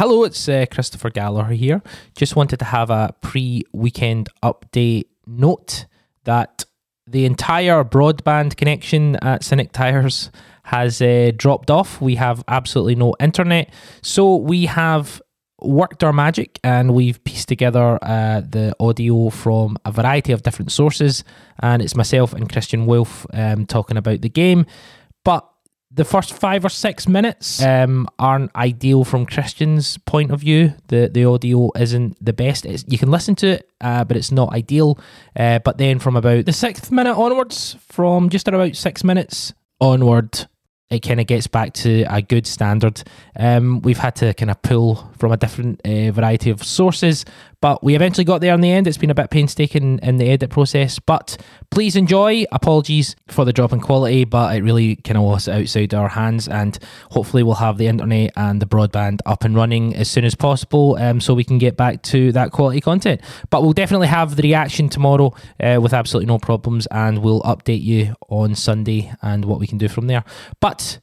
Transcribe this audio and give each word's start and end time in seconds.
Hello, 0.00 0.24
it's 0.24 0.48
uh, 0.48 0.64
Christopher 0.70 1.10
Gallagher 1.10 1.52
here. 1.52 1.82
Just 2.16 2.34
wanted 2.34 2.58
to 2.60 2.64
have 2.64 2.88
a 2.88 3.14
pre 3.20 3.64
weekend 3.74 4.30
update 4.42 5.08
note 5.26 5.84
that 6.24 6.64
the 7.06 7.26
entire 7.26 7.84
broadband 7.84 8.56
connection 8.56 9.16
at 9.16 9.44
Cynic 9.44 9.72
Tires 9.72 10.30
has 10.62 11.02
uh, 11.02 11.32
dropped 11.36 11.70
off. 11.70 12.00
We 12.00 12.14
have 12.14 12.42
absolutely 12.48 12.94
no 12.94 13.14
internet. 13.20 13.74
So 14.00 14.36
we 14.36 14.64
have 14.64 15.20
worked 15.60 16.02
our 16.02 16.14
magic 16.14 16.58
and 16.64 16.94
we've 16.94 17.22
pieced 17.24 17.48
together 17.48 17.98
uh, 18.00 18.40
the 18.40 18.74
audio 18.80 19.28
from 19.28 19.76
a 19.84 19.92
variety 19.92 20.32
of 20.32 20.42
different 20.42 20.72
sources. 20.72 21.24
And 21.58 21.82
it's 21.82 21.94
myself 21.94 22.32
and 22.32 22.50
Christian 22.50 22.86
Wolf 22.86 23.26
um, 23.34 23.66
talking 23.66 23.98
about 23.98 24.22
the 24.22 24.30
game. 24.30 24.64
The 25.92 26.04
first 26.04 26.32
five 26.32 26.64
or 26.64 26.68
six 26.68 27.08
minutes 27.08 27.60
um, 27.60 28.06
aren't 28.16 28.54
ideal 28.54 29.04
from 29.04 29.26
Christian's 29.26 29.98
point 29.98 30.30
of 30.30 30.40
view. 30.40 30.74
The 30.86 31.10
the 31.12 31.24
audio 31.24 31.72
isn't 31.76 32.24
the 32.24 32.32
best. 32.32 32.64
It's, 32.64 32.84
you 32.86 32.96
can 32.96 33.10
listen 33.10 33.34
to 33.36 33.48
it, 33.48 33.70
uh, 33.80 34.04
but 34.04 34.16
it's 34.16 34.30
not 34.30 34.52
ideal. 34.52 35.00
Uh, 35.34 35.58
but 35.58 35.78
then 35.78 35.98
from 35.98 36.16
about 36.16 36.46
the 36.46 36.52
sixth 36.52 36.92
minute 36.92 37.16
onwards, 37.16 37.76
from 37.88 38.28
just 38.28 38.46
at 38.46 38.54
about 38.54 38.76
six 38.76 39.02
minutes 39.02 39.52
onward, 39.80 40.46
it 40.90 41.00
kind 41.00 41.20
of 41.20 41.26
gets 41.26 41.48
back 41.48 41.72
to 41.72 42.04
a 42.08 42.22
good 42.22 42.46
standard. 42.46 43.02
Um, 43.36 43.80
we've 43.82 43.98
had 43.98 44.16
to 44.16 44.32
kind 44.34 44.50
of 44.50 44.62
pull 44.62 45.10
from 45.18 45.32
a 45.32 45.36
different 45.36 45.80
uh, 45.84 46.12
variety 46.12 46.50
of 46.50 46.62
sources, 46.62 47.24
but 47.60 47.84
we 47.84 47.94
eventually 47.94 48.24
got 48.24 48.40
there 48.40 48.54
in 48.54 48.60
the 48.60 48.70
end. 48.70 48.86
It's 48.86 48.98
been 48.98 49.10
a 49.10 49.14
bit 49.14 49.30
painstaking 49.30 50.00
in 50.02 50.16
the 50.16 50.30
edit 50.30 50.50
process, 50.50 50.98
but 50.98 51.36
please 51.70 51.96
enjoy. 51.96 52.44
Apologies 52.52 53.16
for 53.28 53.44
the 53.44 53.52
drop 53.52 53.72
in 53.72 53.80
quality, 53.80 54.24
but 54.24 54.56
it 54.56 54.62
really 54.62 54.96
kind 54.96 55.16
of 55.16 55.24
was 55.24 55.48
outside 55.48 55.92
our 55.94 56.08
hands, 56.08 56.48
and 56.48 56.78
hopefully 57.10 57.42
we'll 57.42 57.54
have 57.56 57.78
the 57.78 57.86
internet 57.86 58.32
and 58.36 58.60
the 58.60 58.66
broadband 58.66 59.18
up 59.26 59.44
and 59.44 59.54
running 59.54 59.94
as 59.94 60.10
soon 60.10 60.24
as 60.24 60.34
possible, 60.34 60.96
um, 60.96 61.20
so 61.20 61.34
we 61.34 61.44
can 61.44 61.58
get 61.58 61.76
back 61.76 62.02
to 62.02 62.32
that 62.32 62.52
quality 62.52 62.80
content. 62.80 63.20
But 63.50 63.62
we'll 63.62 63.72
definitely 63.72 64.08
have 64.08 64.36
the 64.36 64.42
reaction 64.42 64.88
tomorrow 64.88 65.34
uh, 65.62 65.78
with 65.82 65.92
absolutely 65.92 66.26
no 66.26 66.38
problems, 66.38 66.86
and 66.86 67.18
we'll 67.18 67.42
update 67.42 67.82
you 67.82 68.14
on 68.28 68.54
Sunday 68.54 69.12
and 69.22 69.44
what 69.44 69.60
we 69.60 69.66
can 69.66 69.78
do 69.78 69.88
from 69.88 70.06
there. 70.06 70.24
But 70.60 71.00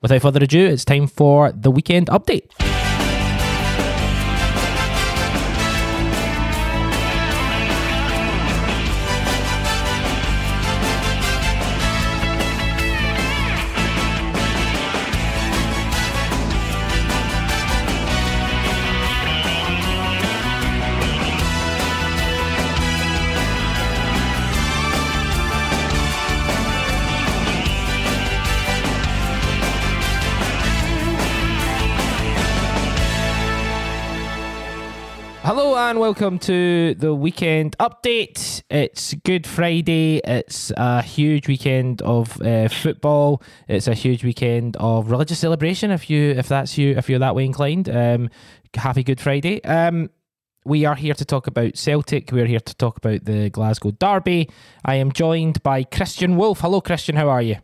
without 0.00 0.22
further 0.22 0.42
ado, 0.42 0.66
it's 0.66 0.84
time 0.84 1.06
for 1.06 1.52
the 1.52 1.70
weekend 1.70 2.08
update. 2.08 2.71
Welcome 36.02 36.36
to 36.36 36.94
the 36.94 37.14
weekend 37.14 37.78
update. 37.78 38.60
It's 38.68 39.14
Good 39.22 39.46
Friday. 39.46 40.20
It's 40.24 40.72
a 40.76 41.00
huge 41.00 41.46
weekend 41.46 42.02
of 42.02 42.42
uh, 42.42 42.66
football. 42.66 43.40
It's 43.68 43.86
a 43.86 43.94
huge 43.94 44.24
weekend 44.24 44.76
of 44.80 45.12
religious 45.12 45.38
celebration. 45.38 45.92
If 45.92 46.10
you, 46.10 46.32
if 46.32 46.48
that's 46.48 46.76
you, 46.76 46.96
if 46.96 47.08
you're 47.08 47.20
that 47.20 47.36
way 47.36 47.44
inclined, 47.44 47.88
um, 47.88 48.30
happy 48.74 49.04
Good 49.04 49.20
Friday. 49.20 49.62
Um, 49.62 50.10
we 50.64 50.84
are 50.86 50.96
here 50.96 51.14
to 51.14 51.24
talk 51.24 51.46
about 51.46 51.76
Celtic. 51.76 52.32
We're 52.32 52.46
here 52.46 52.58
to 52.58 52.74
talk 52.74 52.96
about 52.96 53.24
the 53.24 53.50
Glasgow 53.50 53.92
Derby. 53.92 54.50
I 54.84 54.96
am 54.96 55.12
joined 55.12 55.62
by 55.62 55.84
Christian 55.84 56.36
Wolf. 56.36 56.62
Hello, 56.62 56.80
Christian. 56.80 57.14
How 57.14 57.28
are 57.28 57.42
you? 57.42 57.58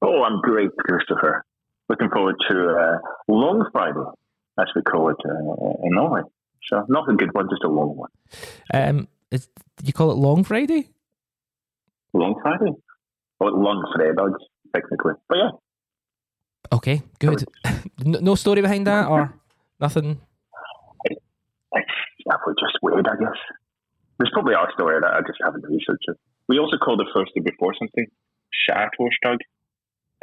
Oh, 0.00 0.22
I'm 0.22 0.40
great, 0.42 0.70
Christopher. 0.78 1.44
Looking 1.88 2.10
forward 2.10 2.36
to 2.48 2.68
uh, 2.68 2.98
Long 3.26 3.68
Friday 3.72 3.98
as 4.60 4.66
we 4.76 4.82
call 4.82 5.08
it 5.08 5.16
uh, 5.28 5.82
in 5.82 5.96
Norway. 5.96 6.20
So 6.70 6.84
not 6.88 7.08
a 7.10 7.14
good 7.14 7.32
one, 7.34 7.48
just 7.50 7.64
a 7.64 7.68
long 7.68 7.96
one. 7.96 8.10
Um, 8.72 9.08
is, 9.30 9.48
you 9.82 9.92
call 9.92 10.10
it 10.10 10.16
Long 10.16 10.44
Friday? 10.44 10.88
Long 12.12 12.34
Friday? 12.42 12.72
Or 13.40 13.50
long 13.50 13.84
fredag, 13.96 14.34
technically. 14.74 15.14
But 15.28 15.38
yeah. 15.38 15.50
Okay, 16.72 17.02
good. 17.18 17.44
no, 18.04 18.34
story 18.34 18.62
behind 18.62 18.86
that 18.86 19.08
or 19.08 19.34
nothing? 19.80 20.20
It's, 21.04 21.20
just 22.60 22.78
weird, 22.82 23.06
I 23.06 23.16
guess. 23.16 23.38
There's 24.18 24.30
probably 24.32 24.54
our 24.54 24.70
story 24.74 25.00
that 25.00 25.12
I 25.12 25.20
just 25.20 25.38
haven't 25.44 25.64
researched 25.66 26.06
it. 26.08 26.16
We 26.48 26.58
also 26.58 26.76
call 26.78 26.96
the 26.96 27.10
first 27.12 27.32
day 27.34 27.40
before 27.40 27.74
something 27.78 28.06
Skärtorsdag, 28.68 29.38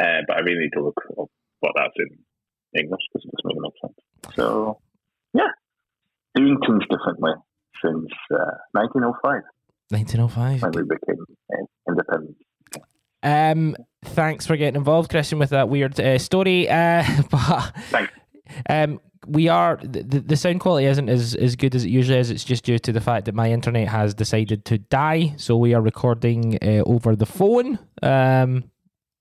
uh, 0.01 0.21
but 0.27 0.37
I 0.37 0.39
really 0.39 0.59
need 0.59 0.73
to 0.73 0.83
look 0.83 0.97
up 1.19 1.29
what 1.59 1.73
that's 1.75 1.93
in 1.97 2.81
English 2.81 3.01
because 3.11 3.25
it 3.25 3.31
doesn't 3.31 3.45
really 3.45 3.59
make 3.59 3.73
sense. 3.81 4.35
So, 4.35 4.79
doing 6.41 6.57
things 6.65 6.83
differently 6.89 7.31
since 7.83 8.11
uh, 8.33 8.57
1905. 8.73 9.43
1905. 9.89 10.61
When 10.61 10.71
we 10.71 10.83
became 10.83 11.25
uh, 11.53 11.65
independent. 11.87 12.37
Um, 13.23 13.75
thanks 14.05 14.47
for 14.47 14.57
getting 14.57 14.77
involved, 14.77 15.09
Christian, 15.09 15.39
with 15.39 15.51
that 15.51 15.69
weird 15.69 15.99
uh, 15.99 16.17
story. 16.17 16.69
Uh, 16.69 17.03
but 17.29 17.73
thanks. 17.89 18.13
Um, 18.69 18.99
we 19.27 19.47
are 19.49 19.79
the, 19.83 20.19
the 20.19 20.35
sound 20.35 20.59
quality 20.61 20.87
isn't 20.87 21.07
as, 21.07 21.35
as 21.35 21.55
good 21.55 21.75
as 21.75 21.85
it 21.85 21.89
usually 21.89 22.17
is. 22.17 22.31
It's 22.31 22.43
just 22.43 22.65
due 22.65 22.79
to 22.79 22.91
the 22.91 23.01
fact 23.01 23.25
that 23.25 23.35
my 23.35 23.51
internet 23.51 23.87
has 23.87 24.13
decided 24.13 24.65
to 24.65 24.79
die, 24.79 25.35
so 25.37 25.55
we 25.55 25.73
are 25.75 25.81
recording 25.81 26.57
uh, 26.61 26.83
over 26.85 27.15
the 27.15 27.27
phone. 27.27 27.77
Um, 28.01 28.63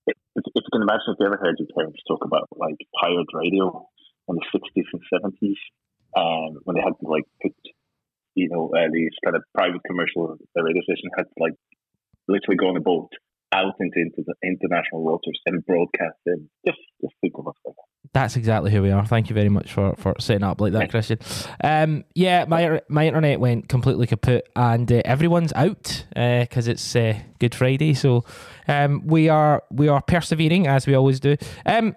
if, 0.07 0.17
if 0.35 0.43
you 0.55 0.61
can 0.71 0.81
imagine, 0.81 1.03
if 1.09 1.17
you 1.19 1.25
ever 1.27 1.37
heard 1.37 1.55
your 1.59 1.67
parents 1.75 1.99
talk 2.07 2.25
about 2.25 2.47
like 2.55 2.77
pirate 2.99 3.27
radio 3.33 3.87
in 4.27 4.35
the 4.35 4.45
sixties 4.51 4.85
and 4.91 5.01
seventies, 5.13 5.57
um, 6.15 6.59
when 6.63 6.75
they 6.75 6.81
had 6.81 6.93
to 6.99 7.07
like 7.07 7.25
put, 7.41 7.53
you 8.35 8.49
know, 8.49 8.71
uh, 8.75 8.87
these 8.91 9.11
kind 9.23 9.35
of 9.35 9.43
private 9.53 9.81
commercial 9.87 10.37
radio 10.55 10.81
station 10.83 11.09
had 11.17 11.23
to 11.23 11.37
like 11.39 11.53
literally 12.27 12.57
go 12.57 12.67
on 12.67 12.77
a 12.77 12.81
boat 12.81 13.09
out 13.53 13.73
into, 13.79 13.99
into 13.99 14.23
the 14.25 14.33
international 14.43 15.03
waters 15.03 15.39
and 15.45 15.65
broadcast 15.65 16.17
in. 16.25 16.49
Just, 16.65 16.79
just 17.01 17.13
think 17.21 17.33
of 17.37 17.47
us 17.47 17.55
like 17.65 17.75
that. 17.75 17.83
That's 18.13 18.35
exactly 18.35 18.71
who 18.71 18.81
we 18.81 18.91
are. 18.91 19.05
Thank 19.05 19.29
you 19.29 19.35
very 19.35 19.49
much 19.49 19.71
for, 19.71 19.95
for 19.95 20.15
setting 20.19 20.43
up 20.43 20.59
like 20.59 20.73
that, 20.73 20.89
Christian. 20.89 21.19
Um, 21.63 22.03
yeah, 22.13 22.45
my 22.45 22.81
my 22.89 23.07
internet 23.07 23.39
went 23.39 23.69
completely 23.69 24.07
kaput, 24.07 24.49
and 24.55 24.91
uh, 24.91 25.01
everyone's 25.05 25.53
out 25.53 26.05
because 26.09 26.67
uh, 26.67 26.71
it's 26.71 26.95
uh, 26.95 27.19
Good 27.39 27.55
Friday. 27.55 27.93
So 27.93 28.25
um, 28.67 29.05
we 29.05 29.29
are 29.29 29.63
we 29.71 29.87
are 29.87 30.01
persevering 30.01 30.67
as 30.67 30.87
we 30.87 30.95
always 30.95 31.19
do. 31.19 31.37
Um, 31.65 31.95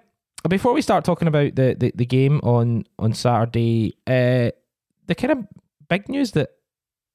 before 0.50 0.75
we 0.75 0.82
start 0.82 1.05
talking 1.05 1.28
about 1.28 1.55
the, 1.55 1.75
the, 1.78 1.93
the 1.94 2.06
game 2.06 2.41
on 2.43 2.84
on 2.99 3.15
Saturday, 3.15 3.97
uh, 4.06 4.50
the 5.06 5.15
kind 5.15 5.32
of 5.32 5.38
big 5.88 6.09
news 6.09 6.32
that 6.32 6.50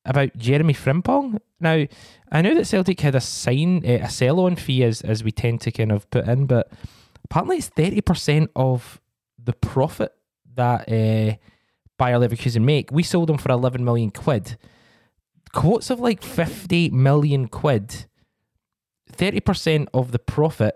about 0.06 0.36
Jeremy 0.38 0.74
Frimpong. 0.74 1.40
Now, 1.60 1.86
I 2.32 2.42
know 2.42 2.56
that 2.56 2.66
Celtic 2.66 3.00
had 3.02 3.16
a 3.16 3.22
sign 3.22 3.86
uh, 3.86 4.06
a 4.06 4.10
sell 4.10 4.40
on 4.40 4.56
fee 4.56 4.84
as 4.84 5.02
as 5.02 5.24
we 5.24 5.32
tend 5.32 5.62
to 5.62 5.72
kind 5.72 5.92
of 5.92 6.10
put 6.10 6.28
in, 6.28 6.48
but 6.48 6.72
apparently 7.24 7.58
it's 7.58 7.68
thirty 7.68 8.02
percent 8.02 8.50
of 8.56 9.00
the 9.38 9.54
profit 9.54 10.14
that 10.56 10.82
uh, 10.90 11.36
Bayer 11.98 12.20
Leverkusen 12.20 12.64
make. 12.64 12.92
We 12.92 13.04
sold 13.04 13.30
them 13.30 13.38
for 13.38 13.52
eleven 13.52 13.86
million 13.86 14.10
quid. 14.10 14.58
Quotes 15.54 15.90
of 15.90 16.00
like 16.00 16.24
fifty 16.24 16.90
million 16.90 17.48
quid. 17.48 18.06
Thirty 19.08 19.40
percent 19.40 19.90
of 19.94 20.12
the 20.12 20.20
profit. 20.20 20.76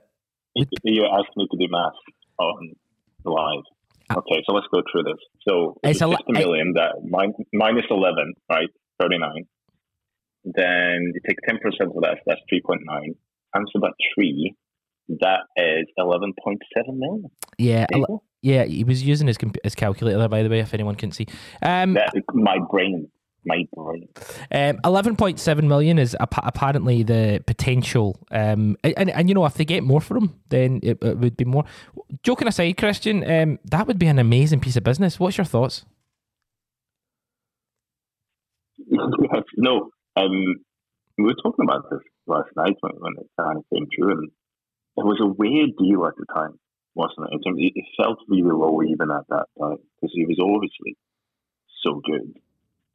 You 0.55 1.05
asked 1.05 1.35
me 1.35 1.47
to 1.49 1.57
do 1.57 1.67
math 1.71 1.93
on 2.39 2.73
live. 3.25 3.63
Okay, 4.11 4.43
so 4.45 4.53
let's 4.53 4.67
go 4.73 4.81
through 4.91 5.03
this. 5.03 5.21
So 5.47 5.77
it's, 5.83 6.01
it's 6.01 6.11
50 6.11 6.33
million 6.33 6.73
that 6.73 6.95
minus 7.53 7.85
11, 7.89 8.33
right? 8.49 8.67
39. 9.01 9.47
Then 10.45 11.13
you 11.13 11.21
take 11.27 11.37
10% 11.49 11.55
of 11.87 12.01
that, 12.01 12.17
that's 12.25 12.41
3.9. 12.51 12.77
Times 13.55 13.71
about 13.75 13.93
3, 14.15 14.55
that 15.21 15.41
is 15.57 15.85
11.7 15.97 16.27
million. 16.97 17.29
Yeah, 17.57 17.85
yeah, 18.41 18.65
he 18.65 18.83
was 18.83 19.03
using 19.03 19.27
his 19.27 19.37
his 19.63 19.75
calculator, 19.75 20.17
there, 20.17 20.27
by 20.27 20.43
the 20.43 20.49
way, 20.49 20.59
if 20.59 20.73
anyone 20.73 20.95
can 20.95 21.11
see. 21.11 21.27
Um, 21.61 21.93
that, 21.93 22.13
my 22.33 22.57
brain 22.69 23.09
my 23.45 23.67
brain. 23.75 24.07
Um, 24.51 24.79
Eleven 24.83 25.15
point 25.15 25.39
seven 25.39 25.67
million 25.67 25.99
is 25.99 26.15
ap- 26.19 26.45
apparently 26.45 27.03
the 27.03 27.43
potential, 27.45 28.19
um, 28.31 28.77
and 28.83 29.09
and 29.09 29.29
you 29.29 29.35
know 29.35 29.45
if 29.45 29.55
they 29.55 29.65
get 29.65 29.83
more 29.83 30.01
for 30.01 30.17
him, 30.17 30.39
then 30.49 30.79
it, 30.83 30.97
it 31.01 31.17
would 31.17 31.37
be 31.37 31.45
more. 31.45 31.65
Joking 32.23 32.47
aside, 32.47 32.77
Christian, 32.77 33.29
um, 33.29 33.59
that 33.65 33.87
would 33.87 33.99
be 33.99 34.07
an 34.07 34.19
amazing 34.19 34.59
piece 34.59 34.75
of 34.75 34.83
business. 34.83 35.19
What's 35.19 35.37
your 35.37 35.45
thoughts? 35.45 35.85
no, 39.57 39.89
um, 40.15 40.55
we 41.17 41.23
were 41.23 41.35
talking 41.35 41.65
about 41.65 41.89
this 41.89 42.01
last 42.27 42.49
night 42.55 42.75
when, 42.81 42.93
when 42.99 43.13
it 43.19 43.29
kind 43.39 43.57
of 43.57 43.65
came 43.73 43.87
through, 43.95 44.11
and 44.11 44.31
it 44.97 45.05
was 45.05 45.19
a 45.21 45.27
weird 45.27 45.71
deal 45.77 46.05
at 46.05 46.13
the 46.17 46.25
time, 46.33 46.59
wasn't 46.95 47.27
it? 47.31 47.71
It 47.75 47.85
felt 47.97 48.19
really 48.27 48.51
low 48.51 48.81
even 48.83 49.09
at 49.11 49.27
that 49.29 49.47
time 49.59 49.77
because 50.01 50.13
he 50.13 50.25
was 50.25 50.39
obviously 50.39 50.97
so 51.83 52.01
good, 52.03 52.39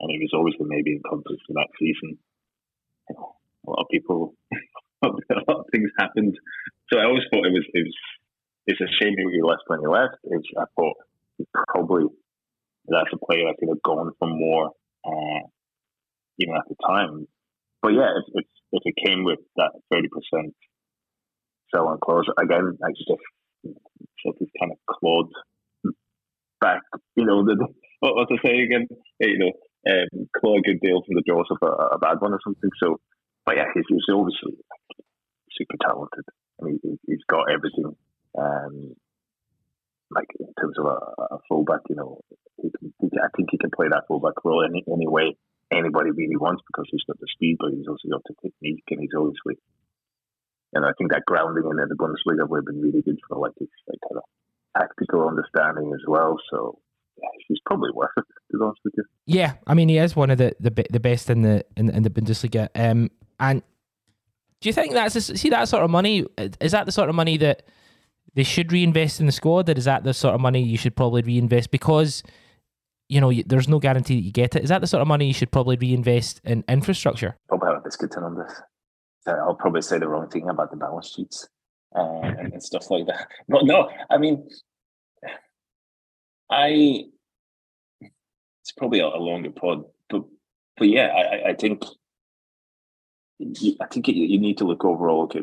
and 0.01 0.11
he 0.11 0.19
was 0.19 0.33
obviously 0.35 0.67
maybe 0.69 0.93
in 0.93 1.03
conflict 1.09 1.43
for 1.47 1.55
that 1.55 1.69
season. 1.79 2.19
A 3.11 3.71
lot 3.71 3.83
of 3.83 3.89
people, 3.91 4.35
a 5.03 5.09
lot 5.09 5.61
of 5.61 5.67
things 5.73 5.91
happened. 5.99 6.37
So 6.93 6.99
I 6.99 7.05
always 7.05 7.25
thought 7.31 7.47
it 7.47 7.53
was 7.53 7.67
it 7.75 7.85
was 7.85 7.99
it's 8.67 8.81
a 8.81 8.91
shame 9.01 9.17
he 9.17 9.43
left 9.43 9.63
when 9.67 9.81
he 9.81 9.87
left. 9.87 10.17
It's, 10.25 10.47
I 10.59 10.65
thought 10.77 10.97
probably 11.69 12.05
that's 12.87 13.13
a 13.13 13.25
player 13.25 13.49
I 13.49 13.55
could 13.59 13.69
have 13.69 13.83
gone 13.83 14.13
for 14.19 14.29
more, 14.29 14.73
uh, 15.05 15.41
even 16.39 16.55
at 16.55 16.69
the 16.69 16.77
time. 16.87 17.27
But 17.83 17.93
yeah, 17.93 18.11
if, 18.17 18.45
if, 18.45 18.47
if 18.73 18.83
it 18.85 19.07
came 19.07 19.25
with 19.25 19.41
that 19.57 19.73
thirty 19.91 20.09
percent 20.09 20.55
sell 21.75 21.89
on 21.89 21.99
close 22.03 22.25
again, 22.39 22.77
I 22.85 22.91
just 22.91 23.11
of 23.11 23.19
kind 24.61 24.73
of 24.73 24.79
clawed 24.89 25.31
back. 26.61 26.83
You 27.17 27.25
know, 27.25 27.45
the, 27.45 27.57
what 28.01 28.15
was 28.15 28.29
I 28.31 28.47
say 28.47 28.61
again? 28.61 28.87
You 29.21 29.39
know, 29.39 29.53
um, 29.87 30.29
claw 30.37 30.59
a 30.59 30.63
good 30.63 30.81
deal 30.81 31.03
from 31.05 31.15
the 31.15 31.27
jaws 31.27 31.47
of 31.51 31.59
a, 31.63 31.95
a, 31.95 31.99
bad 31.99 32.21
one 32.21 32.33
or 32.33 32.41
something. 32.43 32.71
So, 32.83 33.01
but 33.47 33.57
yeah, 33.57 33.71
he's, 33.75 33.85
he's 33.89 34.11
obviously 34.11 34.59
super 35.53 35.77
talented, 35.81 36.25
and 36.59 36.81
he, 36.83 36.99
he's 37.07 37.25
got 37.29 37.51
everything. 37.53 37.95
Um, 38.37 38.95
like 40.11 40.29
in 40.41 40.53
terms 40.61 40.77
of 40.79 40.87
a, 40.87 41.35
a 41.35 41.39
fullback, 41.49 41.81
you 41.89 41.97
know, 41.97 42.21
he 42.57 42.71
can, 42.71 42.93
he 43.01 43.09
I 43.23 43.29
think 43.37 43.51
he 43.51 43.59
can 43.59 43.71
play 43.71 43.89
that 43.89 44.09
fullback 44.09 44.43
role 44.45 44.65
any, 44.65 44.83
any 44.89 45.07
way 45.07 45.37
anybody 45.71 46.11
really 46.11 46.37
wants 46.37 46.63
because 46.67 46.89
he's 46.91 47.05
got 47.07 47.21
the 47.21 47.29
speed, 47.33 47.57
but 47.61 47.73
he's 47.73 47.89
also 47.89 48.09
got 48.09 48.25
the 48.25 48.35
technique, 48.41 48.85
and 48.91 49.01
he's 49.01 49.17
obviously, 49.17 49.61
and 50.73 50.85
I 50.85 50.93
think 50.97 51.13
that 51.13 51.29
grounding 51.29 51.65
in 51.65 51.77
the 51.77 51.97
Bundesliga 51.97 52.49
would 52.49 52.65
have 52.65 52.71
been 52.71 52.81
really 52.81 53.03
good 53.03 53.19
for 53.29 53.39
like 53.39 53.53
his 53.59 53.69
like, 53.87 54.01
kind 54.09 54.19
of 54.19 54.27
tactical 54.77 55.29
understanding 55.29 55.93
as 55.93 56.05
well. 56.07 56.37
So 56.51 56.79
he's 57.47 57.61
probably 57.67 57.91
worth 57.95 58.11
it 58.17 58.25
to 58.51 58.59
be 58.59 58.65
honest 58.65 58.81
with 58.85 58.95
you. 58.97 59.05
Yeah, 59.27 59.55
I 59.67 59.75
mean 59.75 59.89
he 59.89 59.99
is 59.99 60.17
one 60.17 60.31
of 60.31 60.39
the 60.39 60.55
the, 60.61 60.85
the 60.91 61.01
best 61.01 61.31
in 61.31 61.43
the 61.43 61.65
in, 61.77 61.91
in 61.91 62.03
the 62.03 62.11
Bundesliga. 62.11 62.69
Um, 62.75 63.11
and 63.41 63.63
do 64.61 64.69
you 64.69 64.73
think 64.73 64.93
that's 64.93 65.17
a, 65.17 65.21
see 65.21 65.51
that 65.51 65.69
sort 65.69 65.85
of 65.85 65.91
money? 65.91 66.27
Is 66.61 66.73
that 66.73 66.87
the 66.87 66.93
sort 66.93 67.09
of 67.09 67.15
money 67.15 67.37
that 67.39 67.63
they 68.35 68.43
should 68.43 68.73
reinvest 68.73 69.21
in 69.21 69.27
the 69.27 69.33
squad? 69.33 69.69
Or 69.69 69.73
is 69.73 69.85
that 69.85 70.05
the 70.05 70.15
sort 70.15 70.35
of 70.35 70.41
money 70.41 70.63
you 70.63 70.79
should 70.79 70.97
probably 70.97 71.23
reinvest 71.23 71.71
because? 71.71 72.23
You 73.11 73.23
know, 73.23 73.33
there's 73.47 73.69
no 73.69 73.79
guarantee 73.79 74.17
that 74.17 74.21
you 74.23 74.33
get 74.33 74.55
it. 74.55 74.63
Is 74.63 74.69
that 74.69 74.83
the 74.83 74.87
sort 74.87 75.01
of 75.01 75.09
money 75.09 75.27
you 75.27 75.33
should 75.33 75.51
probably 75.51 75.77
reinvest 75.77 76.43
in 76.45 76.63
infrastructure? 76.69 77.39
Probably 77.49 77.69
have 77.69 77.79
a 77.79 77.81
biscuit 77.81 78.15
on 78.19 78.37
this. 78.37 78.53
I'll 79.27 79.55
probably 79.55 79.83
say 79.83 79.99
the 79.99 80.09
wrong 80.09 80.29
thing 80.29 80.49
about 80.49 80.71
the 80.71 80.77
balance 80.77 81.15
sheets 81.15 81.49
uh, 81.97 82.21
and, 82.21 82.53
and 82.53 82.63
stuff 82.63 82.91
like 82.91 83.07
that. 83.07 83.29
But 83.49 83.65
no, 83.65 83.89
I 84.11 84.19
mean, 84.19 84.49
I 86.51 87.05
it's 88.63 88.73
probably 88.77 89.01
a, 89.01 89.07
a 89.07 89.19
longer 89.19 89.51
pod, 89.51 89.85
but 90.09 90.25
but 90.77 90.89
yeah, 90.89 91.07
I, 91.07 91.51
I 91.51 91.55
think 91.55 91.85
I 93.81 93.87
think 93.87 94.09
you 94.09 94.39
need 94.39 94.59
to 94.59 94.65
look 94.65 94.85
overall. 94.85 95.23
Okay, 95.25 95.43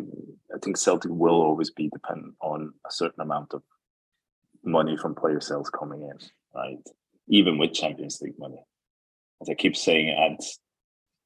I 0.54 0.57
think 0.60 0.78
Celtic 0.78 1.12
will 1.12 1.42
always 1.42 1.72
be 1.72 1.90
dependent 1.90 2.36
on 2.42 2.74
a 2.86 2.92
certain 2.92 3.22
amount 3.22 3.54
of 3.54 3.63
money 4.63 4.98
from 4.98 5.16
player 5.16 5.40
sales 5.40 5.69
coming 5.69 6.02
in, 6.02 6.18
right? 6.54 6.80
Even 7.28 7.57
with 7.57 7.74
Champions 7.74 8.19
League 8.22 8.38
money, 8.38 8.60
as 9.42 9.50
I 9.50 9.54
keep 9.54 9.75
saying, 9.75 10.10
and 10.10 10.40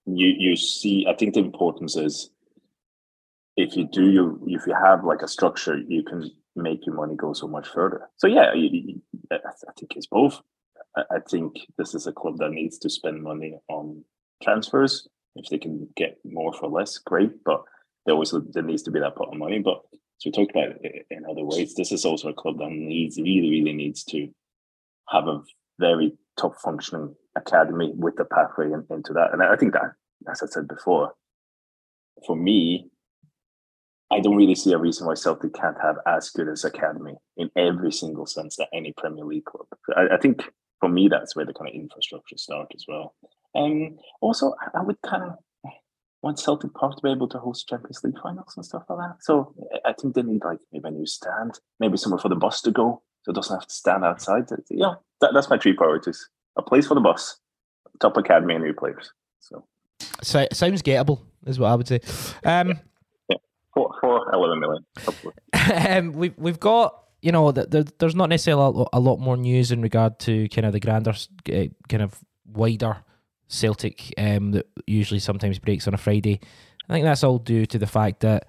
you 0.05 0.33
you 0.37 0.55
see, 0.55 1.05
I 1.07 1.15
think 1.15 1.33
the 1.33 1.41
importance 1.41 1.95
is 1.95 2.29
if 3.57 3.75
you 3.75 3.87
do 3.91 4.09
you 4.09 4.43
if 4.47 4.65
you 4.67 4.73
have 4.73 5.03
like 5.03 5.21
a 5.21 5.27
structure, 5.27 5.77
you 5.77 6.03
can 6.03 6.31
make 6.55 6.85
your 6.85 6.95
money 6.95 7.15
go 7.15 7.33
so 7.33 7.47
much 7.47 7.67
further. 7.67 8.09
So 8.17 8.27
yeah, 8.27 8.53
you, 8.53 9.01
you, 9.31 9.37
I 9.45 9.71
think 9.77 9.95
it's 9.95 10.07
both. 10.07 10.41
I, 10.95 11.03
I 11.11 11.19
think 11.19 11.59
this 11.77 11.93
is 11.93 12.07
a 12.07 12.13
club 12.13 12.37
that 12.37 12.51
needs 12.51 12.77
to 12.79 12.89
spend 12.89 13.23
money 13.23 13.55
on 13.67 14.03
transfers. 14.43 15.07
If 15.35 15.49
they 15.49 15.57
can 15.57 15.87
get 15.95 16.17
more 16.25 16.53
for 16.53 16.67
less, 16.67 16.97
great. 16.97 17.43
But 17.43 17.63
there 18.05 18.13
always 18.13 18.33
there 18.51 18.63
needs 18.63 18.83
to 18.83 18.91
be 18.91 18.99
that 18.99 19.15
pot 19.15 19.29
of 19.31 19.37
money. 19.37 19.59
But 19.59 19.81
as 19.93 20.25
we 20.25 20.31
talked 20.31 20.51
about 20.51 20.75
in 21.09 21.25
other 21.29 21.43
ways, 21.43 21.75
this 21.75 21.91
is 21.91 22.05
also 22.05 22.29
a 22.29 22.33
club 22.33 22.57
that 22.59 22.71
needs 22.71 23.17
really, 23.17 23.49
really 23.49 23.73
needs 23.73 24.03
to 24.05 24.27
have 25.09 25.27
a 25.27 25.41
very 25.79 26.13
top 26.37 26.59
functioning 26.59 27.15
academy 27.35 27.91
with 27.95 28.15
the 28.15 28.25
pathway 28.25 28.65
in, 28.65 28.85
into 28.89 29.13
that. 29.13 29.31
And 29.33 29.41
I 29.41 29.55
think 29.55 29.73
that, 29.73 29.93
as 30.29 30.41
I 30.43 30.47
said 30.47 30.67
before, 30.67 31.13
for 32.25 32.35
me, 32.35 32.89
I 34.11 34.19
don't 34.19 34.35
really 34.35 34.55
see 34.55 34.73
a 34.73 34.77
reason 34.77 35.05
why 35.05 35.13
Celtic 35.13 35.53
can't 35.53 35.77
have 35.81 35.97
as 36.07 36.29
good 36.29 36.47
as 36.47 36.63
academy 36.63 37.15
in 37.37 37.51
every 37.55 37.91
single 37.91 38.25
sense 38.25 38.55
that 38.57 38.69
any 38.73 38.93
Premier 38.97 39.23
League 39.23 39.45
club. 39.45 39.67
I, 39.95 40.15
I 40.15 40.17
think 40.17 40.51
for 40.79 40.89
me 40.89 41.07
that's 41.07 41.35
where 41.35 41.45
the 41.45 41.53
kind 41.53 41.69
of 41.69 41.75
infrastructure 41.75 42.37
starts 42.37 42.75
as 42.75 42.85
well. 42.87 43.13
And 43.53 43.87
um, 43.87 43.97
also, 44.21 44.53
I 44.75 44.81
would 44.81 44.97
kind 45.01 45.23
of 45.23 45.37
want 46.21 46.39
Celtic 46.39 46.73
Park 46.73 46.95
to 46.95 47.01
be 47.01 47.11
able 47.11 47.29
to 47.29 47.37
host 47.37 47.67
Champions 47.67 48.03
League 48.03 48.19
finals 48.21 48.53
and 48.55 48.65
stuff 48.65 48.83
like 48.89 48.99
that. 48.99 49.15
So 49.21 49.53
I 49.85 49.93
think 49.93 50.15
they 50.15 50.21
need 50.21 50.43
like 50.43 50.59
maybe 50.71 50.87
a 50.87 50.91
new 50.91 51.05
stand, 51.05 51.59
maybe 51.79 51.97
somewhere 51.97 52.19
for 52.19 52.29
the 52.29 52.35
bus 52.35 52.61
to 52.61 52.71
go, 52.71 53.01
so 53.23 53.31
it 53.31 53.35
doesn't 53.35 53.55
have 53.55 53.67
to 53.67 53.73
stand 53.73 54.03
outside. 54.03 54.43
Yeah, 54.69 54.95
that, 55.21 55.31
that's 55.33 55.49
my 55.49 55.57
three 55.57 55.73
priorities: 55.73 56.29
a 56.57 56.61
place 56.61 56.87
for 56.87 56.95
the 56.95 57.01
bus, 57.01 57.37
top 57.99 58.17
academy, 58.17 58.55
and 58.55 58.63
new 58.63 58.73
players. 58.73 59.11
So, 59.39 59.65
so 60.21 60.47
sounds 60.51 60.81
gettable, 60.81 61.21
is 61.45 61.59
what 61.59 61.71
I 61.71 61.75
would 61.75 61.87
say. 61.87 62.01
Um, 62.43 62.79
for, 63.79 63.95
for 64.01 64.33
11 64.33 64.59
million. 64.59 64.85
um, 65.97 66.13
we've, 66.13 66.37
we've 66.37 66.59
got, 66.59 67.03
you 67.21 67.31
know, 67.31 67.51
there, 67.51 67.83
there's 67.83 68.15
not 68.15 68.29
necessarily 68.29 68.85
a 68.93 68.99
lot 68.99 69.17
more 69.17 69.37
news 69.37 69.71
in 69.71 69.81
regard 69.81 70.19
to 70.19 70.47
kind 70.49 70.65
of 70.65 70.73
the 70.73 70.79
grander, 70.79 71.11
uh, 71.11 71.65
kind 71.87 72.03
of 72.03 72.19
wider 72.45 72.97
Celtic 73.47 74.13
um, 74.17 74.51
that 74.51 74.67
usually 74.87 75.19
sometimes 75.19 75.59
breaks 75.59 75.87
on 75.87 75.93
a 75.93 75.97
Friday. 75.97 76.39
I 76.87 76.93
think 76.93 77.05
that's 77.05 77.23
all 77.23 77.39
due 77.39 77.65
to 77.67 77.77
the 77.77 77.87
fact 77.87 78.21
that 78.21 78.47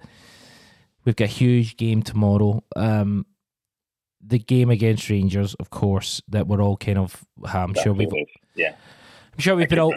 we've 1.05 1.15
got 1.15 1.25
a 1.25 1.27
huge 1.27 1.77
game 1.77 2.01
tomorrow. 2.01 2.63
Um, 2.75 3.25
the 4.25 4.39
game 4.39 4.69
against 4.69 5.09
Rangers, 5.09 5.55
of 5.55 5.69
course, 5.69 6.21
that 6.29 6.47
we're 6.47 6.61
all 6.61 6.77
kind 6.77 6.97
of. 6.97 7.25
I'm 7.43 7.73
sure 7.73 7.93
we've. 7.93 8.09
Yeah. 8.55 8.75
I'm 9.33 9.39
sure 9.39 9.55
we've 9.55 9.69
been 9.69 9.79
all. 9.79 9.93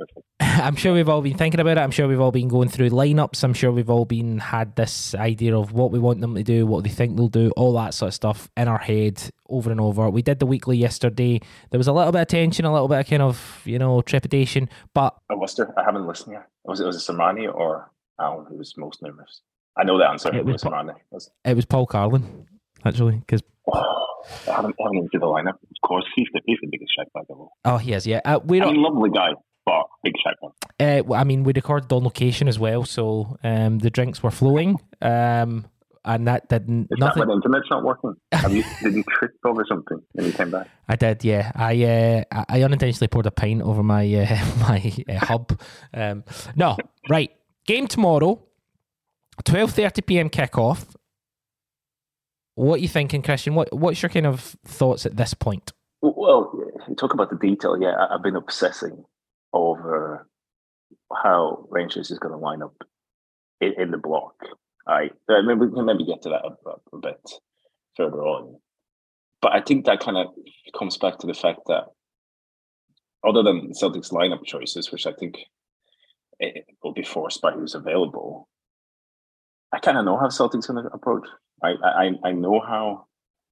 I'm 0.40 0.76
sure 0.76 0.94
we've 0.94 1.08
all 1.08 1.20
been 1.20 1.36
thinking 1.36 1.60
about 1.60 1.76
it. 1.76 1.80
I'm 1.80 1.90
sure 1.90 2.08
we've 2.08 2.20
all 2.20 2.32
been 2.32 2.48
going 2.48 2.68
through 2.68 2.90
lineups. 2.90 3.44
I'm 3.44 3.54
sure 3.54 3.70
we've 3.70 3.90
all 3.90 4.04
been 4.04 4.38
had 4.38 4.76
this 4.76 5.14
idea 5.14 5.56
of 5.56 5.72
what 5.72 5.92
we 5.92 5.98
want 5.98 6.20
them 6.20 6.34
to 6.34 6.42
do, 6.42 6.66
what 6.66 6.84
they 6.84 6.90
think 6.90 7.16
they'll 7.16 7.28
do, 7.28 7.50
all 7.56 7.74
that 7.74 7.94
sort 7.94 8.08
of 8.08 8.14
stuff 8.14 8.50
in 8.56 8.66
our 8.66 8.78
head 8.78 9.22
over 9.48 9.70
and 9.70 9.80
over. 9.80 10.08
We 10.08 10.22
did 10.22 10.38
the 10.38 10.46
weekly 10.46 10.76
yesterday. 10.76 11.40
There 11.70 11.78
was 11.78 11.86
a 11.86 11.92
little 11.92 12.12
bit 12.12 12.22
of 12.22 12.28
tension, 12.28 12.64
a 12.64 12.72
little 12.72 12.88
bit 12.88 13.00
of 13.00 13.06
kind 13.06 13.22
of 13.22 13.62
you 13.64 13.78
know 13.78 14.00
trepidation, 14.00 14.68
but 14.94 15.16
oh, 15.30 15.36
was 15.36 15.54
there? 15.54 15.72
I 15.78 15.84
haven't 15.84 16.06
listened 16.06 16.32
yet. 16.32 16.46
Was 16.64 16.80
it 16.80 16.86
was 16.86 16.96
it 16.96 17.12
Samani 17.12 17.52
or 17.52 17.90
Alan 18.20 18.46
who 18.46 18.56
was 18.56 18.76
most 18.76 19.02
nervous? 19.02 19.42
I 19.76 19.84
know 19.84 19.98
the 19.98 20.08
answer. 20.08 20.30
It, 20.30 20.36
it 20.36 20.44
was, 20.44 20.54
was 20.54 20.62
Sermanni. 20.64 20.94
It 21.44 21.54
was 21.54 21.66
Paul 21.66 21.86
Carlin 21.86 22.46
actually 22.84 23.18
because. 23.18 23.42
Oh. 23.72 24.07
I 24.46 24.52
haven't, 24.52 24.74
I 24.78 24.82
haven't 24.84 24.98
into 24.98 25.18
the 25.18 25.26
lineup. 25.26 25.54
Of 25.54 25.88
course, 25.88 26.04
he's 26.16 26.28
the, 26.32 26.40
he's 26.46 26.58
the 26.60 26.68
biggest 26.70 26.92
shite 26.96 27.12
bag 27.12 27.24
of 27.30 27.38
all. 27.38 27.52
Oh, 27.64 27.76
he 27.78 27.92
is, 27.92 28.06
yeah. 28.06 28.20
Uh, 28.24 28.40
we're 28.42 28.62
I 28.62 28.72
mean, 28.72 28.82
lovely 28.82 29.10
guy, 29.10 29.30
but 29.64 29.86
big 30.02 30.14
shite 30.22 30.36
bag. 30.40 31.04
Uh, 31.08 31.14
I 31.14 31.24
mean, 31.24 31.44
we 31.44 31.52
recorded 31.54 31.92
on 31.92 32.04
location 32.04 32.48
as 32.48 32.58
well, 32.58 32.84
so 32.84 33.38
um, 33.44 33.78
the 33.78 33.90
drinks 33.90 34.22
were 34.22 34.30
flowing. 34.30 34.80
Um, 35.00 35.66
and 36.08 36.26
that 36.26 36.48
didn't. 36.48 36.88
Is 36.90 36.98
nothing. 36.98 37.20
That 37.20 37.28
when 37.28 37.36
internet's 37.36 37.68
not 37.70 37.84
working? 37.84 38.14
Have 38.32 38.52
you, 38.52 38.64
did 38.82 38.94
you 38.94 39.04
trip 39.04 39.32
over 39.44 39.64
something 39.68 40.00
when 40.12 40.26
you 40.26 40.32
came 40.32 40.50
back? 40.50 40.68
I 40.88 40.96
did, 40.96 41.22
yeah. 41.22 41.52
I 41.54 41.84
uh, 42.32 42.44
I 42.48 42.62
unintentionally 42.62 43.08
poured 43.08 43.26
a 43.26 43.30
pint 43.30 43.62
over 43.62 43.82
my 43.82 44.02
uh, 44.14 44.46
my 44.60 44.92
uh, 45.08 45.24
hub. 45.24 45.60
Um, 45.92 46.24
no, 46.56 46.76
right. 47.10 47.30
Game 47.66 47.86
tomorrow, 47.86 48.42
twelve 49.44 49.72
thirty 49.72 50.00
PM 50.02 50.30
kickoff. 50.30 50.94
What 52.58 52.80
are 52.80 52.82
you 52.82 52.88
thinking, 52.88 53.22
Christian? 53.22 53.54
What 53.54 53.72
What's 53.72 54.02
your 54.02 54.08
kind 54.08 54.26
of 54.26 54.56
thoughts 54.64 55.06
at 55.06 55.16
this 55.16 55.32
point? 55.32 55.72
Well, 56.02 56.52
talk 56.98 57.14
about 57.14 57.30
the 57.30 57.36
detail. 57.36 57.80
Yeah, 57.80 57.94
I've 58.10 58.22
been 58.22 58.34
obsessing 58.34 59.04
over 59.52 60.26
how 61.14 61.68
Rangers 61.70 62.10
is 62.10 62.18
going 62.18 62.32
to 62.32 62.38
line 62.38 62.62
up 62.62 62.74
in, 63.60 63.74
in 63.80 63.90
the 63.92 63.96
block. 63.96 64.34
I, 64.88 65.10
I 65.30 65.42
mean, 65.42 65.60
we 65.60 65.70
can 65.70 65.86
maybe 65.86 66.04
get 66.04 66.22
to 66.22 66.30
that 66.30 66.42
a, 66.44 66.96
a 66.96 66.98
bit 67.00 67.20
further 67.96 68.22
on, 68.22 68.58
but 69.40 69.54
I 69.54 69.60
think 69.60 69.86
that 69.86 70.00
kind 70.00 70.16
of 70.16 70.26
comes 70.76 70.96
back 70.96 71.18
to 71.18 71.28
the 71.28 71.34
fact 71.34 71.60
that 71.68 71.84
other 73.24 73.44
than 73.44 73.72
Celtic's 73.72 74.10
lineup 74.10 74.44
choices, 74.44 74.90
which 74.90 75.06
I 75.06 75.12
think 75.12 75.38
it 76.40 76.64
will 76.82 76.92
be 76.92 77.04
forced 77.04 77.40
by 77.40 77.52
who's 77.52 77.76
available, 77.76 78.48
I 79.72 79.78
kind 79.80 79.98
of 79.98 80.04
know 80.04 80.18
how 80.18 80.28
Celtic's 80.28 80.66
to 80.66 80.90
approach 80.92 81.28
I, 81.62 81.72
I, 81.82 82.28
I 82.28 82.32
know 82.32 82.60
how. 82.60 83.06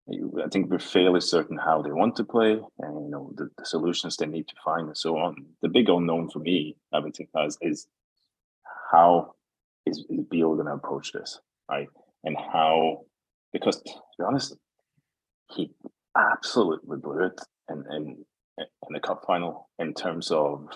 I 0.09 0.49
think 0.53 0.71
we're 0.71 0.79
fairly 0.79 1.21
certain 1.21 1.59
how 1.59 1.83
they 1.83 1.91
want 1.91 2.15
to 2.17 2.25
play, 2.25 2.53
and 2.79 3.05
you 3.05 3.11
know 3.11 3.33
the, 3.35 3.51
the 3.59 3.67
solutions 3.67 4.17
they 4.17 4.27
need 4.27 4.47
to 4.47 4.55
find, 4.65 4.87
and 4.87 4.97
so 4.97 5.17
on. 5.17 5.35
The 5.63 5.69
big 5.69 5.89
unknown 5.89 6.31
for 6.31 6.39
me, 6.39 6.77
I 6.93 7.01
would 7.01 7.17
think, 7.17 7.31
is, 7.45 7.59
is 7.61 7.89
how 8.93 9.35
is, 9.85 10.05
is 10.09 10.25
Beale 10.31 10.55
going 10.55 10.67
to 10.67 10.75
approach 10.75 11.13
this, 11.13 11.41
right? 11.69 11.89
And 12.23 12.37
how, 12.37 13.01
because 13.53 13.81
to 13.83 13.93
be 14.19 14.25
honest, 14.25 14.55
he 15.51 15.73
absolutely 16.17 16.99
blew 16.99 17.25
it 17.25 17.41
in, 17.69 17.85
in, 17.91 18.25
in 18.59 18.93
the 18.93 19.01
cup 19.01 19.25
final 19.27 19.69
in 19.79 19.93
terms 19.93 20.31
of 20.31 20.69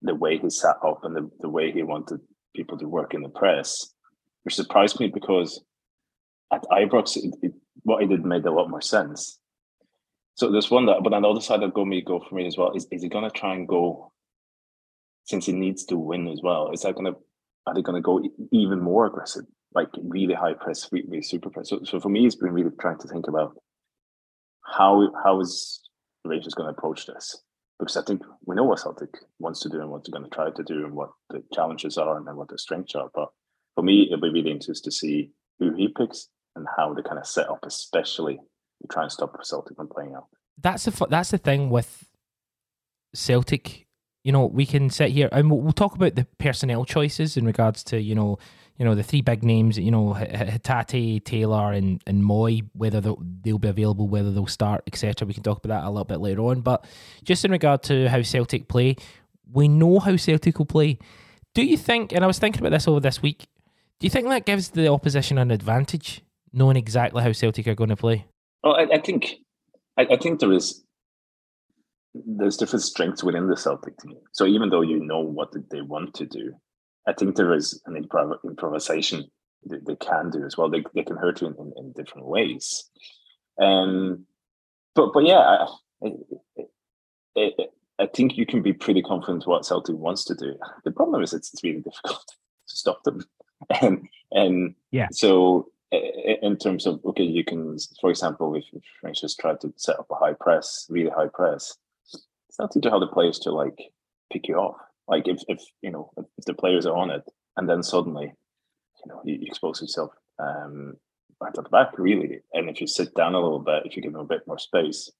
the 0.00 0.14
way 0.14 0.38
he 0.38 0.50
sat 0.50 0.76
up 0.84 1.00
and 1.04 1.14
the, 1.14 1.30
the 1.40 1.48
way 1.48 1.70
he 1.70 1.82
wanted 1.82 2.20
people 2.56 2.76
to 2.78 2.88
work 2.88 3.14
in 3.14 3.22
the 3.22 3.28
press, 3.28 3.92
which 4.44 4.54
surprised 4.54 5.00
me 5.00 5.08
because 5.08 5.62
at 6.52 6.64
Ibrox, 6.64 7.16
it, 7.16 7.34
it, 7.42 7.52
what 7.82 8.02
he 8.02 8.08
did 8.08 8.24
made 8.24 8.44
a 8.44 8.52
lot 8.52 8.70
more 8.70 8.80
sense. 8.80 9.38
So 10.34 10.50
there's 10.50 10.70
one 10.70 10.86
that, 10.86 11.02
but 11.02 11.12
on 11.12 11.22
the 11.22 11.28
other 11.28 11.40
side 11.40 11.62
of 11.62 11.74
go 11.74 11.84
me 11.84 12.02
go 12.02 12.20
for 12.20 12.34
me 12.34 12.46
as 12.46 12.56
well. 12.56 12.72
Is 12.72 12.86
is 12.90 13.02
he 13.02 13.08
going 13.08 13.28
to 13.28 13.38
try 13.38 13.54
and 13.54 13.68
go 13.68 14.12
since 15.24 15.46
he 15.46 15.52
needs 15.52 15.84
to 15.86 15.96
win 15.96 16.28
as 16.28 16.40
well? 16.42 16.70
Is 16.72 16.82
that 16.82 16.94
going 16.94 17.12
to 17.12 17.18
are 17.66 17.74
they 17.74 17.82
going 17.82 18.02
to 18.02 18.04
go 18.04 18.20
even 18.50 18.80
more 18.80 19.06
aggressive, 19.06 19.44
like 19.74 19.88
really 20.02 20.34
high 20.34 20.54
press, 20.54 20.88
really 20.90 21.22
super 21.22 21.50
press? 21.50 21.68
So, 21.68 21.80
so 21.84 22.00
for 22.00 22.08
me, 22.08 22.26
it's 22.26 22.34
been 22.34 22.52
really 22.52 22.70
trying 22.80 22.98
to 22.98 23.08
think 23.08 23.28
about 23.28 23.56
how 24.64 25.12
how 25.22 25.40
is 25.40 25.80
Rangers 26.24 26.54
going 26.54 26.72
to 26.72 26.76
approach 26.76 27.06
this 27.06 27.42
because 27.78 27.96
I 27.96 28.02
think 28.02 28.22
we 28.46 28.56
know 28.56 28.64
what 28.64 28.78
Celtic 28.78 29.10
wants 29.38 29.60
to 29.60 29.68
do 29.68 29.80
and 29.80 29.90
what 29.90 30.04
they're 30.04 30.18
going 30.18 30.28
to 30.28 30.34
try 30.34 30.50
to 30.50 30.62
do 30.62 30.84
and 30.84 30.94
what 30.94 31.10
the 31.30 31.42
challenges 31.52 31.98
are 31.98 32.16
and 32.16 32.36
what 32.36 32.48
their 32.48 32.58
strengths 32.58 32.94
are. 32.94 33.10
But 33.14 33.28
for 33.74 33.82
me, 33.82 34.06
it'll 34.06 34.20
be 34.20 34.28
really 34.28 34.50
interesting 34.50 34.90
to 34.90 34.96
see 34.96 35.30
who 35.58 35.74
he 35.74 35.88
picks 35.88 36.28
and 36.56 36.66
how 36.76 36.92
they 36.92 37.02
kind 37.02 37.18
of 37.18 37.26
set 37.26 37.48
up, 37.48 37.64
especially 37.64 38.36
to 38.80 38.88
try 38.88 39.02
and 39.02 39.12
stop 39.12 39.36
Celtic 39.42 39.76
from 39.76 39.88
playing 39.88 40.14
out. 40.14 40.26
That's 40.60 40.84
the 40.84 41.06
that's 41.08 41.30
the 41.30 41.38
thing 41.38 41.70
with 41.70 42.04
Celtic. 43.14 43.86
You 44.24 44.32
know, 44.32 44.46
we 44.46 44.66
can 44.66 44.90
sit 44.90 45.10
here 45.10 45.28
and 45.32 45.50
we'll, 45.50 45.60
we'll 45.60 45.72
talk 45.72 45.96
about 45.96 46.14
the 46.14 46.26
personnel 46.38 46.84
choices 46.84 47.36
in 47.36 47.44
regards 47.44 47.82
to 47.84 48.00
you 48.00 48.14
know 48.14 48.38
you 48.78 48.84
know 48.84 48.94
the 48.94 49.02
three 49.02 49.22
big 49.22 49.42
names, 49.42 49.78
you 49.78 49.90
know 49.90 50.14
Hatate, 50.14 51.24
Taylor, 51.24 51.72
and 51.72 52.02
and 52.06 52.22
Mooy, 52.22 52.66
whether 52.74 53.00
they'll, 53.00 53.22
they'll 53.42 53.58
be 53.58 53.68
available, 53.68 54.08
whether 54.08 54.30
they'll 54.30 54.46
start, 54.46 54.82
etc. 54.86 55.26
We 55.26 55.34
can 55.34 55.42
talk 55.42 55.64
about 55.64 55.80
that 55.80 55.86
a 55.86 55.90
little 55.90 56.04
bit 56.04 56.20
later 56.20 56.42
on. 56.42 56.60
But 56.60 56.84
just 57.24 57.44
in 57.44 57.50
regard 57.50 57.82
to 57.84 58.08
how 58.08 58.22
Celtic 58.22 58.68
play, 58.68 58.96
we 59.50 59.68
know 59.68 59.98
how 59.98 60.16
Celtic 60.16 60.58
will 60.58 60.66
play. 60.66 60.98
Do 61.54 61.64
you 61.64 61.76
think? 61.76 62.12
And 62.12 62.24
I 62.24 62.26
was 62.26 62.38
thinking 62.38 62.60
about 62.60 62.70
this 62.70 62.88
over 62.88 63.00
this 63.00 63.22
week. 63.22 63.46
Do 64.02 64.06
you 64.06 64.10
think 64.10 64.26
that 64.30 64.46
gives 64.46 64.70
the 64.70 64.88
opposition 64.88 65.38
an 65.38 65.52
advantage, 65.52 66.22
knowing 66.52 66.76
exactly 66.76 67.22
how 67.22 67.30
Celtic 67.30 67.68
are 67.68 67.76
going 67.76 67.90
to 67.90 67.94
play? 67.94 68.26
Well, 68.64 68.74
I, 68.74 68.96
I 68.96 69.00
think, 69.00 69.36
I, 69.96 70.08
I 70.10 70.16
think 70.16 70.40
there 70.40 70.50
is 70.52 70.82
there's 72.12 72.56
different 72.56 72.82
strengths 72.82 73.22
within 73.22 73.46
the 73.46 73.56
Celtic 73.56 73.96
team. 73.98 74.16
So 74.32 74.44
even 74.44 74.70
though 74.70 74.80
you 74.80 74.98
know 74.98 75.20
what 75.20 75.52
they 75.70 75.82
want 75.82 76.14
to 76.14 76.26
do, 76.26 76.52
I 77.06 77.12
think 77.12 77.36
there 77.36 77.54
is 77.54 77.80
an 77.86 77.94
improv- 77.94 78.42
improvisation 78.44 79.30
that 79.66 79.86
they 79.86 79.94
can 79.94 80.30
do 80.30 80.44
as 80.44 80.58
well. 80.58 80.68
They, 80.68 80.82
they 80.96 81.04
can 81.04 81.16
hurt 81.16 81.40
you 81.40 81.46
in, 81.46 81.54
in, 81.60 81.72
in 81.76 81.92
different 81.92 82.26
ways. 82.26 82.90
Um, 83.60 84.26
but 84.96 85.12
but 85.12 85.24
yeah, 85.24 85.66
I, 86.02 86.10
I, 87.38 87.50
I, 88.00 88.06
think 88.12 88.36
you 88.36 88.46
can 88.46 88.62
be 88.62 88.72
pretty 88.72 89.00
confident 89.00 89.46
what 89.46 89.64
Celtic 89.64 89.94
wants 89.94 90.24
to 90.24 90.34
do. 90.34 90.56
The 90.84 90.90
problem 90.90 91.22
is 91.22 91.32
it's, 91.32 91.52
it's 91.54 91.62
really 91.62 91.82
difficult 91.82 92.24
to 92.68 92.76
stop 92.76 93.04
them. 93.04 93.24
And 93.80 94.08
and 94.32 94.74
yeah, 94.90 95.08
so 95.12 95.68
in 95.90 96.56
terms 96.56 96.86
of 96.86 97.04
okay, 97.04 97.22
you 97.22 97.44
can, 97.44 97.76
for 98.00 98.10
example, 98.10 98.54
if, 98.54 98.64
if 98.72 98.82
Rangers 99.02 99.36
tried 99.36 99.60
to 99.60 99.72
set 99.76 99.98
up 99.98 100.06
a 100.10 100.14
high 100.14 100.34
press, 100.40 100.86
really 100.88 101.10
high 101.10 101.28
press, 101.28 101.76
it's 102.12 102.58
not 102.58 102.72
to 102.72 102.90
have 102.90 103.00
the 103.00 103.06
players 103.06 103.38
to 103.40 103.50
like 103.50 103.78
pick 104.32 104.48
you 104.48 104.56
off 104.56 104.76
like 105.08 105.28
if, 105.28 105.42
if 105.48 105.62
you 105.82 105.90
know 105.90 106.10
if 106.16 106.44
the 106.46 106.54
players 106.54 106.86
are 106.86 106.96
on 106.96 107.10
it, 107.10 107.22
and 107.56 107.68
then 107.68 107.82
suddenly, 107.82 108.32
you 109.04 109.08
know, 109.08 109.20
you, 109.24 109.38
expose 109.42 109.80
yourself 109.80 110.12
um, 110.38 110.96
right 111.40 111.56
at 111.56 111.64
the 111.64 111.70
back, 111.70 111.98
really. 111.98 112.40
And 112.52 112.70
if 112.70 112.80
you 112.80 112.86
sit 112.86 113.14
down 113.14 113.34
a 113.34 113.40
little 113.40 113.58
bit, 113.58 113.84
if 113.84 113.96
you 113.96 114.02
give 114.02 114.12
them 114.12 114.22
a 114.22 114.26
bit 114.26 114.46
more 114.46 114.58
space, 114.58 115.10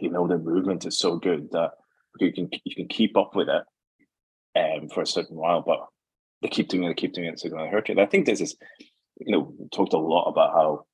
you 0.00 0.10
know, 0.10 0.26
the 0.26 0.38
movement 0.38 0.86
is 0.86 0.98
so 0.98 1.16
good 1.16 1.50
that 1.52 1.72
you 2.18 2.32
can 2.32 2.48
you 2.64 2.74
can 2.74 2.88
keep 2.88 3.16
up 3.16 3.34
with 3.34 3.48
it 3.48 3.64
um, 4.58 4.88
for 4.88 5.02
a 5.02 5.06
certain 5.06 5.36
while, 5.36 5.62
but 5.62 5.86
they 6.42 6.48
keep 6.48 6.68
doing 6.68 6.84
it, 6.84 6.88
they 6.88 6.94
keep 6.94 7.12
doing 7.12 7.28
it, 7.28 7.38
so 7.38 7.46
it's 7.46 7.54
going 7.54 7.64
to 7.64 7.70
hurt 7.70 7.88
you. 7.88 7.92
And 7.92 8.00
I 8.00 8.06
think 8.06 8.26
this 8.26 8.40
is, 8.40 8.56
you 9.18 9.32
know, 9.32 9.54
talked 9.72 9.92
a 9.92 9.98
lot 9.98 10.24
about 10.24 10.52
how 10.52 10.86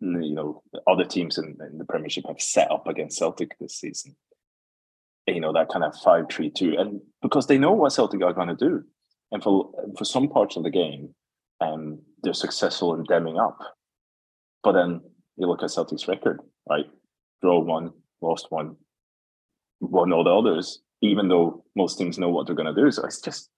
you 0.00 0.34
know 0.34 0.62
other 0.86 1.04
teams 1.04 1.38
in, 1.38 1.56
in 1.70 1.78
the 1.78 1.84
Premiership 1.84 2.24
have 2.26 2.40
set 2.40 2.70
up 2.70 2.86
against 2.86 3.18
Celtic 3.18 3.56
this 3.58 3.76
season, 3.76 4.16
you 5.26 5.40
know 5.40 5.52
that 5.52 5.68
kind 5.68 5.84
of 5.84 5.94
five 5.96 6.24
three 6.30 6.50
two, 6.50 6.74
and 6.78 7.00
because 7.20 7.46
they 7.46 7.58
know 7.58 7.72
what 7.72 7.92
Celtic 7.92 8.22
are 8.22 8.32
going 8.32 8.48
to 8.48 8.56
do, 8.56 8.82
and 9.30 9.42
for 9.42 9.70
for 9.96 10.04
some 10.04 10.28
parts 10.28 10.56
of 10.56 10.64
the 10.64 10.70
game, 10.70 11.14
um, 11.60 12.00
they're 12.22 12.34
successful 12.34 12.94
in 12.94 13.04
demming 13.04 13.40
up. 13.44 13.58
But 14.62 14.72
then 14.72 15.00
you 15.36 15.46
look 15.46 15.62
at 15.62 15.70
Celtic's 15.70 16.08
record, 16.08 16.40
right? 16.68 16.86
Draw 17.40 17.60
one, 17.60 17.92
lost 18.20 18.46
one, 18.50 18.76
won 19.80 20.12
all 20.12 20.24
the 20.24 20.30
others. 20.30 20.80
Even 21.04 21.28
though 21.28 21.64
most 21.74 21.98
teams 21.98 22.16
know 22.16 22.28
what 22.28 22.46
they're 22.46 22.54
going 22.54 22.72
to 22.72 22.80
do, 22.80 22.90
so 22.92 23.04
it's 23.04 23.20
just 23.20 23.50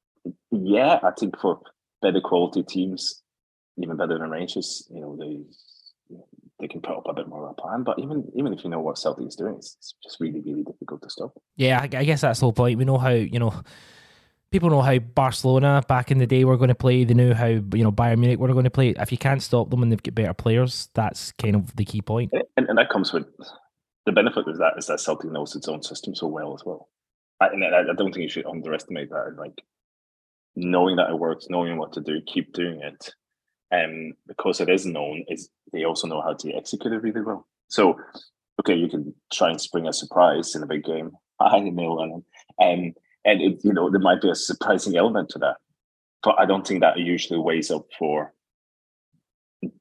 yeah, 0.50 0.98
I 1.02 1.10
think 1.18 1.38
for 1.38 1.60
better 2.02 2.20
quality 2.20 2.62
teams, 2.62 3.22
even 3.78 3.96
better 3.96 4.18
than 4.18 4.30
Rangers, 4.30 4.86
you 4.90 5.00
know, 5.00 5.16
they 5.16 5.40
they 6.60 6.68
can 6.68 6.80
put 6.80 6.96
up 6.96 7.06
a 7.08 7.14
bit 7.14 7.28
more 7.28 7.44
of 7.44 7.50
a 7.50 7.60
plan. 7.60 7.82
But 7.82 7.98
even 7.98 8.30
even 8.34 8.52
if 8.52 8.64
you 8.64 8.70
know 8.70 8.80
what 8.80 8.98
Celtic 8.98 9.26
is 9.26 9.36
doing, 9.36 9.56
it's, 9.56 9.76
it's 9.78 9.94
just 10.02 10.20
really 10.20 10.40
really 10.40 10.62
difficult 10.62 11.02
to 11.02 11.10
stop. 11.10 11.32
Yeah, 11.56 11.80
I, 11.80 11.84
I 11.84 12.04
guess 12.04 12.20
that's 12.20 12.40
the 12.40 12.46
whole 12.46 12.52
point. 12.52 12.78
We 12.78 12.84
know 12.84 12.98
how 12.98 13.10
you 13.10 13.38
know 13.38 13.62
people 14.50 14.70
know 14.70 14.82
how 14.82 14.98
Barcelona 14.98 15.82
back 15.88 16.12
in 16.12 16.18
the 16.18 16.26
day 16.26 16.44
were 16.44 16.56
going 16.56 16.68
to 16.68 16.74
play. 16.76 17.04
They 17.04 17.14
knew 17.14 17.34
how 17.34 17.46
you 17.46 17.64
know 17.72 17.92
Bayern 17.92 18.18
Munich 18.18 18.38
were 18.38 18.52
going 18.52 18.64
to 18.64 18.70
play. 18.70 18.90
If 18.90 19.10
you 19.10 19.18
can't 19.18 19.42
stop 19.42 19.70
them 19.70 19.82
and 19.82 19.90
they've 19.90 20.02
got 20.02 20.14
better 20.14 20.34
players, 20.34 20.88
that's 20.94 21.32
kind 21.32 21.56
of 21.56 21.74
the 21.76 21.84
key 21.84 22.02
point. 22.02 22.32
And, 22.56 22.68
and 22.68 22.78
that 22.78 22.88
comes 22.88 23.12
with 23.12 23.26
the 24.06 24.12
benefit 24.12 24.46
of 24.46 24.58
that 24.58 24.74
is 24.76 24.86
that 24.86 25.00
Celtic 25.00 25.30
knows 25.32 25.56
its 25.56 25.68
own 25.68 25.82
system 25.82 26.14
so 26.14 26.26
well 26.28 26.54
as 26.54 26.64
well. 26.64 26.88
I, 27.40 27.48
and 27.48 27.64
I, 27.64 27.80
I 27.80 27.94
don't 27.96 28.12
think 28.12 28.22
you 28.22 28.28
should 28.28 28.46
underestimate 28.46 29.10
that. 29.10 29.34
Like 29.36 29.60
knowing 30.56 30.96
that 30.96 31.10
it 31.10 31.18
works, 31.18 31.46
knowing 31.50 31.76
what 31.76 31.92
to 31.94 32.00
do, 32.00 32.20
keep 32.26 32.52
doing 32.52 32.80
it, 32.80 33.14
um, 33.72 34.12
because 34.26 34.60
it 34.60 34.68
is 34.68 34.86
known, 34.86 35.24
is 35.28 35.48
they 35.72 35.84
also 35.84 36.06
know 36.06 36.22
how 36.22 36.34
to 36.34 36.52
execute 36.54 36.92
it 36.92 37.02
really 37.02 37.22
well. 37.22 37.46
So, 37.68 37.98
okay, 38.60 38.74
you 38.74 38.88
can 38.88 39.14
try 39.32 39.50
and 39.50 39.60
spring 39.60 39.86
a 39.86 39.92
surprise 39.92 40.54
in 40.54 40.62
a 40.62 40.66
big 40.66 40.84
game. 40.84 41.12
I 41.40 41.58
know, 41.60 41.98
and 42.00 42.12
um, 42.14 42.94
and 43.24 43.40
it, 43.40 43.64
you 43.64 43.72
know 43.72 43.90
there 43.90 44.00
might 44.00 44.20
be 44.20 44.30
a 44.30 44.34
surprising 44.34 44.96
element 44.96 45.30
to 45.30 45.38
that, 45.40 45.56
but 46.22 46.36
I 46.38 46.46
don't 46.46 46.66
think 46.66 46.80
that 46.80 46.98
usually 46.98 47.40
weighs 47.40 47.70
up 47.70 47.86
for 47.98 48.32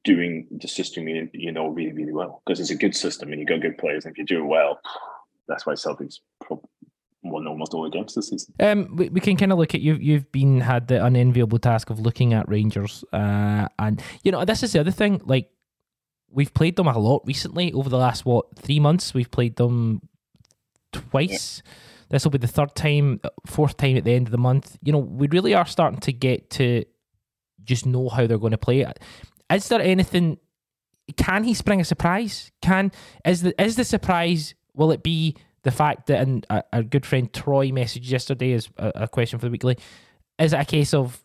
doing 0.02 0.46
the 0.50 0.66
system 0.66 1.06
you, 1.06 1.28
you 1.34 1.52
know 1.52 1.68
really 1.68 1.92
really 1.92 2.12
well 2.12 2.42
because 2.44 2.58
it's 2.58 2.70
a 2.70 2.74
good 2.74 2.96
system 2.96 3.30
and 3.30 3.40
you 3.40 3.46
got 3.46 3.60
good 3.60 3.78
players. 3.78 4.04
And 4.04 4.12
if 4.12 4.18
you 4.18 4.24
do 4.24 4.42
it 4.42 4.46
well, 4.46 4.80
that's 5.46 5.66
why 5.66 5.74
Celtic's 5.74 6.20
almost 7.36 7.74
all 7.74 7.82
the 7.82 7.90
games 7.90 8.14
this 8.14 8.28
season. 8.28 8.54
Um, 8.60 8.96
we, 8.96 9.08
we 9.08 9.20
can 9.20 9.36
kind 9.36 9.52
of 9.52 9.58
look 9.58 9.74
at 9.74 9.80
you. 9.80 9.94
You've 9.94 10.30
been 10.32 10.60
had 10.60 10.88
the 10.88 11.04
unenviable 11.04 11.58
task 11.58 11.90
of 11.90 12.00
looking 12.00 12.32
at 12.32 12.48
Rangers, 12.48 13.04
uh, 13.12 13.68
and 13.78 14.02
you 14.22 14.32
know 14.32 14.44
this 14.44 14.62
is 14.62 14.72
the 14.72 14.80
other 14.80 14.90
thing. 14.90 15.20
Like 15.24 15.50
we've 16.30 16.52
played 16.52 16.76
them 16.76 16.88
a 16.88 16.98
lot 16.98 17.22
recently 17.26 17.72
over 17.72 17.88
the 17.88 17.98
last 17.98 18.24
what 18.24 18.58
three 18.58 18.80
months. 18.80 19.14
We've 19.14 19.30
played 19.30 19.56
them 19.56 20.02
twice. 20.92 21.62
Yeah. 21.64 21.72
This 22.10 22.24
will 22.24 22.30
be 22.30 22.38
the 22.38 22.46
third 22.46 22.74
time, 22.74 23.20
fourth 23.46 23.76
time 23.76 23.96
at 23.96 24.04
the 24.04 24.12
end 24.12 24.26
of 24.28 24.30
the 24.30 24.38
month. 24.38 24.76
You 24.82 24.92
know, 24.92 24.98
we 24.98 25.26
really 25.28 25.54
are 25.54 25.66
starting 25.66 26.00
to 26.00 26.12
get 26.12 26.50
to 26.50 26.84
just 27.64 27.86
know 27.86 28.08
how 28.08 28.26
they're 28.26 28.38
going 28.38 28.52
to 28.52 28.58
play. 28.58 28.86
Is 29.52 29.68
there 29.68 29.80
anything? 29.80 30.38
Can 31.16 31.44
he 31.44 31.54
spring 31.54 31.80
a 31.80 31.84
surprise? 31.84 32.50
Can 32.62 32.92
is 33.24 33.42
the 33.42 33.60
is 33.60 33.76
the 33.76 33.84
surprise? 33.84 34.54
Will 34.74 34.90
it 34.90 35.02
be 35.02 35.36
the 35.64 35.70
fact 35.70 36.06
that, 36.06 36.20
and 36.20 36.46
our 36.72 36.82
good 36.82 37.04
friend 37.04 37.32
Troy 37.32 37.70
messaged 37.70 38.10
yesterday 38.10 38.52
is 38.52 38.68
a, 38.76 38.92
a, 38.94 39.08
question 39.08 39.38
for 39.38 39.46
the 39.46 39.50
weekly. 39.50 39.78
Is 40.38 40.52
it 40.52 40.60
a 40.60 40.64
case 40.64 40.92
of 40.92 41.24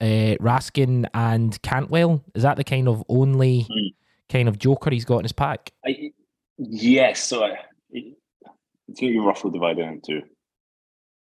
uh, 0.00 0.36
Raskin 0.40 1.06
and 1.12 1.60
Cantwell? 1.62 2.24
Is 2.34 2.42
that 2.42 2.56
the 2.56 2.64
kind 2.64 2.88
of 2.88 3.04
only 3.08 3.66
mm. 3.70 3.94
kind 4.30 4.48
of 4.48 4.58
joker 4.58 4.90
he's 4.90 5.04
got 5.04 5.18
in 5.18 5.24
his 5.24 5.32
pack? 5.32 5.70
I, 5.84 6.12
yes. 6.56 7.22
So 7.22 7.44
I, 7.44 7.50
I 7.94 8.92
think 8.96 9.12
you 9.12 9.24
roughly 9.26 9.50
divided 9.50 9.86
into 9.86 10.22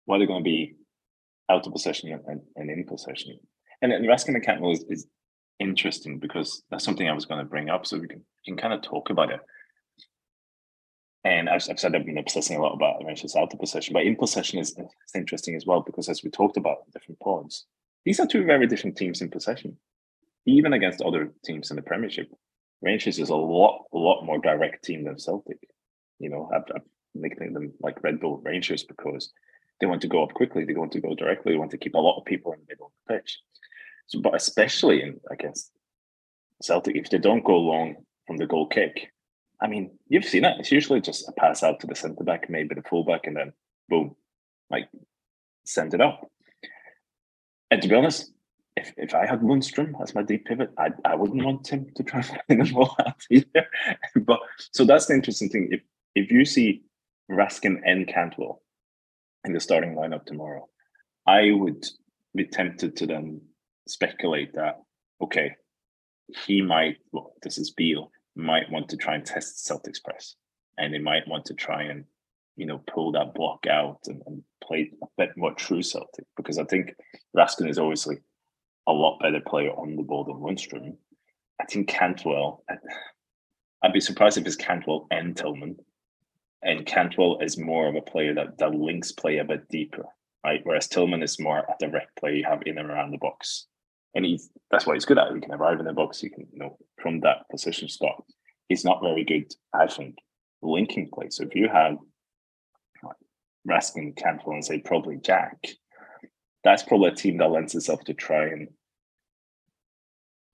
what 0.05 0.23
are 0.23 0.27
going 0.27 0.41
to 0.41 0.49
be 0.49 0.77
out 1.51 1.67
of 1.67 1.73
possession 1.73 2.19
and, 2.27 2.41
and 2.57 2.71
in 2.71 2.87
possession. 2.87 3.39
And, 3.83 3.93
and 3.93 4.07
Raskin 4.07 4.35
and 4.35 4.45
Cantwell 4.45 4.73
is, 4.73 4.85
is 4.89 5.07
interesting 5.59 6.21
because 6.21 6.63
that's 6.71 6.85
something 6.85 7.09
I 7.09 7.13
was 7.13 7.27
going 7.27 7.41
to 7.41 7.49
bring 7.49 7.71
up, 7.71 7.87
so 7.87 7.99
we 7.99 8.07
can, 8.07 8.19
we 8.19 8.53
can 8.53 8.57
kind 8.57 8.73
of 8.73 8.83
talk 8.83 9.11
about 9.11 9.33
it. 9.33 9.41
And 11.25 11.49
I've, 11.49 11.65
I've 11.71 11.79
said 11.79 11.95
I've 11.95 12.07
been 12.07 12.19
obsessing 12.19 12.57
a 12.57 12.63
lot 12.63 12.75
about 12.75 13.05
Rangers 13.05 13.37
out 13.37 13.53
of 13.53 13.61
possession, 13.61 13.93
but 13.93 14.03
in 14.03 14.17
possession 14.17 14.59
is, 14.59 14.75
interesting 15.15 15.55
as 15.55 15.67
well 15.67 15.83
because 15.83 16.09
as 16.09 16.25
we 16.25 16.31
talked 16.31 16.57
about 16.57 16.91
different 16.93 17.21
points, 17.21 17.67
these 18.05 18.19
are 18.19 18.27
two 18.27 18.45
very 18.45 18.67
different 18.67 18.97
teams 18.97 19.21
in 19.21 19.29
possession. 19.29 19.77
Even 20.47 20.73
against 20.73 21.03
other 21.03 21.33
teams 21.45 21.71
in 21.71 21.77
the 21.77 21.83
Premiership, 21.83 22.29
Rangers 22.81 23.19
is 23.19 23.29
a 23.29 23.37
lot, 23.37 23.85
a 23.93 23.99
lot 23.99 24.25
more 24.25 24.39
direct 24.39 24.85
team 24.85 25.05
than 25.05 25.19
Celtic. 25.19 25.59
You 26.19 26.31
know, 26.31 26.51
I've, 26.53 26.65
I've 26.75 26.83
nicknamed 27.15 27.55
them 27.55 27.73
like 27.81 28.03
Red 28.03 28.19
Bull 28.19 28.39
Rangers 28.39 28.83
because 28.83 29.31
they 29.81 29.87
want 29.87 30.03
to 30.03 30.09
go 30.09 30.23
up 30.23 30.35
quickly, 30.35 30.65
they 30.65 30.75
want 30.75 30.93
to 30.93 31.01
go 31.01 31.15
directly, 31.15 31.53
they 31.53 31.59
want 31.59 31.71
to 31.73 31.79
keep 31.79 31.95
a 31.95 31.99
lot 31.99 32.19
of 32.19 32.25
people 32.25 32.53
in 32.53 32.61
the 32.61 32.67
middle 32.69 32.87
of 32.87 32.93
the 33.07 33.15
pitch. 33.15 33.39
So, 34.07 34.21
but 34.21 34.35
especially 34.35 35.03
in 35.03 35.21
against 35.31 35.71
Celtic, 36.61 36.97
if 36.97 37.11
they 37.11 37.19
don't 37.19 37.45
go 37.45 37.57
long 37.57 37.97
from 38.27 38.37
the 38.37 38.47
goal 38.47 38.67
kick, 38.67 39.13
I 39.63 39.69
mean, 39.69 39.93
you've 40.09 40.25
seen 40.25 40.45
it. 40.45 40.57
It's 40.59 40.73
usually 40.73 41.01
just 41.01 41.29
a 41.29 41.33
pass 41.33 41.63
out 41.63 41.79
to 41.81 41.87
the 41.87 41.95
centre 41.95 42.25
back, 42.25 42.51
maybe 42.51 42.75
the 42.75 42.83
fullback, 42.83 43.29
and 43.29 43.37
then 43.37 43.53
boom, 43.89 44.17
like 44.71 44.89
send 45.65 45.95
it 45.95 46.01
up. 46.01 46.29
And 47.71 47.81
to 47.81 47.89
be 47.89 47.95
honest, 47.95 48.33
if, 48.77 48.93
if 48.97 49.15
I 49.15 49.25
had 49.25 49.41
Lundstram 49.41 49.93
as 50.03 50.17
my 50.17 50.23
deep 50.23 50.47
pivot, 50.47 50.71
I, 50.79 50.91
I 51.05 51.15
wouldn't 51.15 51.45
want 51.45 51.69
him 51.69 51.87
to 51.95 52.03
try 52.03 52.21
and 52.21 52.27
find 52.27 52.67
the 52.67 52.73
ball 52.73 52.97
out 53.07 53.23
either. 53.31 53.67
but 54.27 54.41
so 54.73 54.85
that's 54.85 55.07
the 55.07 55.15
interesting 55.15 55.49
thing. 55.49 55.69
If 55.71 55.81
if 56.15 56.31
you 56.33 56.45
see 56.45 56.83
Raskin 57.31 57.81
and 57.87 58.07
Cantwell 58.09 58.63
in 59.45 59.53
the 59.53 59.61
starting 59.61 59.95
lineup 59.95 60.27
tomorrow, 60.27 60.69
I 61.27 61.53
would 61.53 61.87
be 62.35 62.47
tempted 62.47 62.97
to 62.97 63.07
then 63.07 63.41
speculate 63.87 64.55
that 64.55 64.81
okay, 65.23 65.55
he 66.47 66.63
might. 66.63 66.97
Well, 67.13 67.35
this 67.43 67.59
is 67.59 67.71
Beale 67.71 68.11
might 68.35 68.71
want 68.71 68.89
to 68.89 68.97
try 68.97 69.15
and 69.15 69.25
test 69.25 69.67
Celtics 69.67 70.03
press, 70.03 70.37
and 70.79 70.93
they 70.93 70.99
might 70.99 71.29
want 71.29 71.45
to 71.47 71.55
try 71.55 71.83
and 71.83 72.05
you 72.57 72.67
know 72.67 72.83
pull 72.87 73.13
that 73.13 73.35
block 73.35 73.67
out 73.67 74.01
and, 74.07 74.23
and 74.27 74.43
play 74.63 74.91
a 75.03 75.07
bit 75.19 75.37
more 75.37 75.55
true 75.55 75.83
Celtic 75.83 76.27
because 76.37 76.59
I 76.59 76.65
think 76.65 76.95
Raskin 77.37 77.69
is 77.69 77.79
obviously 77.79 78.19
a 78.87 78.93
lot 78.93 79.21
better 79.21 79.41
player 79.47 79.71
on 79.71 79.97
the 79.97 80.03
ball 80.03 80.25
than 80.25 80.37
Lundstram. 80.37 80.97
I 81.61 81.65
think 81.65 81.89
Cantwell. 81.89 82.65
I'd 83.85 83.93
be 83.93 84.01
surprised 84.01 84.39
if 84.39 84.47
it's 84.47 84.55
Cantwell 84.55 85.09
and 85.11 85.37
Tillman. 85.37 85.77
And 86.63 86.87
Cantwell 86.87 87.41
is 87.41 87.59
more 87.59 87.89
of 87.89 87.97
a 87.97 88.01
player 88.01 88.33
that, 88.35 88.59
that 88.59 88.77
links 88.77 89.11
play 89.11 89.39
a 89.39 89.45
bit 89.45 89.69
deeper, 89.69 90.05
right? 90.45 90.61
Whereas 90.63 90.87
Tillman 90.87 91.21
is 91.21 91.41
more 91.41 91.59
a 91.59 91.75
direct 91.81 92.17
play 92.17 92.37
you 92.37 92.45
have 92.45 92.63
in 92.65 92.79
and 92.79 92.89
around 92.89 93.11
the 93.11 93.19
box 93.19 93.67
and 94.15 94.25
he's 94.25 94.51
that's 94.71 94.87
what 94.87 94.95
he's 94.95 95.05
good 95.05 95.19
at. 95.19 95.33
He 95.33 95.41
can 95.41 95.53
arrive 95.53 95.81
in 95.81 95.87
the 95.87 95.93
box. 95.93 96.21
He 96.21 96.29
can, 96.29 96.47
you 96.53 96.59
know, 96.59 96.77
from 97.01 97.21
that 97.21 97.49
position 97.51 97.89
spot. 97.89 98.25
He's 98.69 98.85
not 98.85 99.03
very 99.03 99.25
good, 99.25 99.53
I 99.75 99.87
think, 99.87 100.17
linking 100.63 101.11
play. 101.13 101.29
So 101.31 101.45
if 101.45 101.55
you 101.55 101.69
have 101.69 101.97
Raskin, 103.69 104.17
Cantwell, 104.17 104.55
and 104.55 104.65
say 104.65 104.81
probably 104.81 105.19
Jack, 105.19 105.57
that's 106.65 106.83
probably 106.83 107.11
a 107.11 107.15
team 107.15 107.39
that 107.39 107.51
lends 107.51 107.75
itself 107.75 108.03
to 108.05 108.15
try 108.15 108.47
and 108.47 108.69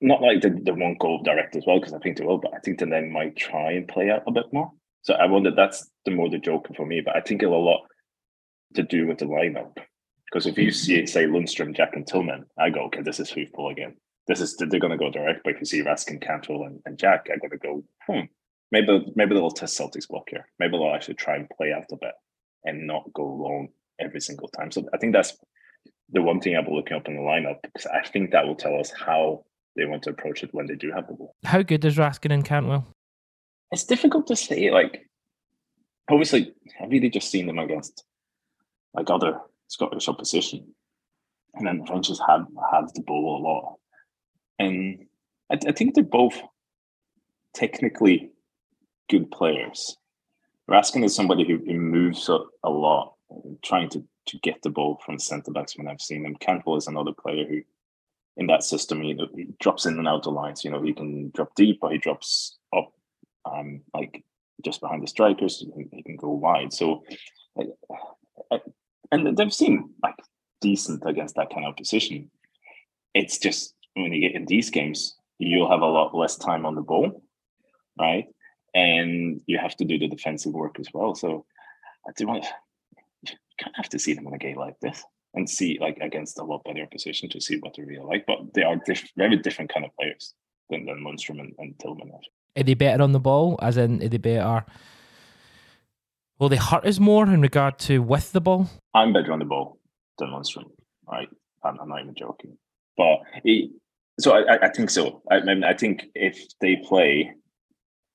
not 0.01 0.23
like 0.23 0.41
they, 0.41 0.51
they 0.51 0.71
won't 0.71 0.99
go 0.99 1.21
direct 1.25 1.57
as 1.57 1.65
well 1.67 1.81
because 1.81 1.93
I 1.93 1.99
think 1.99 2.17
they 2.17 2.25
will, 2.25 2.39
but 2.39 2.55
I 2.55 2.59
think 2.59 2.79
they 2.79 2.87
then 2.87 3.11
might 3.11 3.37
try 3.37 3.73
and 3.73 3.89
play 3.89 4.11
out 4.11 4.23
a 4.27 4.33
bit 4.33 4.47
more. 4.53 4.71
So 5.03 5.15
I 5.15 5.27
wonder 5.27 5.51
that's 5.51 5.89
the 6.05 6.13
more 6.13 6.31
the 6.31 6.39
joker 6.39 6.73
for 6.75 6.87
me, 6.87 7.01
but 7.05 7.17
I 7.17 7.21
think 7.21 7.43
it's 7.43 7.49
a 7.49 7.55
lot 7.55 7.81
to 8.75 8.83
do 8.83 9.07
with 9.07 9.19
the 9.19 9.25
lineup 9.25 9.77
because 10.31 10.47
if 10.47 10.59
you 10.59 10.71
see, 10.71 11.07
say, 11.07 11.25
Lundstram, 11.25 11.75
Jack, 11.75 11.95
and 11.95 12.07
Tillman, 12.07 12.45
I 12.59 12.71
go, 12.71 12.85
okay, 12.85 13.03
this 13.03 13.19
is 13.19 13.31
football 13.31 13.71
again. 13.71 13.97
This 14.27 14.41
is 14.41 14.57
they're 14.57 14.79
going 14.79 14.91
to 14.91 14.99
go 14.99 15.11
direct. 15.11 15.41
But 15.43 15.55
if 15.55 15.61
you 15.61 15.67
see 15.67 15.83
Raskin, 15.83 16.21
Cantwell, 16.21 16.65
and, 16.65 16.81
and 16.85 16.99
Jack, 16.99 17.29
I 17.33 17.39
got 17.39 17.51
to 17.51 17.57
go. 17.57 17.83
Hmm, 18.07 18.27
maybe 18.71 19.11
maybe 19.17 19.35
they'll 19.35 19.51
test 19.51 19.79
Celtics 19.79 20.07
block 20.07 20.29
here. 20.29 20.47
Maybe 20.59 20.73
they'll 20.73 20.95
actually 20.95 21.15
try 21.15 21.37
and 21.37 21.49
play 21.49 21.73
out 21.73 21.87
a 21.93 21.97
bit 21.97 22.13
and 22.65 22.87
not 22.87 23.11
go 23.15 23.25
long 23.25 23.69
every 23.99 24.21
single 24.21 24.49
time. 24.49 24.71
So 24.71 24.85
I 24.93 24.99
think 24.99 25.15
that's 25.15 25.39
the 26.11 26.21
one 26.21 26.41
thing 26.41 26.57
I'll 26.57 26.65
be 26.65 26.73
looking 26.73 26.97
up 26.97 27.09
in 27.09 27.17
the 27.17 27.23
lineup 27.23 27.63
because 27.63 27.87
I 27.87 28.07
think 28.07 28.31
that 28.33 28.47
will 28.47 28.55
tell 28.55 28.79
us 28.79 28.93
how 28.93 29.45
they 29.77 29.87
want 29.87 30.03
to 30.03 30.11
approach 30.11 30.43
it 30.43 30.53
when 30.53 30.67
they 30.67 30.75
do 30.75 30.93
have 30.93 31.07
the 31.07 31.15
ball. 31.15 31.35
How 31.45 31.63
good 31.63 31.85
is 31.87 31.97
Raskin 31.97 32.33
and 32.33 32.45
Cantwell? 32.45 32.87
It's 33.71 33.85
difficult 33.85 34.27
to 34.27 34.37
say. 34.37 34.71
Like, 34.71 35.09
obviously, 36.11 36.53
I've 36.83 36.91
really 36.91 37.11
just 37.11 37.31
seen 37.31 37.47
them 37.47 37.59
against 37.59 38.05
like 38.95 39.09
other 39.09 39.41
Scottish 39.69 40.09
opposition. 40.09 40.75
And 41.55 41.67
then 41.67 41.79
the 41.79 41.93
Rangers 41.93 42.21
have 42.27 42.47
had 42.73 42.85
the 42.95 43.03
ball 43.03 43.39
a 43.39 43.43
lot. 43.43 43.77
And 44.59 45.07
I, 45.51 45.59
I 45.69 45.73
think 45.73 45.95
they're 45.95 46.05
both 46.05 46.41
technically 47.55 48.31
good 49.09 49.31
players. 49.31 49.97
Raskin 50.71 51.05
is 51.05 51.15
somebody 51.15 51.47
who, 51.47 51.59
who 51.59 51.75
moves 51.75 52.29
a, 52.29 52.39
a 52.63 52.71
lot, 52.71 53.15
trying 53.65 53.89
to, 53.91 54.05
to 54.27 54.39
get 54.39 54.61
the 54.63 54.71
ball 54.71 55.01
from 55.05 55.19
centre 55.19 55.51
backs 55.51 55.77
when 55.77 55.89
I've 55.89 56.01
seen 56.01 56.27
him. 56.27 56.37
Cantwell 56.37 56.77
is 56.77 56.87
another 56.87 57.13
player 57.13 57.47
who, 57.49 57.63
in 58.37 58.47
that 58.49 58.63
system, 58.63 59.03
you 59.03 59.15
know, 59.15 59.27
he 59.35 59.49
drops 59.61 59.87
in 59.87 59.99
and 59.99 60.07
out 60.07 60.27
of 60.27 60.35
lines. 60.35 60.65
You 60.65 60.71
know, 60.71 60.83
he 60.83 60.93
can 60.93 61.31
drop 61.35 61.55
deep 61.57 61.79
or 61.83 61.91
he 61.91 61.99
drops 61.99 62.59
up, 62.77 62.93
um, 63.51 63.81
like 63.95 64.23
just 64.65 64.81
behind 64.81 65.03
the 65.03 65.07
strikers. 65.07 65.59
He 65.59 65.71
can, 65.71 65.89
he 65.91 66.03
can 66.03 66.17
go 66.17 66.31
wide. 66.31 66.73
So 66.73 67.03
I, 67.59 67.65
I, 68.53 68.61
and 69.11 69.37
they've 69.37 69.53
seemed 69.53 69.91
like 70.03 70.15
decent 70.61 71.03
against 71.07 71.37
that 71.37 71.51
kind 71.53 71.67
of 71.67 71.77
position. 71.77 72.31
It's 73.15 73.39
just 73.39 73.75
when 73.95 74.13
you 74.13 74.21
get 74.21 74.35
in 74.35 74.47
these 74.47 74.71
games, 74.71 75.17
you'll 75.39 75.71
have 75.71 75.81
a 75.81 75.87
lot 75.87 76.15
less 76.15 76.37
time 76.37 76.67
on 76.67 76.75
the 76.75 76.83
ball, 76.83 77.23
right? 77.99 78.27
And 78.75 79.41
you 79.47 79.59
have 79.59 79.77
to 79.77 79.85
do 79.85 79.99
the 79.99 80.09
defensive 80.09 80.53
work 80.53 80.79
as 80.79 80.89
well. 80.93 81.15
So 81.15 81.47
I 82.07 82.13
do 82.17 82.27
want 82.27 82.45
to, 82.45 82.51
kind 83.59 83.73
of 83.73 83.77
have 83.77 83.89
to 83.89 83.99
see 83.99 84.15
them 84.15 84.27
in 84.29 84.35
a 84.35 84.39
game 84.39 84.57
like 84.57 84.79
this 84.81 85.03
and 85.35 85.51
see 85.51 85.79
like 85.81 85.99
against 86.01 86.39
a 86.39 86.45
lot 86.45 86.63
better 86.65 86.87
position 86.87 87.29
to 87.31 87.41
see 87.41 87.57
what 87.59 87.75
they're 87.75 87.87
really 87.87 88.05
like. 88.05 88.25
But 88.27 88.55
they 88.55 88.63
are 88.63 88.77
diff- 88.87 89.11
very 89.17 89.37
different 89.37 89.73
kind 89.73 89.85
of 89.85 89.95
players 89.97 90.35
than, 90.71 90.87
than 90.87 91.05
Lundstram 91.05 91.41
and, 91.41 91.53
and 91.59 91.79
Tillman. 91.79 92.13
Are 92.57 92.63
they 92.63 92.75
better 92.75 93.03
on 93.03 93.13
the 93.13 93.21
ball? 93.21 93.59
As 93.61 93.77
in, 93.77 94.03
are 94.03 94.09
they 94.09 94.17
better 94.17 94.65
Will 96.39 96.49
they 96.49 96.57
hurt 96.57 96.87
us 96.87 97.01
more 97.01 97.25
in 97.25 97.41
regard 97.41 97.79
to 97.81 97.99
with 97.99 98.33
the 98.33 98.41
ball? 98.41 98.69
I'm 98.95 99.13
better 99.13 99.33
on 99.33 99.41
the 99.41 99.45
ball 99.45 99.79
than 100.19 100.29
Lundstram, 100.29 100.71
right? 101.11 101.29
I'm, 101.65 101.81
I'm 101.81 101.89
not 101.89 102.01
even 102.01 102.15
joking. 102.15 102.57
But 102.97 103.19
he, 103.45 103.73
so 104.21 104.33
I, 104.33 104.67
I 104.67 104.69
think 104.69 104.91
so. 104.91 105.23
I, 105.31 105.41
mean, 105.41 105.65
I 105.65 105.75
think 105.75 106.05
if 106.15 106.39
they 106.61 106.77
play, 106.77 107.33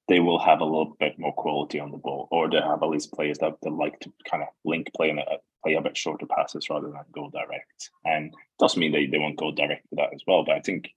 they 0.08 0.20
will 0.20 0.40
have 0.40 0.62
a 0.62 0.66
little 0.66 0.96
bit 1.00 1.20
more 1.20 1.34
quality 1.34 1.80
on 1.80 1.92
the 1.92 1.98
ball, 1.98 2.30
or 2.32 2.50
they 2.50 2.62
have 2.62 2.82
at 2.82 2.90
least 2.90 3.12
players 3.12 3.40
that, 3.40 3.56
that 3.62 3.72
like 3.72 4.00
to 4.02 4.14
kind 4.30 4.44
of 4.44 4.50
link 4.64 4.90
play 4.96 5.10
and 5.10 5.20
play 5.64 5.74
a 5.74 5.82
bit 5.82 5.98
shorter 5.98 6.26
passes 6.26 6.70
rather 6.70 6.88
than 6.88 7.02
go 7.14 7.30
direct. 7.30 7.90
And 8.06 8.34
doesn't 8.60 8.80
mean 8.80 8.94
they, 8.94 9.06
they 9.06 9.20
won't 9.20 9.38
go 9.38 9.52
direct 9.52 9.90
to 9.90 9.96
that 9.98 10.14
as 10.14 10.22
well, 10.26 10.46
but 10.46 10.56
I 10.56 10.62
think 10.62 10.90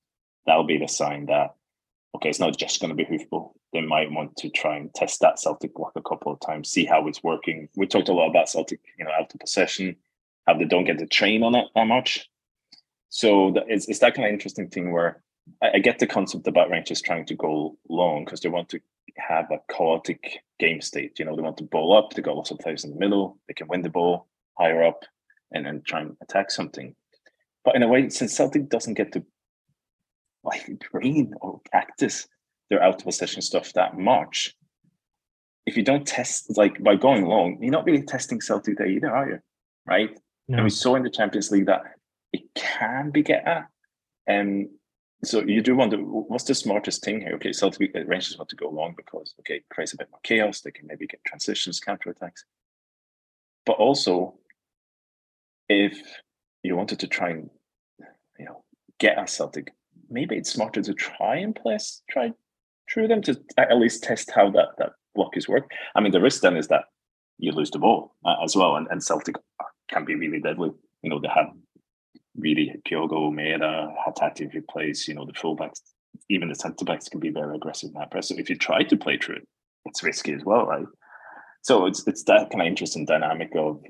that'll 0.46 0.66
be 0.66 0.78
the 0.78 0.88
sign 0.88 1.26
that 1.26 1.54
okay, 2.16 2.30
it's 2.30 2.40
not 2.40 2.56
just 2.56 2.80
going 2.80 2.94
to 2.94 2.96
be 2.96 3.04
hoofball. 3.04 3.52
They 3.72 3.80
might 3.80 4.10
want 4.10 4.36
to 4.38 4.48
try 4.48 4.76
and 4.76 4.92
test 4.94 5.20
that 5.20 5.38
Celtic 5.38 5.74
block 5.74 5.92
a 5.96 6.02
couple 6.02 6.32
of 6.32 6.40
times, 6.40 6.70
see 6.70 6.84
how 6.84 7.06
it's 7.06 7.22
working. 7.22 7.68
We 7.76 7.86
talked 7.86 8.08
a 8.08 8.12
lot 8.12 8.30
about 8.30 8.48
Celtic, 8.48 8.80
you 8.98 9.04
know, 9.04 9.10
out 9.10 9.32
of 9.32 9.40
possession, 9.40 9.96
how 10.46 10.54
they 10.54 10.64
don't 10.64 10.84
get 10.84 10.98
to 10.98 11.06
train 11.06 11.42
on 11.42 11.54
it 11.54 11.66
that 11.74 11.86
much. 11.86 12.28
So 13.10 13.54
it's, 13.68 13.88
it's 13.88 14.00
that 14.00 14.14
kind 14.14 14.26
of 14.26 14.32
interesting 14.32 14.68
thing 14.68 14.92
where 14.92 15.22
I, 15.62 15.72
I 15.74 15.78
get 15.78 15.98
the 15.98 16.06
concept 16.06 16.46
about 16.46 16.70
Rangers 16.70 17.02
trying 17.02 17.26
to 17.26 17.34
go 17.34 17.76
long 17.88 18.24
because 18.24 18.40
they 18.40 18.48
want 18.48 18.68
to 18.70 18.80
have 19.16 19.50
a 19.50 19.60
chaotic 19.72 20.40
game 20.58 20.80
state. 20.80 21.18
You 21.18 21.26
know, 21.26 21.36
they 21.36 21.42
want 21.42 21.58
to 21.58 21.64
ball 21.64 21.96
up, 21.96 22.12
they 22.12 22.22
got 22.22 22.36
lots 22.36 22.50
of 22.50 22.58
players 22.58 22.84
in 22.84 22.90
the 22.90 22.98
middle, 22.98 23.38
they 23.46 23.54
can 23.54 23.68
win 23.68 23.82
the 23.82 23.90
ball 23.90 24.26
higher 24.58 24.82
up 24.82 25.04
and 25.52 25.66
then 25.66 25.82
try 25.86 26.00
and 26.00 26.16
attack 26.22 26.50
something. 26.50 26.94
But 27.64 27.76
in 27.76 27.82
a 27.82 27.88
way, 27.88 28.08
since 28.08 28.34
Celtic 28.34 28.68
doesn't 28.68 28.94
get 28.94 29.12
to 29.12 29.24
like 30.46 30.80
train 30.90 31.34
or 31.40 31.60
practice 31.70 32.26
their 32.70 32.82
out 32.82 32.96
of 32.96 33.04
possession 33.04 33.42
stuff 33.42 33.72
that 33.74 33.98
much. 33.98 34.54
If 35.66 35.76
you 35.76 35.82
don't 35.82 36.06
test, 36.06 36.56
like 36.56 36.82
by 36.82 36.94
going 36.94 37.26
long, 37.26 37.58
you're 37.60 37.72
not 37.72 37.84
really 37.84 38.02
testing 38.02 38.40
Celtic 38.40 38.78
there 38.78 38.86
either, 38.86 39.10
are 39.10 39.28
you? 39.28 39.38
Right? 39.84 40.16
No. 40.48 40.58
And 40.58 40.64
we 40.64 40.70
saw 40.70 40.94
in 40.94 41.02
the 41.02 41.10
Champions 41.10 41.50
League 41.50 41.66
that 41.66 41.82
it 42.32 42.42
can 42.54 43.10
be 43.10 43.22
get 43.22 43.46
at. 43.46 43.66
And 44.26 44.68
so 45.24 45.42
you 45.42 45.60
do 45.60 45.74
wonder 45.74 45.96
what's 45.96 46.44
the 46.44 46.54
smartest 46.54 47.04
thing 47.04 47.20
here? 47.20 47.34
Okay, 47.34 47.52
Celtic 47.52 47.90
uh, 47.96 48.04
Rangers 48.04 48.36
want 48.38 48.48
to 48.50 48.56
go 48.56 48.68
long 48.68 48.94
because 48.96 49.34
okay, 49.40 49.56
it 49.56 49.64
creates 49.70 49.92
a 49.92 49.96
bit 49.96 50.08
more 50.10 50.20
chaos. 50.22 50.60
They 50.60 50.70
can 50.70 50.86
maybe 50.86 51.06
get 51.06 51.24
transitions, 51.24 51.80
counter 51.80 52.10
attacks. 52.10 52.44
But 53.64 53.78
also, 53.78 54.34
if 55.68 55.98
you 56.62 56.76
wanted 56.76 57.00
to 57.00 57.08
try 57.08 57.30
and 57.30 57.50
you 58.38 58.44
know 58.44 58.62
get 59.00 59.18
a 59.18 59.26
Celtic 59.26 59.72
maybe 60.10 60.36
it's 60.36 60.52
smarter 60.52 60.82
to 60.82 60.94
try 60.94 61.36
and 61.36 61.54
place 61.54 62.02
try 62.10 62.32
through 62.92 63.08
them 63.08 63.22
to 63.22 63.40
at 63.58 63.76
least 63.76 64.02
test 64.02 64.30
how 64.34 64.50
that 64.50 64.68
that 64.78 64.92
block 65.14 65.36
is 65.36 65.48
work. 65.48 65.70
I 65.94 66.00
mean, 66.00 66.12
the 66.12 66.20
risk 66.20 66.42
then 66.42 66.56
is 66.56 66.68
that 66.68 66.84
you 67.38 67.52
lose 67.52 67.70
the 67.70 67.78
ball 67.78 68.14
uh, 68.24 68.36
as 68.42 68.56
well, 68.56 68.76
and, 68.76 68.86
and 68.90 69.02
Celtic 69.02 69.36
can 69.88 70.04
be 70.04 70.14
really 70.14 70.40
deadly. 70.40 70.70
You 71.02 71.10
know, 71.10 71.20
they 71.20 71.28
have 71.28 71.50
really 72.36 72.74
Kyogo, 72.88 73.32
Maeda, 73.32 73.92
Hatate 74.06 74.52
who 74.52 74.62
plays. 74.62 75.08
You 75.08 75.14
know, 75.14 75.26
the 75.26 75.32
fullbacks, 75.32 75.80
even 76.28 76.48
the 76.48 76.54
centre 76.54 76.84
backs 76.84 77.08
can 77.08 77.20
be 77.20 77.30
very 77.30 77.56
aggressive 77.56 77.88
in 77.88 77.94
that 77.94 78.10
press. 78.10 78.28
So 78.28 78.36
if 78.36 78.48
you 78.48 78.56
try 78.56 78.82
to 78.82 78.96
play 78.96 79.18
through 79.18 79.36
it, 79.36 79.48
it's 79.84 80.02
risky 80.02 80.32
as 80.32 80.44
well, 80.44 80.66
right? 80.66 80.86
So 81.62 81.86
it's 81.86 82.06
it's 82.06 82.24
that 82.24 82.50
kind 82.50 82.62
of 82.62 82.68
interesting 82.68 83.06
dynamic 83.06 83.50
of 83.56 83.82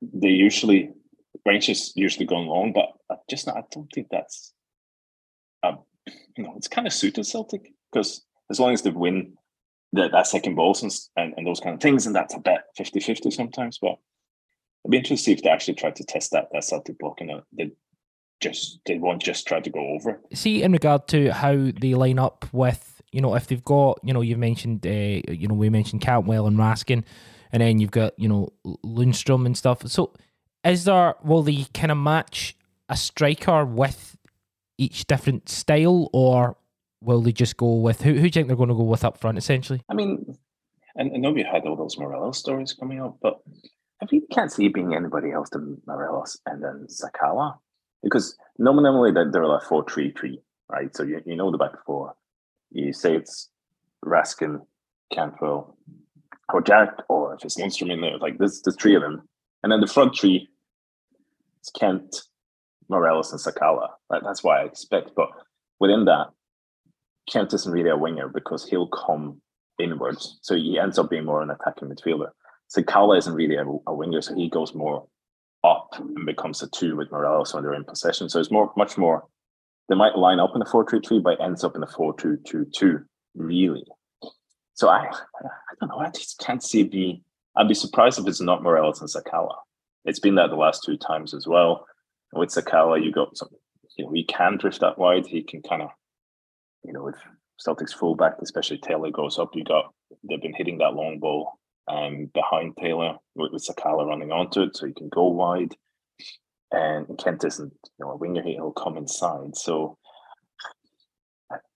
they 0.00 0.28
usually 0.28 0.90
Rangers 1.44 1.92
usually 1.96 2.26
going 2.26 2.46
long, 2.46 2.72
but 2.72 2.92
just 3.28 3.46
not, 3.46 3.56
I 3.56 3.62
don't 3.70 3.90
think 3.94 4.08
that's 4.10 4.52
you 6.36 6.44
know, 6.44 6.54
it's 6.56 6.68
kind 6.68 6.86
of 6.86 6.92
suited 6.92 7.24
Celtic 7.24 7.72
because 7.92 8.24
as 8.50 8.60
long 8.60 8.72
as 8.72 8.82
they 8.82 8.90
win 8.90 9.34
the, 9.92 10.08
that 10.08 10.26
second 10.26 10.54
ball 10.54 10.76
and, 10.82 11.34
and 11.36 11.46
those 11.46 11.60
kind 11.60 11.74
of 11.74 11.80
things, 11.80 12.06
and 12.06 12.14
that's 12.14 12.34
a 12.34 12.38
bet 12.38 12.64
50 12.76 13.00
50 13.00 13.30
sometimes. 13.30 13.78
But 13.80 13.98
I'd 14.84 14.90
be 14.90 14.98
interested 14.98 15.32
if 15.32 15.42
they 15.42 15.50
actually 15.50 15.74
tried 15.74 15.96
to 15.96 16.04
test 16.04 16.32
that, 16.32 16.48
that 16.52 16.64
Celtic 16.64 16.98
block 16.98 17.20
and 17.20 17.42
they 17.56 17.72
just 18.40 18.80
they 18.86 18.98
won't 18.98 19.22
just 19.22 19.46
try 19.46 19.60
to 19.60 19.70
go 19.70 19.80
over. 19.80 20.20
See, 20.32 20.62
in 20.62 20.72
regard 20.72 21.08
to 21.08 21.32
how 21.32 21.70
they 21.80 21.94
line 21.94 22.18
up 22.18 22.46
with 22.52 22.98
you 23.12 23.20
know, 23.20 23.34
if 23.34 23.46
they've 23.46 23.64
got, 23.64 24.00
you 24.02 24.12
know, 24.12 24.20
you've 24.20 24.38
mentioned, 24.38 24.86
uh, 24.86 24.90
you 24.90 25.48
know, 25.48 25.54
we 25.54 25.70
mentioned 25.70 26.02
Cantwell 26.02 26.46
and 26.46 26.58
Raskin, 26.58 27.04
and 27.52 27.62
then 27.62 27.78
you've 27.78 27.90
got, 27.90 28.18
you 28.18 28.28
know, 28.28 28.50
Lundstram 28.84 29.46
and 29.46 29.56
stuff. 29.56 29.86
So, 29.86 30.12
is 30.64 30.84
there 30.84 31.14
will 31.24 31.42
they 31.42 31.66
kind 31.72 31.90
of 31.90 31.98
match 31.98 32.56
a 32.88 32.96
striker 32.96 33.64
with 33.64 34.16
each 34.78 35.06
different 35.06 35.48
style, 35.48 36.08
or 36.12 36.56
will 37.00 37.20
they 37.20 37.32
just 37.32 37.56
go 37.56 37.74
with 37.74 38.02
who? 38.02 38.12
Who 38.14 38.20
do 38.20 38.24
you 38.24 38.30
think 38.30 38.48
they're 38.48 38.56
going 38.56 38.70
to 38.70 38.74
go 38.74 38.84
with 38.84 39.04
up 39.04 39.18
front? 39.18 39.38
Essentially, 39.38 39.82
I 39.88 39.94
mean, 39.94 40.36
I, 40.98 41.02
I 41.02 41.16
know 41.18 41.32
we 41.32 41.42
had 41.42 41.66
all 41.66 41.76
those 41.76 41.98
Morelos 41.98 42.38
stories 42.38 42.72
coming 42.72 43.00
up, 43.00 43.18
but 43.20 43.40
I 44.00 44.06
really 44.10 44.26
can't 44.32 44.52
see 44.52 44.66
it 44.66 44.74
being 44.74 44.94
anybody 44.94 45.32
else 45.32 45.50
than 45.50 45.80
Morelos 45.86 46.38
and 46.46 46.62
then 46.62 46.86
Sakala 46.88 47.58
because 48.02 48.36
nominally 48.58 49.12
they're 49.12 49.46
like 49.46 49.62
four 49.62 49.84
three 49.88 50.12
three, 50.12 50.40
right? 50.68 50.94
So 50.94 51.02
you, 51.02 51.20
you 51.26 51.36
know 51.36 51.50
the 51.50 51.58
back 51.58 51.72
four. 51.84 52.14
You 52.70 52.92
say 52.92 53.16
it's 53.16 53.48
Raskin, 54.04 54.60
Cantwell, 55.12 55.76
or 56.52 56.62
Jack, 56.62 56.90
or 57.08 57.34
if 57.34 57.44
it's 57.44 57.58
Lundstram 57.58 57.92
in 57.92 58.00
there, 58.00 58.18
like 58.18 58.38
there's, 58.38 58.60
there's 58.62 58.76
three 58.76 58.94
of 58.94 59.02
them. 59.02 59.28
And 59.62 59.72
then 59.72 59.80
the 59.80 59.86
front 59.86 60.16
three 60.16 60.48
is 61.62 61.70
Kent, 61.78 62.22
Morelos, 62.88 63.32
and 63.32 63.40
Sakala. 63.40 63.88
Right? 64.10 64.22
That's 64.24 64.42
why 64.42 64.60
I 64.60 64.64
expect. 64.64 65.10
But 65.14 65.28
within 65.80 66.04
that, 66.06 66.28
Kent 67.30 67.52
isn't 67.52 67.72
really 67.72 67.90
a 67.90 67.96
winger 67.96 68.28
because 68.28 68.66
he'll 68.68 68.88
come 68.88 69.40
inwards. 69.78 70.38
So 70.42 70.54
he 70.56 70.78
ends 70.78 70.98
up 70.98 71.10
being 71.10 71.24
more 71.24 71.42
an 71.42 71.50
attacking 71.50 71.88
midfielder. 71.88 72.30
Sakala 72.74 73.18
isn't 73.18 73.34
really 73.34 73.56
a, 73.56 73.64
a 73.86 73.94
winger, 73.94 74.20
so 74.20 74.34
he 74.34 74.48
goes 74.48 74.74
more 74.74 75.06
up 75.64 75.90
and 75.98 76.26
becomes 76.26 76.62
a 76.62 76.68
two 76.68 76.96
with 76.96 77.10
Morelos 77.10 77.52
when 77.52 77.62
they're 77.62 77.74
in 77.74 77.84
possession. 77.84 78.28
So 78.28 78.40
it's 78.40 78.50
more, 78.50 78.72
much 78.76 78.96
more. 78.96 79.26
They 79.88 79.94
might 79.94 80.16
line 80.16 80.38
up 80.38 80.50
in 80.54 80.60
the 80.60 80.66
four-three-three, 80.66 81.20
but 81.20 81.40
ends 81.40 81.64
up 81.64 81.74
in 81.74 81.80
the 81.80 81.86
four-two-two-two. 81.86 83.00
Really. 83.34 83.84
So 84.74 84.88
I, 84.88 85.06
I 85.06 85.74
don't 85.80 85.88
know. 85.88 85.98
I 85.98 86.10
just 86.10 86.38
can't 86.38 86.62
see 86.62 86.82
it 86.82 86.90
be. 86.90 87.22
I'd 87.56 87.68
be 87.68 87.74
surprised 87.74 88.18
if 88.18 88.26
it's 88.26 88.40
not 88.40 88.62
Morelos 88.62 89.00
and 89.00 89.10
Sakala. 89.10 89.54
It's 90.04 90.20
been 90.20 90.36
that 90.36 90.50
the 90.50 90.56
last 90.56 90.84
two 90.84 90.96
times 90.96 91.34
as 91.34 91.46
well. 91.46 91.86
With 92.32 92.50
Sakala, 92.50 93.02
you 93.02 93.12
got 93.12 93.36
some. 93.36 93.48
You 93.96 94.04
know, 94.04 94.12
he 94.12 94.24
can 94.24 94.58
drift 94.58 94.80
that 94.80 94.98
wide. 94.98 95.26
He 95.26 95.42
can 95.42 95.62
kind 95.62 95.82
of, 95.82 95.90
you 96.84 96.92
know, 96.92 97.02
with 97.02 97.16
Celtics 97.66 97.92
fullback, 97.92 98.34
especially 98.40 98.78
Taylor 98.78 99.10
goes 99.10 99.38
up. 99.38 99.50
You 99.54 99.64
got 99.64 99.92
they've 100.28 100.40
been 100.40 100.54
hitting 100.54 100.78
that 100.78 100.94
long 100.94 101.18
ball 101.18 101.58
um, 101.88 102.30
behind 102.32 102.76
Taylor 102.76 103.16
with, 103.34 103.52
with 103.52 103.66
Sakala 103.66 104.06
running 104.06 104.30
onto 104.30 104.62
it, 104.62 104.76
so 104.76 104.86
he 104.86 104.92
can 104.92 105.08
go 105.08 105.26
wide. 105.28 105.74
And 106.70 107.06
Kent 107.18 107.44
isn't, 107.44 107.72
you 107.72 108.04
know, 108.04 108.12
a 108.12 108.16
winger; 108.16 108.42
he'll 108.42 108.72
come 108.72 108.96
inside. 108.96 109.56
So 109.56 109.96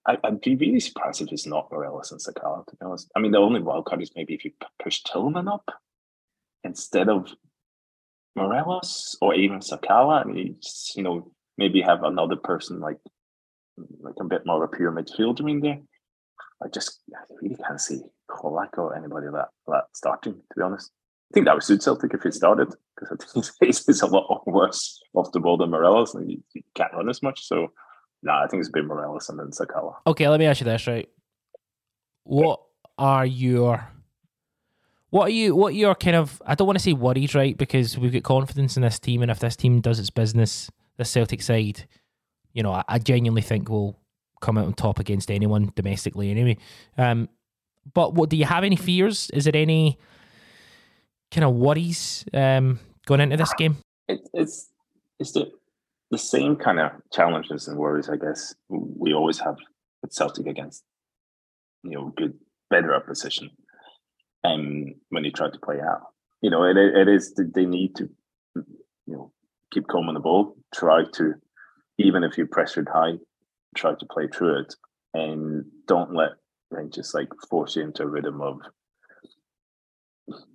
I, 0.06 0.16
would 0.24 0.40
be 0.40 0.56
really 0.56 0.80
surprised 0.80 1.22
if 1.22 1.32
it's 1.32 1.46
not 1.46 1.68
Morelos 1.70 2.12
and 2.12 2.20
Sakala. 2.20 2.66
To 2.66 2.76
be 2.76 2.84
honest, 2.84 3.10
I 3.16 3.20
mean, 3.20 3.32
the 3.32 3.38
only 3.38 3.60
wild 3.60 3.86
card 3.86 4.02
is 4.02 4.10
maybe 4.14 4.34
if 4.34 4.44
you 4.44 4.52
push 4.82 5.02
Tillman 5.02 5.48
up 5.48 5.64
instead 6.64 7.08
of 7.08 7.32
Morelos 8.36 9.16
or 9.20 9.34
even 9.34 9.60
Sakala. 9.60 10.24
I 10.24 10.24
mean, 10.24 10.56
you 10.96 11.02
know, 11.02 11.32
maybe 11.58 11.80
have 11.82 12.02
another 12.02 12.36
person 12.36 12.80
like 12.80 12.98
like 14.00 14.14
a 14.20 14.24
bit 14.24 14.42
more 14.44 14.62
of 14.62 14.70
a 14.72 14.76
pure 14.76 14.92
midfielder 14.92 15.50
in 15.50 15.60
there. 15.60 15.80
I 16.62 16.68
just 16.68 17.00
I 17.14 17.22
really 17.40 17.56
can't 17.56 17.80
see 17.80 18.00
Colak 18.30 18.78
or 18.78 18.96
anybody 18.96 19.26
that 19.32 19.48
that 19.66 19.84
starting. 19.94 20.34
To 20.34 20.56
be 20.56 20.62
honest, 20.62 20.90
I 21.30 21.34
think 21.34 21.46
that 21.46 21.54
would 21.54 21.62
suit 21.62 21.82
Celtic 21.82 22.14
if 22.14 22.22
he 22.22 22.30
started 22.30 22.72
because 22.94 23.12
I 23.12 23.32
think 23.32 23.46
his 23.60 23.88
is 23.88 24.02
a 24.02 24.06
lot 24.06 24.46
worse 24.46 25.00
off 25.14 25.32
the 25.32 25.40
ball 25.40 25.56
than 25.56 25.70
Morelos, 25.70 26.14
and 26.14 26.28
he 26.52 26.64
can't 26.74 26.92
run 26.92 27.08
as 27.08 27.22
much. 27.22 27.46
So, 27.46 27.72
no, 28.22 28.32
nah, 28.32 28.44
I 28.44 28.48
think 28.48 28.60
it's 28.60 28.70
been 28.70 28.86
Morelos 28.86 29.28
and 29.28 29.38
then 29.38 29.50
Sakala. 29.50 29.94
Okay, 30.06 30.28
let 30.28 30.40
me 30.40 30.46
ask 30.46 30.60
you 30.60 30.64
this: 30.64 30.86
right, 30.86 31.08
what 32.24 32.60
are 32.98 33.26
your 33.26 33.88
what 35.12 35.26
are 35.26 35.32
you 35.32 35.54
what 35.54 35.74
are 35.74 35.76
your 35.76 35.94
kind 35.94 36.16
of 36.16 36.40
I 36.46 36.54
don't 36.54 36.66
want 36.66 36.78
to 36.78 36.82
say 36.82 36.94
worries, 36.94 37.34
right? 37.34 37.54
Because 37.54 37.98
we've 37.98 38.14
got 38.14 38.22
confidence 38.22 38.78
in 38.78 38.82
this 38.82 38.98
team, 38.98 39.20
and 39.20 39.30
if 39.30 39.40
this 39.40 39.56
team 39.56 39.82
does 39.82 39.98
its 39.98 40.08
business, 40.08 40.70
the 40.96 41.04
Celtic 41.04 41.42
side, 41.42 41.86
you 42.54 42.62
know, 42.62 42.72
I, 42.72 42.82
I 42.88 42.98
genuinely 42.98 43.42
think 43.42 43.68
will 43.68 43.98
come 44.40 44.56
out 44.56 44.64
on 44.64 44.72
top 44.72 44.98
against 44.98 45.30
anyone 45.30 45.70
domestically 45.76 46.30
anyway. 46.30 46.56
Um, 46.96 47.28
but 47.92 48.14
what 48.14 48.30
do 48.30 48.38
you 48.38 48.46
have 48.46 48.64
any 48.64 48.76
fears? 48.76 49.28
Is 49.34 49.44
there 49.44 49.54
any 49.54 49.98
kind 51.30 51.44
of 51.44 51.56
worries 51.56 52.24
um, 52.32 52.80
going 53.04 53.20
into 53.20 53.36
this 53.36 53.52
game? 53.52 53.76
It, 54.08 54.26
it's 54.32 54.70
it's 55.20 55.32
the 55.32 55.52
the 56.10 56.16
same 56.16 56.56
kind 56.56 56.80
of 56.80 56.90
challenges 57.12 57.68
and 57.68 57.76
worries, 57.76 58.08
I 58.08 58.16
guess. 58.16 58.54
We 58.70 59.12
always 59.12 59.40
have 59.40 59.56
with 60.00 60.14
Celtic 60.14 60.46
against 60.46 60.82
you 61.82 61.98
know 61.98 62.14
good 62.16 62.32
better 62.70 62.94
opposition, 62.94 63.50
um, 64.44 64.94
when 65.10 65.24
you 65.24 65.30
try 65.30 65.50
to 65.50 65.58
play 65.58 65.80
out, 65.80 66.02
you 66.40 66.50
know 66.50 66.64
it 66.64 66.76
it 66.76 67.08
is 67.08 67.34
they 67.54 67.66
need 67.66 67.94
to 67.96 68.08
you 68.56 68.64
know 69.06 69.32
keep 69.72 69.86
combing 69.88 70.14
the 70.14 70.20
ball, 70.20 70.56
try 70.74 71.04
to 71.14 71.34
even 71.98 72.24
if 72.24 72.36
you 72.38 72.46
pressured 72.46 72.88
high, 72.92 73.14
try 73.76 73.94
to 73.94 74.06
play 74.06 74.28
through 74.28 74.60
it, 74.60 74.74
and 75.14 75.64
don't 75.86 76.14
let 76.14 76.30
and 76.70 76.92
just 76.92 77.14
like 77.14 77.28
force 77.50 77.76
you 77.76 77.82
into 77.82 78.02
a 78.02 78.06
rhythm 78.06 78.40
of 78.40 78.60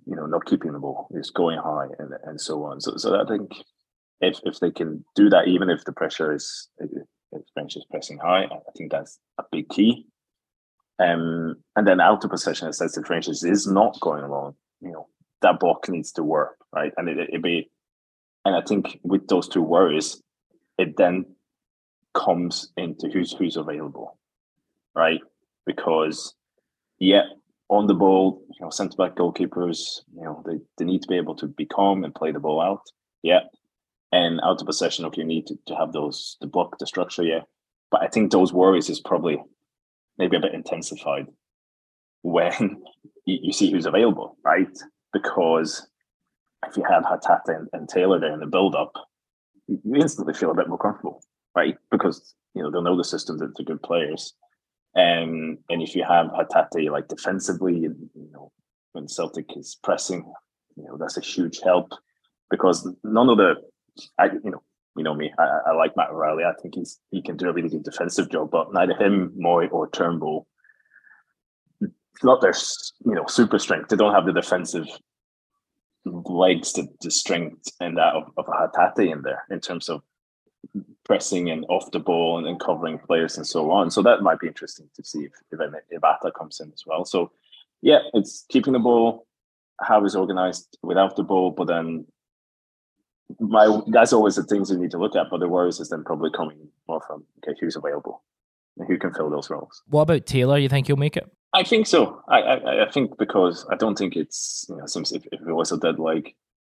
you 0.06 0.16
know 0.16 0.26
not 0.26 0.46
keeping 0.46 0.72
the 0.72 0.78
ball, 0.78 1.08
just 1.14 1.34
going 1.34 1.58
high 1.58 1.86
and 1.98 2.12
and 2.24 2.40
so 2.40 2.64
on. 2.64 2.80
So 2.80 2.96
so 2.96 3.20
I 3.20 3.26
think 3.26 3.52
if 4.20 4.40
if 4.44 4.60
they 4.60 4.70
can 4.70 5.04
do 5.14 5.28
that, 5.30 5.48
even 5.48 5.70
if 5.70 5.84
the 5.84 5.92
pressure 5.92 6.34
is 6.34 6.68
if 6.78 7.42
French 7.54 7.76
is 7.76 7.86
pressing 7.90 8.18
high, 8.18 8.44
I 8.44 8.72
think 8.76 8.92
that's 8.92 9.18
a 9.38 9.44
big 9.50 9.68
key. 9.68 10.06
Um, 10.98 11.56
and 11.76 11.86
then 11.86 12.00
out 12.00 12.24
of 12.24 12.30
possession, 12.30 12.68
as 12.68 12.78
the 12.78 13.04
French 13.06 13.28
is, 13.28 13.66
not 13.66 13.98
going 14.00 14.24
along. 14.24 14.54
You 14.80 14.92
know 14.92 15.06
that 15.42 15.60
block 15.60 15.88
needs 15.88 16.12
to 16.12 16.22
work 16.22 16.56
right, 16.72 16.92
and 16.96 17.08
it 17.08 17.18
it 17.32 17.42
be. 17.42 17.70
And 18.44 18.56
I 18.56 18.62
think 18.66 18.98
with 19.02 19.28
those 19.28 19.48
two 19.48 19.62
worries, 19.62 20.22
it 20.78 20.96
then 20.96 21.26
comes 22.14 22.72
into 22.76 23.08
who's 23.08 23.32
who's 23.32 23.56
available, 23.56 24.18
right? 24.94 25.20
because 25.68 26.34
yeah, 26.98 27.22
on 27.68 27.86
the 27.86 27.94
ball, 27.94 28.42
you 28.48 28.64
know, 28.64 28.70
centre 28.70 28.96
back 28.96 29.14
goalkeepers, 29.14 30.00
you 30.16 30.24
know, 30.24 30.42
they, 30.44 30.58
they 30.78 30.84
need 30.84 31.02
to 31.02 31.08
be 31.08 31.16
able 31.16 31.36
to 31.36 31.46
be 31.46 31.66
calm 31.66 32.02
and 32.02 32.14
play 32.14 32.32
the 32.32 32.40
ball 32.40 32.60
out. 32.60 32.82
Yeah. 33.22 33.40
And 34.10 34.40
out 34.42 34.60
of 34.60 34.66
possession, 34.66 35.04
okay, 35.04 35.20
you 35.20 35.26
need 35.26 35.46
to, 35.46 35.58
to 35.66 35.76
have 35.76 35.92
those 35.92 36.38
to 36.40 36.48
block 36.48 36.78
the 36.78 36.86
structure, 36.86 37.22
yeah. 37.22 37.42
But 37.90 38.02
I 38.02 38.08
think 38.08 38.32
those 38.32 38.52
worries 38.52 38.88
is 38.88 39.00
probably 39.00 39.36
maybe 40.18 40.36
a 40.36 40.40
bit 40.40 40.54
intensified 40.54 41.26
when 42.22 42.82
you, 43.24 43.52
see 43.52 43.70
who's 43.70 43.86
available, 43.86 44.36
right? 44.44 44.76
Because 45.12 45.86
if 46.66 46.76
you 46.76 46.84
have 46.88 47.04
Hatate 47.04 47.56
and, 47.56 47.68
and 47.72 47.88
Taylor 47.88 48.18
there 48.20 48.32
in 48.32 48.40
the 48.40 48.46
build 48.46 48.74
up, 48.74 48.92
you 49.66 49.94
instantly 49.96 50.34
feel 50.34 50.50
a 50.50 50.54
bit 50.54 50.68
more 50.68 50.78
comfortable, 50.78 51.22
right? 51.54 51.76
Because 51.90 52.34
you 52.54 52.62
know 52.62 52.70
they'll 52.70 52.82
know 52.82 52.96
the 52.96 53.04
systems, 53.04 53.40
they're 53.40 53.64
good 53.64 53.82
players. 53.82 54.34
Um, 54.96 55.58
and 55.68 55.82
if 55.82 55.94
you 55.94 56.04
have 56.04 56.28
Hatate 56.28 56.90
like 56.90 57.08
defensively, 57.08 57.74
you 57.76 58.30
know, 58.32 58.50
when 58.92 59.06
Celtic 59.06 59.56
is 59.56 59.78
pressing, 59.82 60.24
you 60.76 60.84
know, 60.84 60.96
that's 60.96 61.18
a 61.18 61.22
huge 61.22 61.60
help 61.60 61.92
because 62.50 62.88
none 63.04 63.28
of 63.28 63.36
the, 63.36 63.54
I, 64.18 64.26
you 64.42 64.50
know, 64.50 64.62
you 64.98 65.04
know 65.04 65.14
me, 65.14 65.32
I, 65.38 65.60
I 65.68 65.72
like 65.72 65.96
Matt 65.96 66.10
O'Riley. 66.10 66.44
I 66.44 66.52
think 66.60 66.74
he's 66.74 66.98
he 67.10 67.22
can 67.22 67.36
do 67.36 67.48
a 67.48 67.52
really 67.52 67.68
good 67.68 67.84
defensive 67.84 68.30
job, 68.30 68.50
but 68.50 68.72
neither 68.72 68.94
him, 68.94 69.32
Mooy, 69.38 69.68
or 69.70 69.88
Turnbull, 69.88 70.46
not 72.22 72.40
their 72.40 72.54
you 73.04 73.14
know 73.14 73.26
super 73.26 73.58
strength. 73.58 73.88
They 73.88 73.96
don't 73.96 74.14
have 74.14 74.26
the 74.26 74.32
defensive 74.32 74.86
legs 76.04 76.72
to, 76.72 76.86
the 77.00 77.10
strength 77.10 77.70
and 77.80 77.96
that 77.96 78.14
of, 78.14 78.30
of 78.36 78.46
Hatate 78.46 79.12
in 79.12 79.22
there 79.22 79.44
in 79.50 79.60
terms 79.60 79.88
of 79.88 80.02
pressing 81.04 81.50
and 81.50 81.64
off 81.68 81.90
the 81.90 81.98
ball 81.98 82.38
and, 82.38 82.46
and 82.46 82.60
covering 82.60 82.98
players 82.98 83.36
and 83.36 83.46
so 83.46 83.70
on. 83.70 83.90
So 83.90 84.02
that 84.02 84.22
might 84.22 84.40
be 84.40 84.48
interesting 84.48 84.88
to 84.96 85.04
see 85.04 85.20
if 85.20 85.32
if, 85.52 85.60
if 85.90 86.34
comes 86.34 86.60
in 86.60 86.72
as 86.72 86.82
well. 86.86 87.04
So 87.04 87.30
yeah, 87.82 88.00
it's 88.14 88.44
keeping 88.48 88.72
the 88.72 88.78
ball, 88.78 89.26
how 89.80 90.04
it's 90.04 90.14
organized 90.14 90.76
without 90.82 91.16
the 91.16 91.22
ball, 91.22 91.52
but 91.52 91.68
then 91.68 92.06
my 93.40 93.80
that's 93.88 94.12
always 94.12 94.36
the 94.36 94.44
things 94.44 94.70
you 94.70 94.78
need 94.78 94.90
to 94.92 94.98
look 94.98 95.16
at. 95.16 95.26
But 95.30 95.40
the 95.40 95.48
worries 95.48 95.80
is 95.80 95.90
then 95.90 96.04
probably 96.04 96.30
coming 96.34 96.68
more 96.88 97.00
from 97.06 97.24
okay, 97.42 97.56
who's 97.60 97.76
available 97.76 98.22
and 98.76 98.88
who 98.88 98.98
can 98.98 99.12
fill 99.12 99.30
those 99.30 99.50
roles. 99.50 99.82
What 99.88 100.02
about 100.02 100.26
Taylor? 100.26 100.58
You 100.58 100.68
think 100.68 100.86
he'll 100.86 100.96
make 100.96 101.16
it? 101.16 101.30
I 101.52 101.62
think 101.62 101.86
so. 101.86 102.22
I 102.28 102.40
I, 102.40 102.86
I 102.86 102.90
think 102.90 103.18
because 103.18 103.66
I 103.70 103.76
don't 103.76 103.96
think 103.96 104.16
it's 104.16 104.66
you 104.68 104.76
know 104.76 104.86
seems 104.86 105.12
if, 105.12 105.24
if 105.32 105.40
it 105.40 105.52
was 105.52 105.72
a 105.72 105.78
dead 105.78 105.98
leg, 105.98 106.34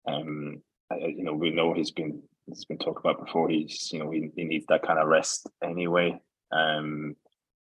um, 0.07 0.61
I, 0.91 0.97
you 0.97 1.23
know 1.23 1.33
we 1.33 1.51
know 1.51 1.73
he's 1.73 1.91
been 1.91 2.21
he's 2.47 2.65
been 2.65 2.77
talked 2.77 2.99
about 2.99 3.25
before. 3.25 3.49
He's 3.49 3.89
you 3.91 3.99
know 3.99 4.11
he, 4.11 4.29
he 4.35 4.43
needs 4.43 4.65
that 4.69 4.83
kind 4.83 4.99
of 4.99 5.07
rest 5.07 5.49
anyway. 5.63 6.19
Um, 6.51 7.15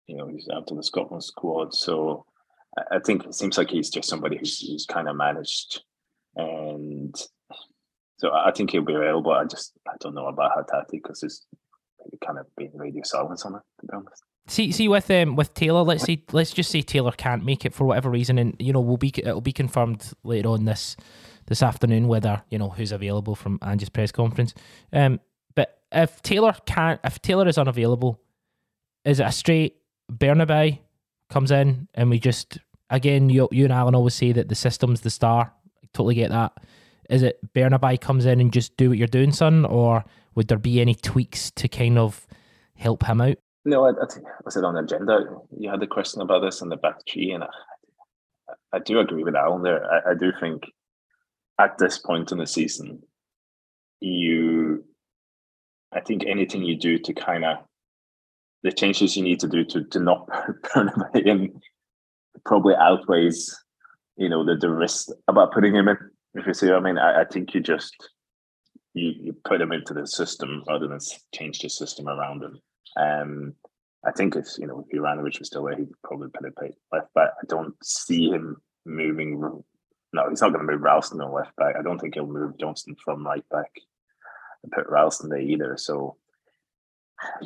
you 0.07 0.17
know 0.17 0.29
he's 0.29 0.49
out 0.53 0.71
of 0.71 0.77
the 0.77 0.83
Scotland 0.83 1.25
squad, 1.25 1.75
so 1.75 2.25
I, 2.79 2.97
I 2.97 2.99
think 3.01 3.25
it 3.25 3.35
seems 3.35 3.59
like 3.59 3.71
he's 3.71 3.91
just 3.91 4.09
somebody 4.09 4.39
who's, 4.39 4.61
who's 4.61 4.87
kind 4.87 5.09
of 5.09 5.17
managed, 5.17 5.83
and 6.37 7.15
so 8.21 8.31
I 8.33 8.53
think 8.53 8.71
he'll 8.71 8.85
be 8.85 8.95
available. 8.95 9.33
I 9.33 9.45
just 9.45 9.73
I 9.89 9.93
don't 9.99 10.15
know 10.15 10.27
about 10.27 10.53
Hatate 10.55 10.91
because 10.91 11.21
there's 11.21 11.47
kind 12.25 12.39
of 12.39 12.45
been 12.55 12.71
radio 12.75 13.03
silence 13.03 13.47
on 13.47 13.55
it 13.55 13.63
to 13.81 13.87
be 13.87 13.93
honest. 13.95 14.23
See, 14.47 14.73
see 14.73 14.89
with 14.89 15.11
um 15.11 15.37
with 15.37 15.55
Taylor, 15.55 15.81
let's 15.81 16.05
see, 16.05 16.25
let's 16.31 16.53
just 16.53 16.71
say 16.71 16.83
Taylor 16.83 17.13
can't 17.13 17.47
make 17.47 17.65
it 17.65 17.73
for 17.73 17.85
whatever 17.85 18.11
reason, 18.11 18.37
and 18.37 18.55
you 18.59 18.75
know 18.75 18.81
we'll 18.81 18.99
be 18.99 19.13
it'll 19.17 19.41
be 19.41 19.53
confirmed 19.53 20.13
later 20.23 20.51
on 20.51 20.67
this 20.67 20.97
this 21.47 21.63
afternoon 21.63 22.09
whether 22.09 22.43
you 22.51 22.59
know 22.59 22.69
who's 22.69 22.93
available 22.93 23.35
from 23.35 23.59
Ange's 23.63 23.89
press 23.89 24.13
conference. 24.13 24.53
Um, 24.93 25.19
but 25.55 25.81
if 25.91 26.21
Taylor 26.21 26.55
can't, 26.67 27.01
if 27.03 27.23
Taylor 27.23 27.49
is 27.49 27.57
unavailable, 27.57 28.21
is 29.07 29.19
it 29.19 29.27
a 29.27 29.33
straight 29.33 29.77
Bernabei 30.13 30.81
comes 31.31 31.51
in 31.51 31.89
and 31.95 32.11
we 32.11 32.19
just 32.19 32.59
again 32.91 33.31
you 33.31 33.49
you 33.51 33.65
and 33.65 33.73
Alan 33.73 33.95
always 33.95 34.15
say 34.15 34.33
that 34.33 34.51
the 34.51 34.55
system's 34.55 35.01
the 35.01 35.11
star. 35.11 35.55
I 35.83 35.87
totally 35.95 36.17
get 36.17 36.31
that. 36.31 36.53
Is 37.11 37.23
it 37.23 37.41
Bernabei 37.55 38.01
comes 38.01 38.25
in 38.25 38.41
and 38.41 38.53
just 38.53 38.77
do 38.77 38.89
what 38.89 38.99
you're 38.99 39.09
doing, 39.09 39.33
son, 39.33 39.65
or 39.65 40.05
would 40.35 40.49
there 40.49 40.59
be 40.59 40.81
any 40.81 40.95
tweaks 40.95 41.51
to 41.53 41.69
kind 41.69 41.99
of 41.99 42.27
help 42.77 43.05
him 43.05 43.21
out? 43.21 43.37
No, 43.65 43.85
I, 43.85 43.91
I 43.91 44.07
was 44.45 44.57
it 44.57 44.65
on 44.65 44.75
the 44.75 44.81
agenda? 44.81 45.21
You 45.59 45.71
had 45.71 45.81
the 45.81 45.87
question 45.87 46.23
about 46.23 46.41
this 46.41 46.63
in 46.63 46.69
the 46.69 46.77
back 46.77 47.05
tree, 47.07 47.33
and 47.33 47.45
I, 47.45 47.49
I 48.73 48.79
do 48.79 49.01
agree 49.01 49.25
with 49.25 49.35
Alan 49.35 49.63
there. 49.63 49.85
I, 49.85 50.13
I 50.13 50.15
do 50.15 50.33
think 50.41 50.63
at 51.59 51.77
this 51.79 51.99
point 51.99 52.33
in 52.33 52.39
the 52.39 52.47
season, 52.47 53.03
you, 54.01 54.85
I 55.93 56.01
think 56.01 56.25
anything 56.27 56.63
you 56.63 56.79
do 56.79 56.97
to 56.99 57.13
kind 57.13 57.45
of 57.45 57.59
the 58.63 58.73
changes 58.73 59.17
you 59.17 59.23
need 59.23 59.41
to 59.41 59.49
do 59.49 59.65
to 59.65 59.85
to 59.85 59.99
not 59.99 60.29
burn 60.75 60.89
him 60.89 61.27
in 61.27 61.61
probably 62.45 62.75
outweighs, 62.75 63.55
you 64.17 64.29
know, 64.29 64.45
the 64.45 64.57
the 64.57 64.71
risk 64.71 65.09
about 65.29 65.53
putting 65.53 65.75
him 65.75 65.89
in. 65.89 65.97
If 66.35 66.47
you 66.47 66.55
see 66.55 66.67
what 66.67 66.77
I 66.77 66.81
mean, 66.81 66.99
I, 66.99 67.23
I 67.23 67.25
think 67.25 67.55
you 67.55 67.61
just 67.61 67.95
you, 68.95 69.13
you 69.21 69.37
put 69.45 69.59
them 69.59 69.73
into 69.73 69.95
the 69.95 70.07
system 70.07 70.63
rather 70.69 70.89
than 70.89 70.99
change 71.35 71.61
the 71.61 71.71
system 71.71 72.09
around 72.09 72.41
them. 72.41 72.61
Um, 72.97 73.55
I 74.05 74.13
think 74.13 74.37
if 74.37 74.47
you 74.59 74.67
know 74.67 74.85
if 74.89 74.97
Juranovic 74.97 75.39
was 75.39 75.49
still 75.49 75.65
there, 75.65 75.77
he'd 75.77 75.89
probably 76.03 76.29
put 76.29 76.47
it 76.47 76.75
left 76.93 77.13
back. 77.15 77.31
I 77.41 77.47
don't 77.47 77.75
see 77.83 78.31
him 78.31 78.57
moving. 78.87 79.41
No, 80.13 80.29
he's 80.29 80.41
not 80.41 80.53
going 80.53 80.67
to 80.67 80.73
move 80.73 80.83
Ralston 80.83 81.21
on 81.21 81.33
left 81.33 81.55
back. 81.57 81.77
I 81.79 81.83
don't 81.83 81.99
think 81.99 82.15
he'll 82.15 82.27
move 82.27 82.59
Johnston 82.59 82.97
from 83.05 83.25
right 83.25 83.49
back 83.51 83.71
and 84.63 84.73
put 84.73 84.89
Ralston 84.89 85.29
there 85.29 85.39
either. 85.39 85.77
So 85.77 86.17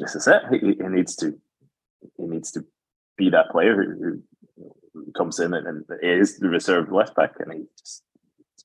this 0.01 0.15
is 0.15 0.27
it. 0.27 0.43
He, 0.51 0.59
he 0.59 0.89
needs 0.89 1.17
to 1.17 1.39
he 2.17 2.27
needs 2.27 2.53
to 2.53 2.65
be 3.17 3.31
that 3.31 3.51
player 3.51 3.75
who, 3.75 4.23
who 4.95 5.13
comes 5.17 5.41
in 5.41 5.55
and, 5.55 5.67
and, 5.67 5.85
is 6.03 6.39
the 6.39 6.49
reserve 6.49 6.93
left 6.93 7.15
back, 7.17 7.33
and 7.41 7.53
he 7.53 7.65
just 7.79 8.03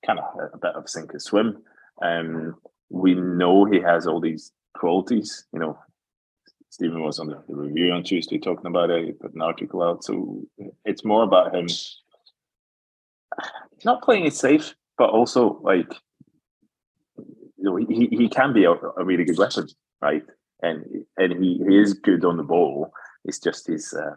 kind 0.05 0.19
of 0.19 0.25
a, 0.53 0.57
bit 0.57 0.75
of 0.75 0.89
sink 0.89 1.13
or 1.13 1.19
swim. 1.19 1.61
Um, 2.01 2.55
we 2.89 3.15
know 3.15 3.65
he 3.65 3.79
has 3.81 4.07
all 4.07 4.19
these 4.19 4.51
qualities. 4.75 5.45
You 5.53 5.59
know, 5.59 5.79
Stephen 6.69 7.03
was 7.03 7.19
on 7.19 7.27
the, 7.27 7.43
the 7.47 7.55
review 7.55 7.91
on 7.91 8.03
Tuesday 8.03 8.39
talking 8.39 8.67
about 8.67 8.89
it. 8.89 9.05
He 9.05 9.11
put 9.11 9.33
an 9.33 9.41
article 9.41 9.83
out, 9.83 10.03
so 10.03 10.41
it's 10.85 11.05
more 11.05 11.23
about 11.23 11.55
him 11.55 11.67
not 13.85 14.01
playing 14.01 14.25
it 14.25 14.33
safe, 14.33 14.75
but 14.97 15.09
also 15.09 15.59
like 15.63 15.93
you 17.17 17.63
know 17.63 17.75
he, 17.75 18.07
he 18.11 18.29
can 18.29 18.53
be 18.53 18.65
a, 18.65 18.71
a 18.71 19.03
really 19.03 19.25
good 19.25 19.37
weapon, 19.37 19.67
right? 20.01 20.23
And 20.61 20.83
and 21.17 21.43
he, 21.43 21.61
he 21.67 21.77
is 21.77 21.93
good 21.93 22.25
on 22.25 22.37
the 22.37 22.43
ball. 22.43 22.91
It's 23.25 23.39
just 23.39 23.67
his 23.67 23.93
uh, 23.93 24.15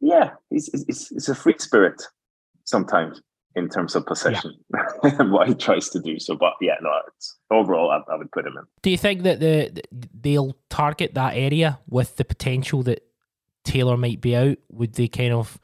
yeah, 0.00 0.30
he's, 0.50 0.70
he's 0.86 1.28
a 1.28 1.34
free 1.34 1.54
spirit 1.58 2.02
sometimes 2.64 3.20
in 3.54 3.68
terms 3.68 3.94
of 3.94 4.06
possession 4.06 4.54
yeah. 4.74 5.10
and 5.18 5.32
what 5.32 5.48
he 5.48 5.54
tries 5.54 5.88
to 5.90 6.00
do. 6.00 6.18
So, 6.18 6.36
but 6.36 6.54
yeah, 6.60 6.76
no, 6.80 6.90
overall, 7.50 7.90
I, 7.90 8.12
I, 8.12 8.16
would 8.16 8.30
put 8.32 8.46
him 8.46 8.54
in. 8.56 8.64
Do 8.82 8.90
you 8.90 8.98
think 8.98 9.22
that 9.22 9.40
the 9.40 9.82
they'll 10.20 10.56
target 10.70 11.14
that 11.14 11.36
area 11.36 11.78
with 11.88 12.16
the 12.16 12.24
potential 12.24 12.82
that 12.84 13.02
Taylor 13.64 13.96
might 13.96 14.20
be 14.20 14.36
out? 14.36 14.58
Would 14.70 14.94
they 14.94 15.08
kind 15.08 15.32
of 15.32 15.58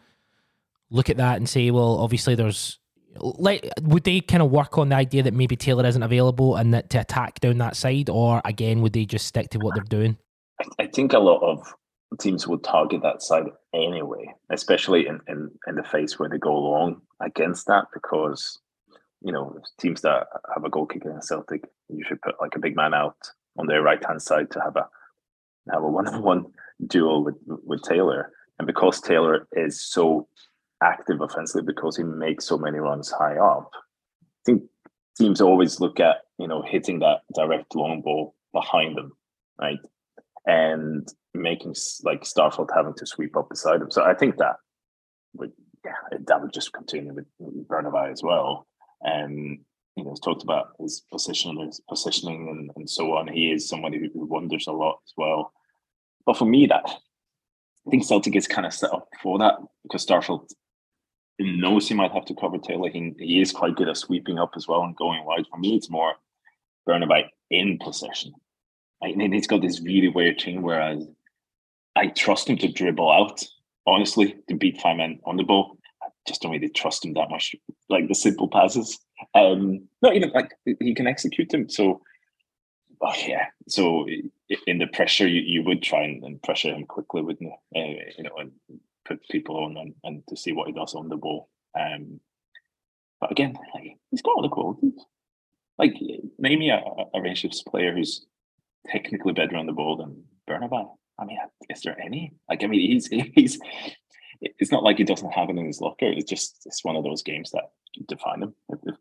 look 0.90 1.10
at 1.10 1.16
that 1.18 1.36
and 1.36 1.48
say, 1.48 1.70
well, 1.70 1.98
obviously 1.98 2.34
there's 2.34 2.78
like 3.20 3.68
would 3.82 4.04
they 4.04 4.20
kind 4.20 4.42
of 4.42 4.50
work 4.50 4.78
on 4.78 4.90
the 4.90 4.96
idea 4.96 5.22
that 5.22 5.34
maybe 5.34 5.56
Taylor 5.56 5.86
isn't 5.86 6.02
available 6.02 6.56
and 6.56 6.72
that 6.74 6.90
to 6.90 7.00
attack 7.00 7.40
down 7.40 7.58
that 7.58 7.76
side, 7.76 8.08
or 8.10 8.40
again 8.44 8.80
would 8.82 8.92
they 8.92 9.04
just 9.04 9.26
stick 9.26 9.50
to 9.50 9.58
what 9.58 9.74
they're 9.74 9.84
doing? 9.84 10.18
I 10.78 10.86
think 10.86 11.12
a 11.12 11.18
lot 11.18 11.42
of 11.42 11.74
teams 12.20 12.46
would 12.46 12.64
target 12.64 13.02
that 13.02 13.22
side 13.22 13.44
anyway, 13.74 14.34
especially 14.50 15.06
in, 15.06 15.20
in, 15.28 15.50
in 15.66 15.74
the 15.74 15.82
face 15.82 16.18
where 16.18 16.28
they 16.28 16.38
go 16.38 16.54
along 16.54 17.02
against 17.20 17.66
that 17.66 17.86
because 17.92 18.58
you 19.20 19.32
know 19.32 19.58
teams 19.80 20.02
that 20.02 20.26
have 20.54 20.64
a 20.64 20.70
goal 20.70 20.86
kicker 20.86 21.10
in 21.10 21.22
Celtic, 21.22 21.64
you 21.88 22.04
should 22.06 22.22
put 22.22 22.40
like 22.40 22.54
a 22.54 22.60
big 22.60 22.76
man 22.76 22.94
out 22.94 23.16
on 23.58 23.66
their 23.66 23.82
right 23.82 24.04
hand 24.04 24.22
side 24.22 24.50
to 24.52 24.60
have 24.60 24.76
a 24.76 24.86
have 25.72 25.82
a 25.82 25.88
one 25.88 26.06
on 26.06 26.22
one 26.22 26.46
duel 26.86 27.24
with 27.24 27.36
with 27.46 27.82
Taylor, 27.82 28.30
and 28.58 28.66
because 28.66 29.00
Taylor 29.00 29.46
is 29.52 29.80
so 29.80 30.28
active 30.82 31.20
offensively 31.20 31.62
because 31.66 31.96
he 31.96 32.04
makes 32.04 32.46
so 32.46 32.56
many 32.56 32.78
runs 32.78 33.10
high 33.10 33.36
up. 33.36 33.70
I 34.22 34.26
think 34.46 34.62
teams 35.18 35.40
always 35.40 35.80
look 35.80 35.98
at 36.00 36.18
you 36.38 36.46
know 36.46 36.62
hitting 36.62 37.00
that 37.00 37.22
direct 37.34 37.74
long 37.74 38.02
ball 38.02 38.34
behind 38.52 38.96
them, 38.96 39.12
right, 39.60 39.80
and 40.46 41.08
making 41.38 41.74
like 42.02 42.22
Starfelt 42.22 42.68
having 42.74 42.94
to 42.94 43.06
sweep 43.06 43.36
up 43.36 43.48
beside 43.48 43.80
him. 43.80 43.90
So 43.90 44.02
I 44.02 44.14
think 44.14 44.36
that 44.38 44.56
would 45.34 45.52
yeah 45.84 46.18
that 46.26 46.40
would 46.40 46.52
just 46.52 46.72
continue 46.72 47.14
with, 47.14 47.26
Bernabei 47.68 48.12
as 48.12 48.22
well. 48.22 48.66
And 49.02 49.60
you 49.96 50.04
know, 50.04 50.14
talked 50.22 50.44
about 50.44 50.74
his 50.78 51.02
position, 51.10 51.58
his 51.58 51.80
positioning, 51.88 52.48
and, 52.48 52.70
and 52.76 52.88
so 52.88 53.14
on. 53.14 53.26
He 53.26 53.50
is 53.50 53.68
somebody 53.68 53.98
who, 53.98 54.08
who 54.12 54.26
wonders 54.26 54.68
a 54.68 54.72
lot 54.72 55.00
as 55.04 55.12
well. 55.16 55.52
But 56.24 56.36
for 56.36 56.44
me, 56.44 56.66
that 56.66 56.84
I 56.86 57.90
think 57.90 58.04
Celtic 58.04 58.36
is 58.36 58.46
kind 58.46 58.66
of 58.66 58.72
set 58.72 58.92
up 58.92 59.08
for 59.22 59.38
that 59.38 59.54
because 59.82 60.06
Starfelt 60.06 60.52
knows 61.40 61.88
he 61.88 61.94
might 61.94 62.12
have 62.12 62.26
to 62.26 62.34
cover 62.34 62.58
Taylor. 62.58 62.90
He, 62.90 63.14
he 63.18 63.40
is 63.40 63.52
quite 63.52 63.76
good 63.76 63.88
at 63.88 63.96
sweeping 63.96 64.38
up 64.38 64.52
as 64.56 64.68
well 64.68 64.82
and 64.82 64.94
going 64.96 65.24
wide. 65.24 65.46
For 65.50 65.58
me, 65.58 65.76
it's 65.76 65.90
more 65.90 66.14
Bernabei 66.88 67.28
in 67.50 67.78
possession. 67.78 68.34
I 69.02 69.12
mean, 69.12 69.32
he's 69.32 69.46
got 69.46 69.62
this 69.62 69.80
really 69.80 70.08
weird 70.08 70.40
thing 70.40 70.62
whereas 70.62 71.06
I 71.98 72.06
trust 72.06 72.48
him 72.48 72.56
to 72.58 72.72
dribble 72.72 73.10
out, 73.10 73.42
honestly, 73.84 74.36
to 74.48 74.54
beat 74.54 74.80
five 74.80 74.96
men 74.96 75.18
on 75.24 75.36
the 75.36 75.42
ball. 75.42 75.76
I 76.00 76.06
just 76.28 76.42
don't 76.42 76.52
really 76.52 76.68
trust 76.68 77.04
him 77.04 77.14
that 77.14 77.28
much, 77.28 77.56
like 77.88 78.06
the 78.06 78.14
simple 78.14 78.48
passes. 78.48 78.98
Um, 79.34 79.88
not 80.00 80.14
even 80.14 80.30
like 80.30 80.52
he 80.64 80.94
can 80.94 81.08
execute 81.08 81.48
them. 81.50 81.68
So, 81.68 82.00
oh 83.00 83.14
yeah. 83.26 83.46
So 83.68 84.06
in 84.66 84.78
the 84.78 84.86
pressure, 84.86 85.26
you, 85.26 85.40
you 85.40 85.64
would 85.64 85.82
try 85.82 86.04
and, 86.04 86.22
and 86.22 86.42
pressure 86.42 86.72
him 86.72 86.84
quickly, 86.86 87.22
wouldn't 87.22 87.50
you? 87.50 87.80
Uh, 87.80 88.12
you 88.16 88.24
know, 88.24 88.36
and 88.38 88.52
put 89.04 89.28
people 89.28 89.56
on 89.64 89.76
and, 89.76 89.94
and 90.04 90.22
to 90.28 90.36
see 90.36 90.52
what 90.52 90.68
he 90.68 90.72
does 90.72 90.94
on 90.94 91.08
the 91.08 91.16
ball. 91.16 91.48
Um, 91.78 92.20
but 93.20 93.32
again, 93.32 93.58
like, 93.74 93.96
he's 94.12 94.22
got 94.22 94.36
all 94.36 94.42
the 94.42 94.48
qualities. 94.48 95.04
Like, 95.78 95.94
me 96.58 96.70
a, 96.70 96.80
a 97.14 97.20
Rangers 97.20 97.64
player 97.68 97.92
who's 97.92 98.24
technically 98.86 99.32
better 99.32 99.56
on 99.56 99.66
the 99.66 99.72
ball 99.72 99.96
than 99.96 100.22
Bernabei. 100.48 100.86
I 101.18 101.24
mean, 101.24 101.38
is 101.68 101.82
there 101.82 102.00
any? 102.00 102.32
Like, 102.48 102.62
I 102.62 102.66
mean, 102.66 102.80
he's 102.80 103.06
he's. 103.06 103.58
It's 104.40 104.70
not 104.70 104.84
like 104.84 104.98
he 104.98 105.04
doesn't 105.04 105.32
have 105.32 105.50
it 105.50 105.56
in 105.56 105.66
his 105.66 105.80
locker. 105.80 106.06
It's 106.06 106.30
just 106.30 106.62
it's 106.64 106.84
one 106.84 106.94
of 106.94 107.02
those 107.02 107.22
games 107.22 107.50
that 107.50 107.70
define 108.06 108.42
him 108.42 108.54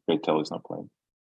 if, 0.07 0.21
Taylor's 0.23 0.49
not 0.49 0.63
playing. 0.63 0.89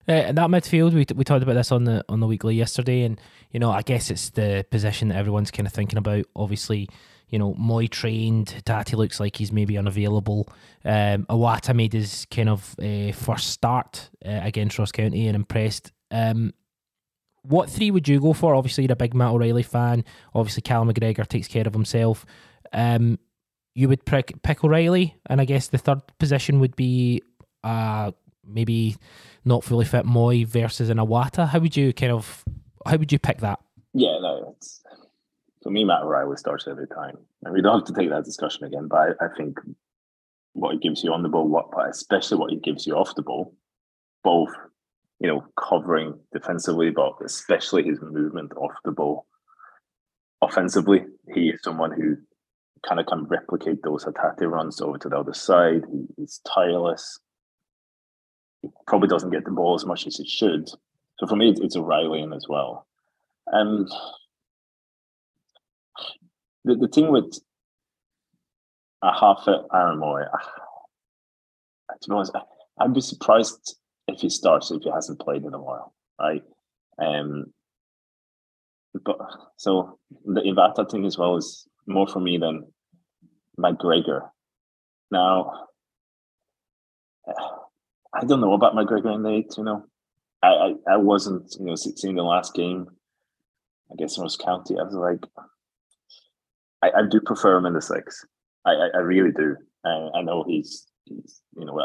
Uh, 0.09 0.13
and 0.13 0.37
that 0.37 0.49
midfield, 0.49 0.93
we, 0.93 1.05
we 1.15 1.23
talked 1.23 1.43
about 1.43 1.53
this 1.53 1.71
on 1.71 1.83
the 1.83 2.03
on 2.09 2.19
the 2.19 2.25
weekly 2.25 2.55
yesterday, 2.55 3.03
and 3.03 3.21
you 3.51 3.59
know, 3.59 3.69
I 3.69 3.83
guess 3.83 4.09
it's 4.09 4.31
the 4.31 4.65
position 4.71 5.09
that 5.09 5.17
everyone's 5.17 5.51
kind 5.51 5.67
of 5.67 5.73
thinking 5.73 5.99
about. 5.99 6.25
Obviously, 6.35 6.89
you 7.29 7.37
know, 7.37 7.53
Mooy 7.53 7.89
trained. 7.89 8.61
Tati 8.65 8.95
looks 8.95 9.19
like 9.19 9.35
he's 9.35 9.51
maybe 9.51 9.77
unavailable. 9.77 10.49
Um, 10.83 11.25
Iwata 11.25 11.75
made 11.75 11.93
his 11.93 12.25
kind 12.31 12.49
of 12.49 12.75
uh, 12.79 13.11
first 13.13 13.49
start 13.51 14.09
uh, 14.25 14.39
against 14.43 14.79
Ross 14.79 14.91
County 14.91 15.27
and 15.27 15.35
impressed. 15.35 15.91
Um, 16.09 16.53
what 17.43 17.69
three 17.69 17.91
would 17.91 18.07
you 18.07 18.19
go 18.19 18.33
for? 18.33 18.55
Obviously, 18.55 18.83
you're 18.83 18.93
a 18.93 18.95
big 18.95 19.13
Matt 19.13 19.31
O'Riley 19.31 19.63
fan. 19.63 20.03
Obviously, 20.33 20.61
Cal 20.61 20.85
McGregor 20.85 21.27
takes 21.27 21.47
care 21.47 21.65
of 21.67 21.73
himself. 21.73 22.25
Um, 22.73 23.19
you 23.73 23.87
would 23.87 24.05
pick, 24.05 24.41
pick 24.43 24.63
O'Riley, 24.63 25.15
and 25.27 25.41
I 25.41 25.45
guess 25.45 25.67
the 25.67 25.77
third 25.77 26.01
position 26.19 26.59
would 26.59 26.75
be 26.75 27.21
uh, 27.63 28.11
maybe 28.45 28.97
not 29.45 29.63
fully 29.63 29.85
fit 29.85 30.05
Mooy 30.05 30.45
versus 30.45 30.89
an 30.89 30.97
Iwata. 30.97 31.47
How 31.47 31.59
would 31.59 31.75
you 31.75 31.93
kind 31.93 32.11
of 32.11 32.43
how 32.85 32.97
would 32.97 33.11
you 33.11 33.19
pick 33.19 33.39
that? 33.39 33.59
Yeah, 33.93 34.17
no, 34.21 34.53
it's 34.55 34.81
for 35.61 35.69
me, 35.69 35.83
Matt 35.83 36.03
O'Riley 36.03 36.37
starts 36.37 36.67
every 36.67 36.87
time. 36.87 37.17
And 37.43 37.53
we 37.53 37.61
don't 37.61 37.79
have 37.79 37.87
to 37.87 37.93
take 37.93 38.09
that 38.09 38.25
discussion 38.25 38.65
again, 38.65 38.87
but 38.87 38.97
I, 38.97 39.25
I 39.25 39.27
think 39.37 39.59
what 40.53 40.73
he 40.73 40.79
gives 40.79 41.03
you 41.03 41.13
on 41.13 41.23
the 41.23 41.29
ball, 41.29 41.47
what 41.47 41.67
especially 41.89 42.37
what 42.37 42.51
he 42.51 42.57
gives 42.57 42.87
you 42.87 42.95
off 42.95 43.15
the 43.15 43.21
ball, 43.21 43.53
both, 44.23 44.51
you 45.21 45.27
know, 45.27 45.45
covering 45.55 46.19
defensively, 46.33 46.89
but 46.89 47.13
especially 47.23 47.83
his 47.83 48.01
movement 48.01 48.51
off 48.57 48.71
the 48.83 48.91
ball. 48.91 49.27
Offensively, 50.41 51.05
he 51.35 51.49
is 51.49 51.61
someone 51.61 51.91
who 51.91 52.17
kind 52.83 52.99
of 52.99 53.05
can 53.05 53.25
replicate 53.25 53.83
those 53.83 54.03
Hatate 54.03 54.49
runs 54.49 54.81
over 54.81 54.97
to 54.97 55.09
the 55.09 55.19
other 55.19 55.33
side. 55.33 55.83
He, 55.91 56.07
he's 56.17 56.41
tireless. 56.51 57.19
He 58.63 58.69
probably 58.87 59.09
doesn't 59.09 59.29
get 59.29 59.45
the 59.45 59.51
ball 59.51 59.75
as 59.75 59.85
much 59.85 60.07
as 60.07 60.17
he 60.17 60.27
should. 60.27 60.67
So 61.19 61.27
for 61.27 61.35
me, 61.35 61.51
it's, 61.51 61.59
it's 61.59 61.75
O'Riley 61.75 62.23
in 62.23 62.33
as 62.33 62.47
well. 62.49 62.87
And 63.45 63.87
the, 66.65 66.75
the 66.77 66.87
thing 66.87 67.11
with 67.11 67.37
a 69.03 69.13
half 69.13 69.43
fit 69.45 69.61
Aaron 69.71 69.99
Mooy, 69.99 70.25
ah, 70.33 71.93
to 72.01 72.09
be 72.09 72.15
honest, 72.15 72.35
I'd 72.79 72.93
be 72.93 73.01
surprised 73.01 73.75
if 74.13 74.21
he 74.21 74.29
starts 74.29 74.71
if 74.71 74.83
he 74.83 74.91
hasn't 74.91 75.19
played 75.19 75.43
in 75.43 75.53
a 75.53 75.61
while, 75.61 75.93
right? 76.19 76.43
Um, 76.99 77.53
but 79.05 79.17
so 79.57 79.97
the 80.25 80.41
Iwata 80.41 80.89
thing 80.89 81.05
as 81.05 81.17
well 81.17 81.37
is 81.37 81.67
more 81.87 82.07
for 82.07 82.19
me 82.19 82.37
than 82.37 82.65
McGregor. 83.57 84.29
Now, 85.09 85.67
I 88.13 88.25
don't 88.25 88.41
know 88.41 88.53
about 88.53 88.75
McGregor 88.75 89.15
in 89.15 89.23
the 89.23 89.29
eight. 89.29 89.53
You 89.57 89.63
know, 89.63 89.85
I, 90.43 90.47
I, 90.47 90.73
I 90.93 90.97
wasn't 90.97 91.55
you 91.59 91.65
know 91.65 91.75
seeing 91.75 92.15
the 92.15 92.23
last 92.23 92.53
game. 92.53 92.87
I 93.91 93.95
guess 93.97 94.19
Ross 94.19 94.35
County. 94.35 94.75
I 94.79 94.83
was 94.83 94.93
like, 94.93 95.25
I, 96.81 96.99
I 96.99 97.01
do 97.09 97.19
prefer 97.21 97.57
him 97.57 97.65
in 97.65 97.73
the 97.73 97.81
six. 97.81 98.25
I, 98.65 98.71
I, 98.71 98.87
I 98.95 98.97
really 98.99 99.31
do. 99.31 99.55
I, 99.85 100.09
I 100.15 100.21
know 100.21 100.43
he's 100.47 100.87
he's 101.05 101.41
you 101.57 101.65
know 101.65 101.79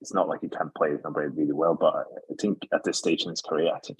it's 0.00 0.14
not 0.14 0.28
like 0.28 0.40
he 0.40 0.48
can't 0.48 0.74
play 0.74 0.90
nobody 1.04 1.28
really 1.28 1.52
well, 1.52 1.76
but 1.78 1.94
I 1.94 2.34
think 2.40 2.66
at 2.72 2.84
this 2.84 2.98
stage 2.98 3.24
in 3.24 3.30
his 3.30 3.42
career, 3.42 3.70
I 3.74 3.80
think 3.80 3.98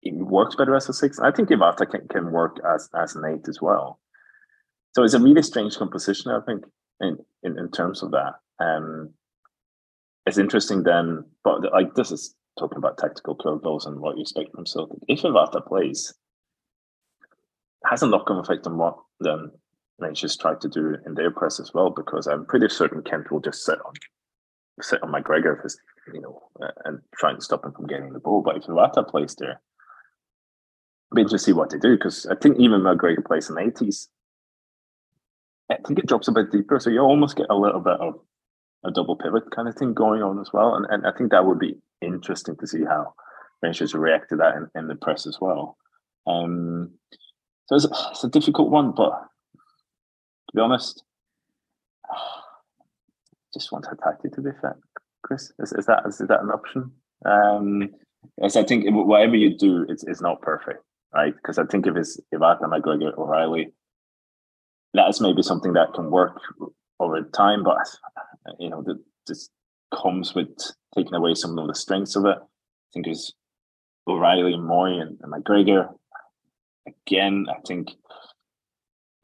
he 0.00 0.12
works 0.12 0.56
better 0.56 0.74
as 0.74 0.88
a 0.88 0.92
six. 0.92 1.18
I 1.18 1.30
think 1.30 1.48
Iwata 1.48 1.90
can, 1.90 2.06
can 2.08 2.32
work 2.32 2.58
as 2.74 2.88
as 3.00 3.16
an 3.16 3.24
eight 3.24 3.48
as 3.48 3.60
well. 3.60 4.00
So 4.94 5.02
it's 5.02 5.14
a 5.14 5.20
really 5.20 5.42
strange 5.42 5.76
composition, 5.76 6.30
I 6.30 6.40
think, 6.46 6.64
in 7.00 7.18
in, 7.42 7.58
in 7.58 7.70
terms 7.70 8.02
of 8.02 8.10
that. 8.12 8.34
Um, 8.60 9.14
it's 10.26 10.38
interesting 10.38 10.82
then, 10.82 11.24
but 11.42 11.62
like 11.72 11.94
this 11.94 12.10
is 12.10 12.34
talking 12.58 12.78
about 12.78 12.98
tactical 12.98 13.36
curveballs 13.36 13.86
and 13.86 14.00
what 14.00 14.16
you 14.16 14.22
expect 14.22 14.54
from 14.54 14.66
Celtic. 14.66 14.98
If 15.08 15.22
Iwata 15.22 15.66
plays, 15.66 16.14
has 17.84 18.02
a 18.02 18.06
knock-on 18.06 18.38
effect 18.38 18.66
on 18.66 18.78
what 18.78 18.96
then 19.20 19.50
Rangers 19.98 20.36
tried 20.36 20.60
to 20.62 20.68
do 20.68 20.96
in 21.06 21.14
their 21.14 21.30
press 21.30 21.60
as 21.60 21.72
well, 21.72 21.90
because 21.90 22.26
I'm 22.26 22.46
pretty 22.46 22.68
certain 22.68 23.02
Kent 23.02 23.30
will 23.30 23.40
just 23.40 23.64
sit 23.64 23.78
on 23.84 23.92
sit 24.82 25.02
on 25.02 25.12
McGregor, 25.12 25.60
for, 25.60 25.68
you 26.12 26.20
know, 26.20 26.42
uh, 26.60 26.72
and 26.84 26.98
try 27.16 27.30
and 27.30 27.42
stop 27.42 27.64
him 27.64 27.72
from 27.72 27.86
getting 27.86 28.12
the 28.12 28.18
ball. 28.18 28.42
But 28.42 28.56
if 28.56 28.64
Iwata 28.64 29.08
plays 29.08 29.36
there, 29.38 29.60
be 31.14 31.22
interesting 31.22 31.38
to 31.38 31.44
see 31.44 31.52
what 31.52 31.70
they 31.70 31.78
do 31.78 31.96
because 31.96 32.26
I 32.26 32.34
think 32.34 32.58
even 32.58 32.80
McGregor 32.80 33.24
plays 33.24 33.48
in 33.48 33.54
the 33.54 33.62
eighties. 33.62 34.08
I 35.70 35.76
think 35.86 35.98
it 35.98 36.06
drops 36.06 36.28
a 36.28 36.32
bit 36.32 36.50
deeper, 36.50 36.78
so 36.80 36.90
you 36.90 37.00
almost 37.00 37.36
get 37.36 37.46
a 37.50 37.56
little 37.56 37.80
bit 37.80 38.00
of 38.00 38.20
a 38.84 38.90
double 38.90 39.16
pivot 39.16 39.50
kind 39.54 39.68
of 39.68 39.76
thing 39.76 39.94
going 39.94 40.22
on 40.22 40.40
as 40.40 40.50
well, 40.52 40.74
and 40.74 40.86
and 40.90 41.06
I 41.06 41.12
think 41.16 41.30
that 41.30 41.46
would 41.46 41.58
be 41.58 41.76
interesting 42.02 42.56
to 42.56 42.66
see 42.66 42.84
how 42.84 43.14
Rangers 43.62 43.94
react 43.94 44.28
to 44.30 44.36
that 44.36 44.56
in, 44.56 44.68
in 44.74 44.88
the 44.88 44.96
press 44.96 45.26
as 45.26 45.38
well. 45.40 45.78
Um, 46.26 46.90
so 47.66 47.76
it's 47.76 47.84
a, 47.86 47.90
it's 48.10 48.24
a 48.24 48.28
difficult 48.28 48.70
one, 48.70 48.92
but 48.92 49.12
be 50.54 50.60
honest, 50.60 51.02
just 53.54 53.72
want 53.72 53.86
Hatate 53.86 54.32
to 54.32 54.40
be 54.40 54.50
fit. 54.60 54.72
Chris, 55.22 55.52
is, 55.58 55.72
is 55.72 55.86
that 55.86 56.02
is 56.06 56.20
is 56.20 56.28
that 56.28 56.42
an 56.42 56.50
option? 56.50 56.90
Um, 57.24 57.88
yes, 58.40 58.56
I 58.56 58.64
think 58.64 58.84
whatever 58.88 59.36
you 59.36 59.56
do, 59.56 59.86
it's, 59.88 60.04
it's 60.04 60.20
not 60.20 60.42
perfect, 60.42 60.82
right? 61.14 61.34
Because 61.34 61.58
I 61.58 61.64
think 61.64 61.86
if 61.86 61.96
it's 61.96 62.20
Iwata, 62.34 62.62
McGregor, 62.62 63.16
O'Riley, 63.16 63.72
that's 64.92 65.20
maybe 65.20 65.42
something 65.42 65.72
that 65.72 65.94
can 65.94 66.10
work 66.10 66.40
over 67.00 67.22
time, 67.22 67.64
but 67.64 67.78
you 68.58 68.68
know, 68.68 68.82
that 68.82 68.98
just 69.26 69.50
comes 69.94 70.34
with 70.34 70.48
taking 70.94 71.14
away 71.14 71.34
some 71.34 71.58
of 71.58 71.66
the 71.66 71.74
strengths 71.74 72.16
of 72.16 72.26
it. 72.26 72.36
I 72.38 72.88
think 72.92 73.06
it's 73.06 73.32
O'Riley, 74.06 74.54
Mooy, 74.54 75.00
and, 75.00 75.18
and 75.22 75.32
McGregor. 75.32 75.88
Again, 76.86 77.46
I 77.50 77.60
think 77.66 77.88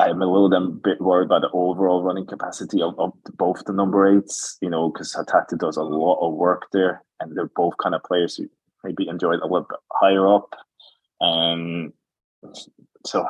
I'm 0.00 0.22
a 0.22 0.26
little 0.26 0.48
bit 0.82 1.00
worried 1.00 1.26
about 1.26 1.42
the 1.42 1.50
overall 1.52 2.02
running 2.02 2.26
capacity 2.26 2.80
of, 2.80 2.98
of 2.98 3.12
both 3.36 3.64
the 3.66 3.72
number 3.72 4.06
eights, 4.16 4.56
you 4.62 4.70
know, 4.70 4.90
because 4.90 5.14
Hatate 5.14 5.58
does 5.58 5.76
a 5.76 5.82
lot 5.82 6.26
of 6.26 6.34
work 6.34 6.66
there, 6.72 7.04
and 7.20 7.36
they're 7.36 7.50
both 7.54 7.74
kind 7.82 7.94
of 7.94 8.02
players 8.02 8.36
who 8.36 8.48
maybe 8.82 9.08
enjoy 9.08 9.32
it 9.32 9.40
a 9.42 9.46
little 9.46 9.66
bit 9.68 9.78
higher 9.92 10.26
up. 10.26 10.54
Um, 11.20 11.92
so, 13.04 13.26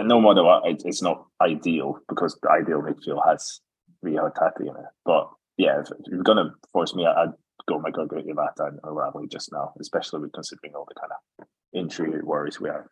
no 0.00 0.20
matter 0.20 0.44
what, 0.44 0.62
it's 0.66 1.02
not 1.02 1.26
ideal 1.40 1.98
because 2.08 2.38
the 2.42 2.50
ideal 2.50 2.82
midfield 2.82 3.26
has 3.26 3.60
Rio 4.02 4.28
Hatate 4.28 4.60
in 4.60 4.68
it. 4.68 4.90
But 5.04 5.30
yeah, 5.56 5.80
if, 5.80 5.88
if 5.90 6.06
you're 6.06 6.22
going 6.22 6.38
to 6.38 6.50
force 6.70 6.94
me, 6.94 7.06
I'd 7.06 7.32
go 7.68 7.80
McGregor, 7.80 8.22
Iwata, 8.24 8.68
and 8.68 8.80
O'Riley 8.84 9.26
just 9.28 9.50
now, 9.52 9.72
especially 9.80 10.20
with 10.20 10.32
considering 10.32 10.74
all 10.74 10.86
the 10.86 11.00
kind 11.00 11.12
of 11.12 11.46
injury 11.72 12.20
worries 12.22 12.60
we 12.60 12.68
have. 12.68 12.86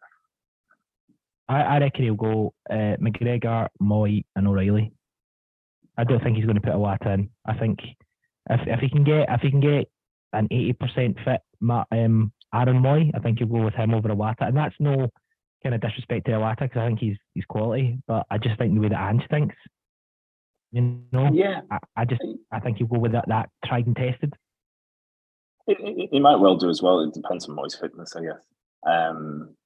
I, 1.51 1.63
I 1.63 1.79
reckon 1.81 2.05
he'll 2.05 2.15
go 2.15 2.55
uh, 2.71 2.97
McGregor, 3.03 3.67
Mooy, 3.83 4.25
and 4.37 4.47
O'Riley. 4.47 4.93
I 5.99 6.05
don't 6.05 6.23
think 6.23 6.37
he's 6.37 6.45
going 6.45 6.55
to 6.55 6.63
put 6.63 6.75
a 6.75 6.79
lot 6.79 7.05
in. 7.05 7.29
I 7.45 7.59
think 7.59 7.81
if 8.49 8.61
if 8.67 8.81
he 8.81 8.89
can 8.89 9.03
get 9.03 9.27
if 9.29 9.41
he 9.41 9.51
can 9.51 9.61
get 9.61 9.91
an 10.33 10.47
eighty 10.53 10.73
percent 10.73 11.17
fit 11.25 11.41
um, 11.69 12.33
Aaron 12.55 12.81
Mooy, 12.81 13.11
I 13.15 13.19
think 13.19 13.39
he'll 13.39 13.49
go 13.49 13.65
with 13.65 13.75
him 13.75 13.95
over 13.95 14.09
Iwata, 14.09 14.47
and 14.47 14.57
that's 14.57 14.77
no 14.79 15.11
kind 15.63 15.75
of 15.75 15.81
disrespect 15.81 16.27
to 16.27 16.33
Iwata 16.33 16.61
because 16.61 16.81
I 16.81 16.87
think 16.87 17.01
he's 17.01 17.17
he's 17.35 17.45
quality, 17.47 17.99
but 18.07 18.27
I 18.31 18.39
just 18.39 18.57
think 18.57 18.73
the 18.73 18.81
way 18.81 18.89
that 18.89 19.11
Ange 19.11 19.25
thinks, 19.29 19.57
you 20.71 21.01
know, 21.13 21.31
yeah, 21.33 21.63
I, 21.71 21.79
I 21.97 22.05
just 22.05 22.23
I 22.53 22.61
think 22.61 22.79
he'll 22.79 22.87
go 22.87 23.01
with 23.01 23.13
that 23.13 23.27
that 23.27 23.51
tried 23.65 23.87
and 23.89 23.97
tested. 23.97 24.35
He 25.67 26.21
might 26.21 26.37
well 26.37 26.57
do 26.57 26.71
as 26.71 26.81
well. 26.81 27.01
It 27.01 27.13
depends 27.13 27.49
on 27.49 27.57
Mooy's 27.57 27.75
fitness, 27.75 28.15
I 28.17 28.23
guess. 28.23 28.45
Um, 28.87 29.57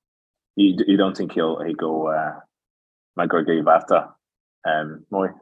you, 0.57 0.77
you 0.87 0.97
don't 0.97 1.17
think 1.17 1.33
he'll 1.33 1.63
he 1.63 1.75
go 1.75 2.09
uh, 2.09 2.35
McGregor 3.19 3.63
Iwata 3.63 4.13
um, 4.65 5.05
Mooy? 5.13 5.33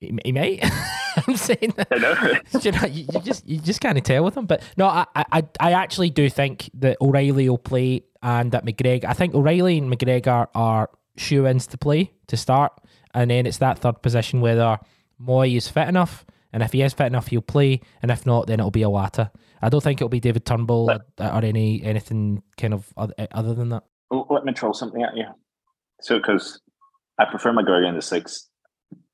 He, 0.00 0.16
he 0.24 0.32
might. 0.32 0.60
I'm 1.26 1.36
saying 1.36 1.74
that. 1.76 2.42
You, 2.62 2.72
know, 2.72 2.86
you, 2.86 3.06
you, 3.12 3.20
just 3.20 3.46
you 3.46 3.58
just 3.58 3.80
can't 3.80 4.02
tell 4.04 4.24
with 4.24 4.36
him. 4.36 4.46
But 4.46 4.62
no, 4.76 4.86
I, 4.86 5.06
I 5.14 5.44
I 5.60 5.72
actually 5.72 6.10
do 6.10 6.28
think 6.28 6.70
that 6.74 6.96
O'Riley 7.00 7.48
will 7.48 7.58
play 7.58 8.02
and 8.22 8.52
that 8.52 8.64
McGregor. 8.64 9.04
I 9.04 9.12
think 9.12 9.34
O'Riley 9.34 9.78
and 9.78 9.92
McGregor 9.92 10.48
are 10.54 10.90
shoe 11.16 11.46
ins 11.46 11.66
to 11.68 11.78
play 11.78 12.12
to 12.26 12.36
start, 12.36 12.72
and 13.14 13.30
then 13.30 13.46
it's 13.46 13.58
that 13.58 13.78
third 13.78 14.02
position 14.02 14.40
whether 14.40 14.78
Mooy 15.20 15.56
is 15.56 15.68
fit 15.68 15.88
enough, 15.88 16.26
and 16.52 16.62
if 16.62 16.72
he 16.72 16.82
is 16.82 16.92
fit 16.92 17.06
enough, 17.06 17.28
he'll 17.28 17.40
play, 17.40 17.80
and 18.02 18.10
if 18.10 18.26
not, 18.26 18.46
then 18.46 18.60
it'll 18.60 18.70
be 18.70 18.80
Iwata. 18.80 19.30
I 19.62 19.68
don't 19.68 19.82
think 19.82 20.00
it'll 20.00 20.08
be 20.08 20.20
David 20.20 20.44
Turnbull 20.44 20.90
or, 20.90 21.04
or, 21.18 21.44
any 21.44 21.82
anything 21.82 22.42
kind 22.56 22.74
of 22.74 22.92
other, 22.96 23.14
other 23.32 23.54
than 23.54 23.70
that 23.70 23.84
let 24.10 24.44
me 24.44 24.52
throw 24.52 24.72
something 24.72 25.02
at 25.02 25.16
you. 25.16 25.26
So, 26.00 26.18
because 26.18 26.60
I 27.18 27.24
prefer 27.24 27.52
McGregor 27.52 27.88
in 27.88 27.94
the 27.94 28.02
six, 28.02 28.48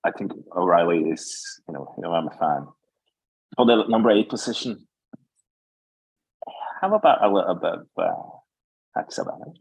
I 0.04 0.10
think 0.10 0.32
O'Riley 0.56 1.10
is, 1.10 1.60
you 1.68 1.74
know, 1.74 1.94
you 1.96 2.02
know, 2.02 2.12
I'm 2.12 2.26
a 2.26 2.30
fan. 2.30 2.66
For 3.56 3.66
the 3.66 3.84
number 3.88 4.10
eight 4.10 4.28
position, 4.28 4.86
how 6.80 6.94
about 6.94 7.24
a 7.24 7.32
little 7.32 7.54
bit 7.54 7.72
of 7.72 7.86
uh, 7.96 9.00
Haksabanovic? 9.00 9.54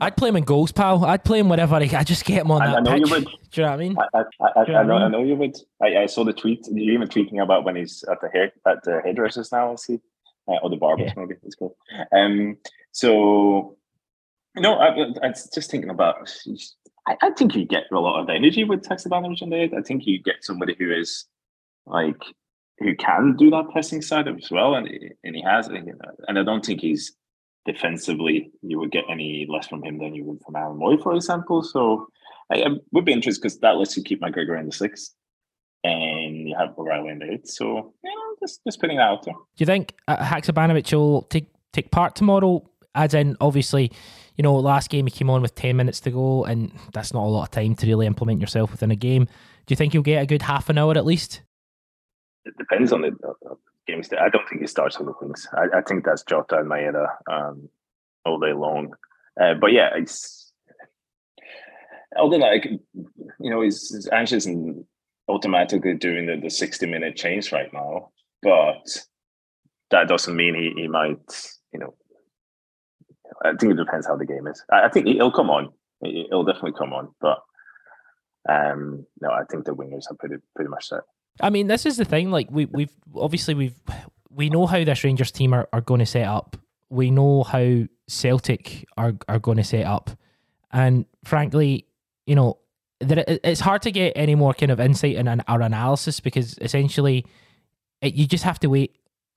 I'd 0.00 0.16
play 0.16 0.30
him 0.30 0.36
in 0.36 0.44
goals, 0.44 0.72
pal. 0.72 1.04
I'd 1.04 1.24
play 1.24 1.40
him 1.40 1.48
wherever 1.48 1.74
I, 1.74 1.88
I 1.92 2.04
just 2.04 2.24
get 2.24 2.40
him 2.40 2.50
on 2.50 2.62
I, 2.62 2.66
that 2.68 2.76
I 2.76 2.80
know 2.80 2.92
pitch. 2.92 3.08
You 3.08 3.14
would. 3.14 3.24
Do 3.50 3.60
you 3.60 3.62
know 3.62 3.70
what 3.70 3.74
I 3.74 3.76
mean? 3.76 3.96
I, 3.98 4.18
I, 4.18 4.22
I, 4.40 4.78
I 4.78 4.82
know, 4.84 4.96
I 4.96 5.08
know 5.08 5.22
you 5.22 5.34
would. 5.36 5.56
I, 5.82 5.96
I 5.96 6.06
saw 6.06 6.24
the 6.24 6.32
tweet. 6.32 6.66
You 6.70 6.92
even 6.92 7.08
tweeting 7.08 7.42
about 7.42 7.64
when 7.64 7.76
he's 7.76 8.04
at 8.10 8.20
the 8.20 8.28
hair 8.28 8.52
at 8.66 8.82
the 8.84 9.00
hairdressers 9.04 9.52
now. 9.52 9.72
I 9.72 9.74
see, 9.74 10.00
uh, 10.48 10.56
or 10.62 10.70
the 10.70 10.76
barbers 10.76 11.12
yeah. 11.16 11.22
maybe 11.22 11.34
it's 11.44 11.54
called. 11.54 11.74
Um, 12.12 12.56
so, 12.92 13.76
no, 14.56 14.74
I, 14.74 14.88
I 15.22 15.28
was 15.28 15.48
just 15.52 15.70
thinking 15.70 15.90
about. 15.90 16.28
I, 17.06 17.16
I, 17.22 17.30
think 17.30 17.54
you 17.54 17.64
get 17.64 17.84
a 17.92 17.98
lot 17.98 18.20
of 18.20 18.28
energy 18.28 18.64
with 18.64 18.82
Haksabanovic 18.82 19.42
in 19.42 19.50
there. 19.50 19.68
I 19.76 19.82
think 19.82 20.06
you 20.06 20.22
get 20.22 20.42
somebody 20.44 20.74
who 20.78 20.92
is 20.92 21.24
like 21.86 22.22
who 22.78 22.94
can 22.96 23.36
do 23.36 23.50
that 23.50 23.70
pressing 23.70 24.02
side 24.02 24.28
as 24.28 24.50
well, 24.50 24.74
and 24.74 24.88
and 25.24 25.36
he 25.36 25.42
has. 25.42 25.68
And 25.68 26.38
I 26.38 26.42
don't 26.42 26.64
think 26.64 26.80
he's 26.80 27.14
defensively 27.66 28.50
you 28.62 28.78
would 28.78 28.90
get 28.90 29.04
any 29.10 29.46
less 29.48 29.66
from 29.66 29.82
him 29.82 29.98
than 29.98 30.14
you 30.14 30.24
would 30.24 30.40
from 30.42 30.56
Aaron 30.56 30.78
Mooy, 30.78 31.00
for 31.02 31.14
example. 31.14 31.62
So 31.62 32.08
I, 32.50 32.62
I 32.62 32.68
would 32.92 33.04
be 33.04 33.12
interested 33.12 33.42
because 33.42 33.58
that 33.60 33.76
lets 33.76 33.96
you 33.96 34.02
keep 34.02 34.22
McGregor 34.22 34.58
in 34.58 34.66
the 34.66 34.72
six, 34.72 35.14
and 35.84 36.48
you 36.48 36.56
have 36.58 36.78
O'Riley 36.78 37.10
in 37.10 37.18
the 37.18 37.32
eight. 37.32 37.48
So 37.48 37.94
you 38.02 38.14
know, 38.14 38.29
just 38.42 38.60
just 38.66 38.80
putting 38.80 38.96
that 38.96 39.04
out 39.04 39.24
there. 39.24 39.34
Do 39.34 39.40
you 39.58 39.66
think 39.66 39.94
uh, 40.08 40.16
Haksabanovic 40.16 40.92
will 40.92 41.22
take 41.22 41.50
take 41.72 41.90
part 41.90 42.14
tomorrow? 42.14 42.64
as 42.94 43.14
in 43.14 43.36
obviously, 43.40 43.92
you 44.36 44.42
know, 44.42 44.54
last 44.56 44.90
game 44.90 45.06
he 45.06 45.10
came 45.10 45.30
on 45.30 45.42
with 45.42 45.54
ten 45.54 45.76
minutes 45.76 46.00
to 46.00 46.10
go, 46.10 46.44
and 46.44 46.72
that's 46.92 47.12
not 47.12 47.24
a 47.24 47.28
lot 47.28 47.44
of 47.44 47.50
time 47.50 47.74
to 47.76 47.86
really 47.86 48.06
implement 48.06 48.40
yourself 48.40 48.70
within 48.70 48.90
a 48.90 48.96
game. 48.96 49.24
Do 49.24 49.72
you 49.72 49.76
think 49.76 49.94
you'll 49.94 50.02
get 50.02 50.22
a 50.22 50.26
good 50.26 50.42
half 50.42 50.68
an 50.68 50.78
hour 50.78 50.96
at 50.96 51.04
least? 51.04 51.42
It 52.44 52.56
depends 52.58 52.92
on 52.92 53.02
the 53.02 53.08
uh, 53.08 53.54
game. 53.86 54.02
I 54.18 54.28
don't 54.28 54.48
think 54.48 54.62
he 54.62 54.66
starts 54.66 54.96
on 54.96 55.06
the 55.06 55.12
wings. 55.20 55.46
I, 55.52 55.78
I 55.78 55.82
think 55.82 56.04
that's 56.04 56.24
Jota 56.24 56.58
and 56.58 56.70
Maeda 56.70 57.08
um, 57.30 57.68
all 58.24 58.38
day 58.38 58.52
long. 58.52 58.94
Uh, 59.40 59.54
but 59.54 59.72
yeah, 59.72 59.90
it's 59.94 60.52
although 62.16 62.38
like 62.38 62.64
you 62.64 63.50
know, 63.50 63.60
he's, 63.60 63.94
he's 63.94 64.08
anxious 64.08 64.46
and 64.46 64.84
automatically 65.28 65.94
doing 65.94 66.26
the, 66.26 66.36
the 66.36 66.50
sixty 66.50 66.86
minute 66.86 67.16
change 67.16 67.52
right 67.52 67.72
now, 67.72 68.10
but 68.42 69.04
that 69.90 70.08
doesn't 70.08 70.36
mean 70.36 70.54
he, 70.54 70.82
he 70.82 70.88
might 70.88 71.18
you 71.72 71.80
know 71.80 71.94
I 73.44 73.52
think 73.56 73.72
it 73.72 73.76
depends 73.76 74.06
how 74.06 74.16
the 74.16 74.26
game 74.26 74.46
is. 74.46 74.62
I, 74.70 74.88
think 74.88 75.06
he'll 75.06 75.32
come 75.32 75.50
on. 75.50 75.70
it'll 76.02 76.44
definitely 76.44 76.72
come 76.78 76.92
on. 76.92 77.08
But 77.20 77.38
um, 78.48 79.06
no, 79.20 79.30
I 79.30 79.44
think 79.50 79.64
the 79.64 79.74
wingers 79.74 80.10
are 80.10 80.16
pretty 80.18 80.36
pretty 80.54 80.70
much 80.70 80.88
set. 80.88 81.00
I 81.40 81.50
mean, 81.50 81.68
this 81.68 81.86
is 81.86 81.96
the 81.96 82.04
thing. 82.04 82.30
Like 82.30 82.48
we 82.50 82.66
we've 82.66 82.92
obviously 83.14 83.54
we've 83.54 83.80
we 84.30 84.50
know 84.50 84.66
how 84.66 84.82
this 84.84 85.04
Rangers 85.04 85.30
team 85.30 85.52
are, 85.54 85.68
are 85.72 85.80
going 85.80 86.00
to 86.00 86.06
set 86.06 86.26
up. 86.26 86.56
We 86.88 87.10
know 87.10 87.44
how 87.44 87.84
Celtic 88.08 88.86
are 88.96 89.14
are 89.28 89.38
going 89.38 89.58
to 89.58 89.64
set 89.64 89.86
up, 89.86 90.10
and 90.72 91.06
frankly, 91.24 91.86
you 92.26 92.34
know, 92.34 92.58
that 93.00 93.28
it's 93.48 93.60
hard 93.60 93.82
to 93.82 93.90
get 93.90 94.12
any 94.16 94.34
more 94.34 94.54
kind 94.54 94.72
of 94.72 94.80
insight 94.80 95.14
in 95.14 95.28
an, 95.28 95.42
our 95.48 95.62
analysis 95.62 96.20
because 96.20 96.58
essentially, 96.58 97.24
it, 98.02 98.14
you 98.14 98.26
just 98.26 98.44
have 98.44 98.58
to 98.60 98.68
wait 98.68 98.96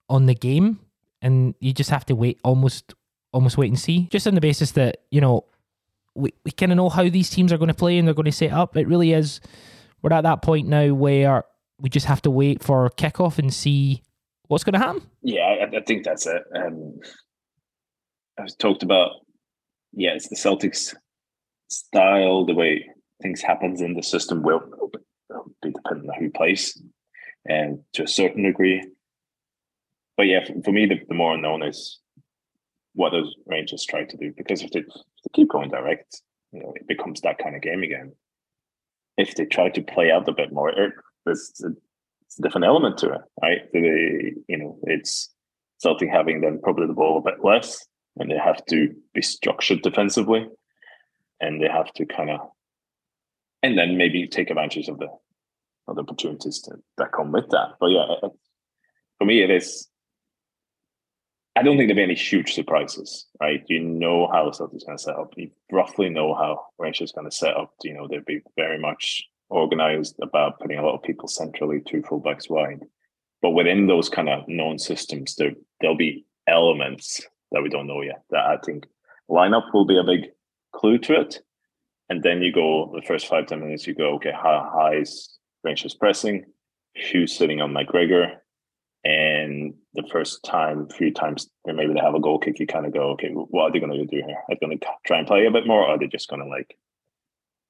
on 0.10 0.26
the 0.26 0.36
game, 0.36 0.80
and 1.22 1.56
you 1.60 1.74
just 1.74 1.90
have 1.90 2.06
to 2.06 2.16
wait 2.16 2.40
almost 2.44 2.94
almost 3.32 3.58
wait 3.58 3.70
and 3.70 3.80
see, 3.80 4.08
just 4.12 4.28
on 4.28 4.36
the 4.36 4.42
basis 4.42 4.72
that 4.72 4.98
you 5.10 5.22
know 5.22 5.46
we, 6.16 6.34
we 6.46 6.52
kind 6.52 6.72
of 6.72 6.78
know 6.78 6.90
how 6.90 7.10
these 7.10 7.30
teams 7.30 7.52
are 7.52 7.58
going 7.58 7.70
to 7.70 7.74
play 7.74 7.98
and 7.98 8.08
they're 8.08 8.14
going 8.14 8.26
to 8.26 8.32
set 8.32 8.52
up. 8.52 8.78
It 8.78 8.88
really 8.88 9.14
is. 9.14 9.42
We're 10.02 10.14
at 10.14 10.22
that 10.22 10.42
point 10.42 10.68
now 10.68 10.94
where 10.94 11.46
we 11.80 11.90
just 11.90 12.06
have 12.06 12.22
to 12.24 12.30
wait 12.30 12.64
for 12.64 12.90
kickoff 12.92 13.40
and 13.40 13.54
see 13.54 14.04
what's 14.48 14.64
going 14.64 14.74
to 14.74 14.80
happen. 14.80 15.02
Yeah, 15.22 15.42
I, 15.42 15.78
I 15.78 15.82
think 15.82 16.04
that's 16.04 16.28
it. 16.28 16.44
Um, 16.56 17.00
I've 18.40 18.58
talked 18.58 18.84
about, 18.84 19.12
yeah, 19.94 20.12
it's 20.12 20.30
the 20.30 20.36
Celtics 20.36 20.96
style, 21.70 22.46
the 22.46 22.54
way 22.54 22.86
things 23.22 23.42
happens 23.42 23.82
in 23.82 23.94
the 23.94 24.04
system 24.04 24.44
will 24.44 24.62
be 25.62 25.72
dependent 25.72 26.10
on 26.10 26.20
who 26.20 26.30
plays, 26.30 26.80
and 27.46 27.80
to 27.94 28.04
a 28.04 28.08
certain 28.08 28.44
degree. 28.44 28.84
But 30.18 30.28
yeah, 30.28 30.46
for, 30.46 30.54
for 30.64 30.72
me, 30.72 30.86
the, 30.86 31.00
the 31.08 31.16
more 31.16 31.34
unknown 31.34 31.64
is 31.64 32.00
what 32.94 33.12
those 33.12 33.34
Rangers 33.46 33.86
try 33.86 34.04
to 34.04 34.18
do. 34.18 34.34
Because 34.36 34.62
if 34.62 34.72
they, 34.72 34.80
if 34.80 34.86
they 34.86 35.30
keep 35.34 35.50
going 35.50 35.70
direct, 35.70 36.22
you 36.52 36.62
know, 36.62 36.74
it 36.76 36.88
becomes 36.88 37.22
that 37.22 37.40
kind 37.40 37.56
of 37.56 37.62
game 37.62 37.84
again. 37.84 38.14
If 39.18 39.36
they 39.36 39.46
try 39.46 39.70
to 39.70 39.82
play 39.82 40.12
out 40.12 40.28
a 40.28 40.34
bit 40.34 40.52
more, 40.52 40.70
it, 40.70 40.94
there's 41.26 41.62
a, 41.64 41.70
it's 42.26 42.40
a 42.40 42.42
different 42.42 42.66
element 42.66 42.98
to 43.00 43.14
it, 43.14 43.22
right? 43.42 43.62
They, 43.74 44.34
you 44.48 44.58
know, 44.58 44.80
it's 44.84 45.30
something 45.80 46.10
having 46.10 46.42
them 46.42 46.60
probably 46.64 46.88
the 46.88 46.94
ball 46.94 47.18
a 47.18 47.22
bit 47.22 47.44
less, 47.44 47.86
and 48.18 48.30
they 48.30 48.38
have 48.38 48.64
to 48.68 48.94
be 49.14 49.22
structured 49.22 49.82
defensively, 49.82 50.48
and 51.42 51.62
they 51.62 51.68
have 51.68 51.92
to 51.94 52.06
kind 52.06 52.30
of, 52.30 52.40
and 53.62 53.78
then 53.78 53.98
maybe 53.98 54.28
take 54.28 54.50
advantage 54.50 54.88
of 54.88 55.00
the 55.00 55.08
of 55.88 55.96
the 55.96 56.02
opportunities 56.02 56.62
to, 56.62 56.76
that 56.98 57.12
come 57.12 57.32
with 57.32 57.50
that. 57.50 57.74
But 57.80 57.88
yeah, 57.88 58.30
for 59.18 59.26
me, 59.26 59.44
it 59.44 59.50
is 59.50 59.90
I 61.56 61.62
don't 61.62 61.78
think 61.78 61.88
there'll 61.88 62.08
be 62.08 62.12
any 62.12 62.16
huge 62.16 62.54
surprises, 62.54 63.28
right? 63.40 63.64
You 63.68 63.80
know 63.80 64.28
how 64.28 64.50
Celtics 64.50 64.86
going 64.86 64.98
to 64.98 65.04
set 65.04 65.16
up. 65.16 65.34
You 65.38 65.52
roughly 65.72 66.10
know 66.10 66.34
how 66.34 66.66
Rangers 66.80 67.10
is 67.10 67.12
going 67.12 67.30
to 67.30 67.36
set 67.36 67.56
up. 67.56 67.74
You 67.84 67.94
know 67.94 68.08
they'll 68.08 68.22
be 68.26 68.42
very 68.56 68.80
much 68.80 69.24
organized 69.50 70.16
about 70.22 70.60
putting 70.60 70.80
a 70.80 70.84
lot 70.84 70.96
of 70.96 71.04
people 71.04 71.28
centrally, 71.28 71.82
two 71.86 72.02
fullbacks 72.02 72.50
wide. 72.50 72.82
But 73.42 73.52
within 73.52 73.86
those 73.86 74.10
kind 74.10 74.30
of 74.30 74.48
known 74.48 74.80
systems, 74.80 75.36
there 75.36 75.52
there'll 75.80 75.96
be 75.96 76.26
elements 76.48 77.22
that 77.52 77.62
we 77.62 77.70
don't 77.70 77.88
know 77.88 78.02
yet. 78.02 78.24
That 78.32 78.46
I 78.46 78.58
think 78.66 78.88
lineup 79.30 79.74
will 79.74 79.86
be 79.86 80.00
a 80.00 80.04
big 80.04 80.32
clue 80.74 80.98
to 81.00 81.22
it. 81.22 81.40
And 82.10 82.24
then 82.24 82.42
you 82.42 82.52
go 82.52 82.92
the 82.96 83.06
first 83.06 83.28
five 83.28 83.46
ten 83.46 83.60
minutes. 83.60 83.86
You 83.86 83.94
go 83.94 84.16
okay, 84.16 84.32
how 84.32 84.72
high 84.74 84.96
is 84.96 85.38
Rangers 85.64 85.96
pressing? 85.96 86.46
Who's 87.12 87.36
sitting 87.36 87.62
on 87.62 87.74
McGregor? 87.74 88.36
And 89.06 89.74
the 89.96 90.08
first 90.12 90.44
time, 90.44 90.88
few 90.90 91.12
times, 91.12 91.50
maybe 91.66 91.94
they 91.94 92.00
have 92.00 92.16
a 92.16 92.22
goal 92.22 92.40
kick, 92.40 92.60
you 92.60 92.68
kind 92.68 92.86
of 92.86 92.94
go, 92.94 93.12
okay, 93.12 93.30
what 93.34 93.64
are 93.64 93.72
they 93.72 93.80
going 93.80 93.92
to 93.92 94.06
do 94.06 94.24
here? 94.26 94.38
Are 94.38 94.46
they 94.50 94.66
going 94.66 94.80
to 94.80 94.86
try 95.06 95.18
and 95.18 95.28
play 95.28 95.46
a 95.46 95.52
bit 95.52 95.68
more, 95.68 95.82
or 95.82 95.90
are 95.90 96.00
they 96.00 96.08
just 96.08 96.30
going 96.30 96.42
to 96.42 96.48
like 96.48 96.78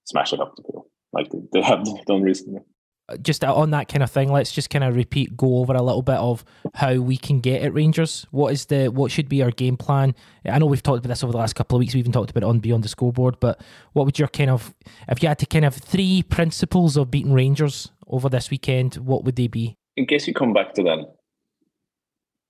smash 0.05 0.31
it 0.33 0.39
up 0.39 0.55
the 0.55 0.63
field 0.63 0.85
like 1.11 1.31
they 1.51 1.61
have 1.61 1.83
done 2.05 2.21
recently? 2.21 2.61
Uh, 3.09 3.17
just 3.17 3.43
on 3.43 3.71
that 3.71 3.89
kind 3.89 4.01
of 4.01 4.09
thing, 4.09 4.31
let's 4.31 4.51
just 4.51 4.69
kind 4.69 4.83
of 4.83 4.95
repeat, 4.95 5.35
go 5.35 5.57
over 5.57 5.73
a 5.73 5.81
little 5.81 6.01
bit 6.01 6.15
of 6.15 6.45
how 6.73 6.95
we 6.95 7.17
can 7.17 7.41
get 7.41 7.61
at 7.61 7.73
Rangers. 7.73 8.25
What 8.31 8.53
is 8.53 8.67
the 8.67 8.87
what 8.87 9.11
should 9.11 9.27
be 9.27 9.43
our 9.43 9.51
game 9.51 9.75
plan? 9.75 10.15
I 10.45 10.57
know 10.57 10.67
we've 10.67 10.81
talked 10.81 10.99
about 10.99 11.09
this 11.09 11.23
over 11.23 11.33
the 11.33 11.37
last 11.37 11.53
couple 11.55 11.75
of 11.75 11.79
weeks. 11.79 11.93
We 11.93 11.99
even 11.99 12.13
talked 12.13 12.31
about 12.31 12.43
it 12.43 12.49
on 12.49 12.59
Beyond 12.59 12.83
the 12.83 12.87
Scoreboard. 12.87 13.41
But 13.41 13.61
what 13.91 14.05
would 14.05 14.19
your 14.19 14.29
kind 14.29 14.49
of 14.49 14.73
if 15.09 15.21
you 15.21 15.27
had 15.27 15.39
to 15.39 15.45
kind 15.45 15.65
of 15.65 15.75
three 15.75 16.23
principles 16.23 16.95
of 16.95 17.11
beating 17.11 17.33
Rangers 17.33 17.91
over 18.07 18.29
this 18.29 18.49
weekend? 18.49 18.95
What 18.95 19.25
would 19.25 19.35
they 19.35 19.47
be? 19.47 19.77
In 19.97 20.05
case 20.05 20.25
you 20.25 20.33
come 20.33 20.53
back 20.53 20.73
to 20.75 20.83
them, 20.83 21.05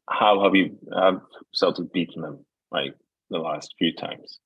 how 0.07 0.43
have 0.43 0.53
you 0.53 0.77
have 0.95 1.19
Celtic 1.51 1.91
beaten 1.91 2.21
them 2.21 2.45
like 2.71 2.95
the 3.31 3.39
last 3.39 3.73
few 3.79 3.91
times? 3.95 4.39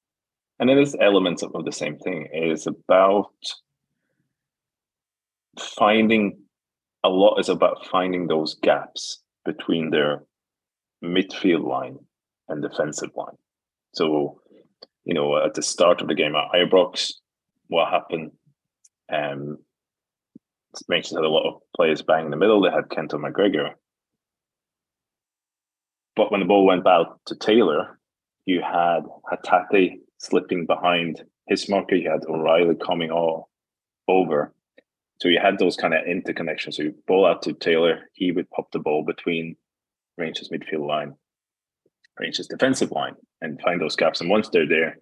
And 0.59 0.69
it 0.69 0.77
is 0.77 0.95
elements 0.99 1.43
of, 1.43 1.53
of 1.53 1.65
the 1.65 1.71
same 1.71 1.97
thing. 1.97 2.29
It 2.31 2.49
is 2.49 2.65
about 2.65 3.33
finding 5.59 6.39
a 7.03 7.09
lot 7.09 7.39
is 7.39 7.49
about 7.49 7.85
finding 7.87 8.27
those 8.27 8.55
gaps 8.55 9.21
between 9.45 9.91
their 9.91 10.23
midfield 11.03 11.65
line 11.65 11.97
and 12.49 12.61
defensive 12.61 13.11
line. 13.15 13.37
So, 13.93 14.41
you 15.05 15.13
know, 15.13 15.37
at 15.43 15.53
the 15.53 15.61
start 15.61 16.01
of 16.01 16.07
the 16.07 16.15
game 16.15 16.35
at 16.35 16.51
Ibrox, 16.53 17.13
what 17.67 17.89
happened? 17.89 18.31
Um, 19.11 19.57
Rangers 20.87 21.11
had 21.11 21.23
a 21.23 21.29
lot 21.29 21.47
of 21.47 21.61
players 21.75 22.01
bang 22.01 22.25
in 22.25 22.31
the 22.31 22.37
middle. 22.37 22.61
They 22.61 22.69
had 22.69 22.89
Kent 22.89 23.13
on 23.13 23.21
McGregor, 23.21 23.71
but 26.17 26.31
when 26.31 26.41
the 26.41 26.47
ball 26.47 26.65
went 26.65 26.87
out 26.87 27.19
to 27.27 27.35
Taylor, 27.35 27.99
you 28.45 28.61
had 28.61 29.01
Hatate 29.31 29.99
slipping 30.17 30.65
behind 30.65 31.23
his 31.47 31.69
marker. 31.69 31.95
You 31.95 32.09
had 32.09 32.25
O'Riley 32.25 32.75
coming 32.75 33.11
all 33.11 33.49
over. 34.07 34.53
So 35.19 35.27
you 35.27 35.39
had 35.41 35.57
those 35.57 35.75
kind 35.75 35.93
of 35.93 36.05
interconnections. 36.05 36.75
So 36.75 36.83
you 36.83 36.95
ball 37.07 37.25
out 37.25 37.41
to 37.43 37.53
Taylor, 37.53 38.09
he 38.13 38.31
would 38.31 38.49
pop 38.51 38.71
the 38.71 38.79
ball 38.79 39.03
between 39.03 39.55
Rangers 40.17 40.49
midfield 40.49 40.87
line, 40.87 41.13
Rangers 42.19 42.47
defensive 42.47 42.91
line, 42.91 43.15
and 43.41 43.59
find 43.61 43.81
those 43.81 43.95
gaps. 43.95 44.21
And 44.21 44.29
once 44.29 44.49
they're 44.49 44.67
there, 44.67 44.97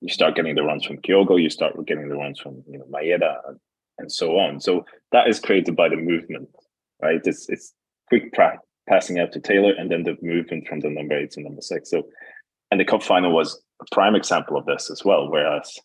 you 0.00 0.08
start 0.08 0.34
getting 0.34 0.54
the 0.54 0.62
runs 0.62 0.84
from 0.84 0.98
Kyogo, 0.98 1.40
you 1.40 1.50
start 1.50 1.74
getting 1.86 2.08
the 2.08 2.16
runs 2.16 2.40
from 2.40 2.62
you 2.68 2.78
know 2.78 2.86
Maeda 2.86 3.36
and, 3.48 3.58
and 3.98 4.12
so 4.12 4.38
on. 4.38 4.60
So 4.60 4.84
that 5.12 5.28
is 5.28 5.40
created 5.40 5.76
by 5.76 5.88
the 5.88 5.96
movement, 5.96 6.48
right? 7.02 7.20
It's 7.24 7.48
it's 7.48 7.74
quick 8.08 8.32
pra- 8.32 8.58
passing 8.88 9.18
out 9.18 9.32
to 9.32 9.40
Taylor, 9.40 9.72
and 9.72 9.90
then 9.90 10.04
the 10.04 10.16
movement 10.22 10.66
from 10.66 10.80
the 10.80 10.90
number 10.90 11.18
eight 11.18 11.32
to 11.32 11.42
number 11.42 11.62
six. 11.62 11.90
So, 11.90 12.08
and 12.70 12.80
the 12.80 12.84
cup 12.84 13.02
final 13.02 13.32
was 13.32 13.60
a 13.80 13.84
prime 13.94 14.14
example 14.14 14.56
of 14.56 14.66
this 14.66 14.90
as 14.90 15.04
well. 15.04 15.30
Whereas 15.30 15.78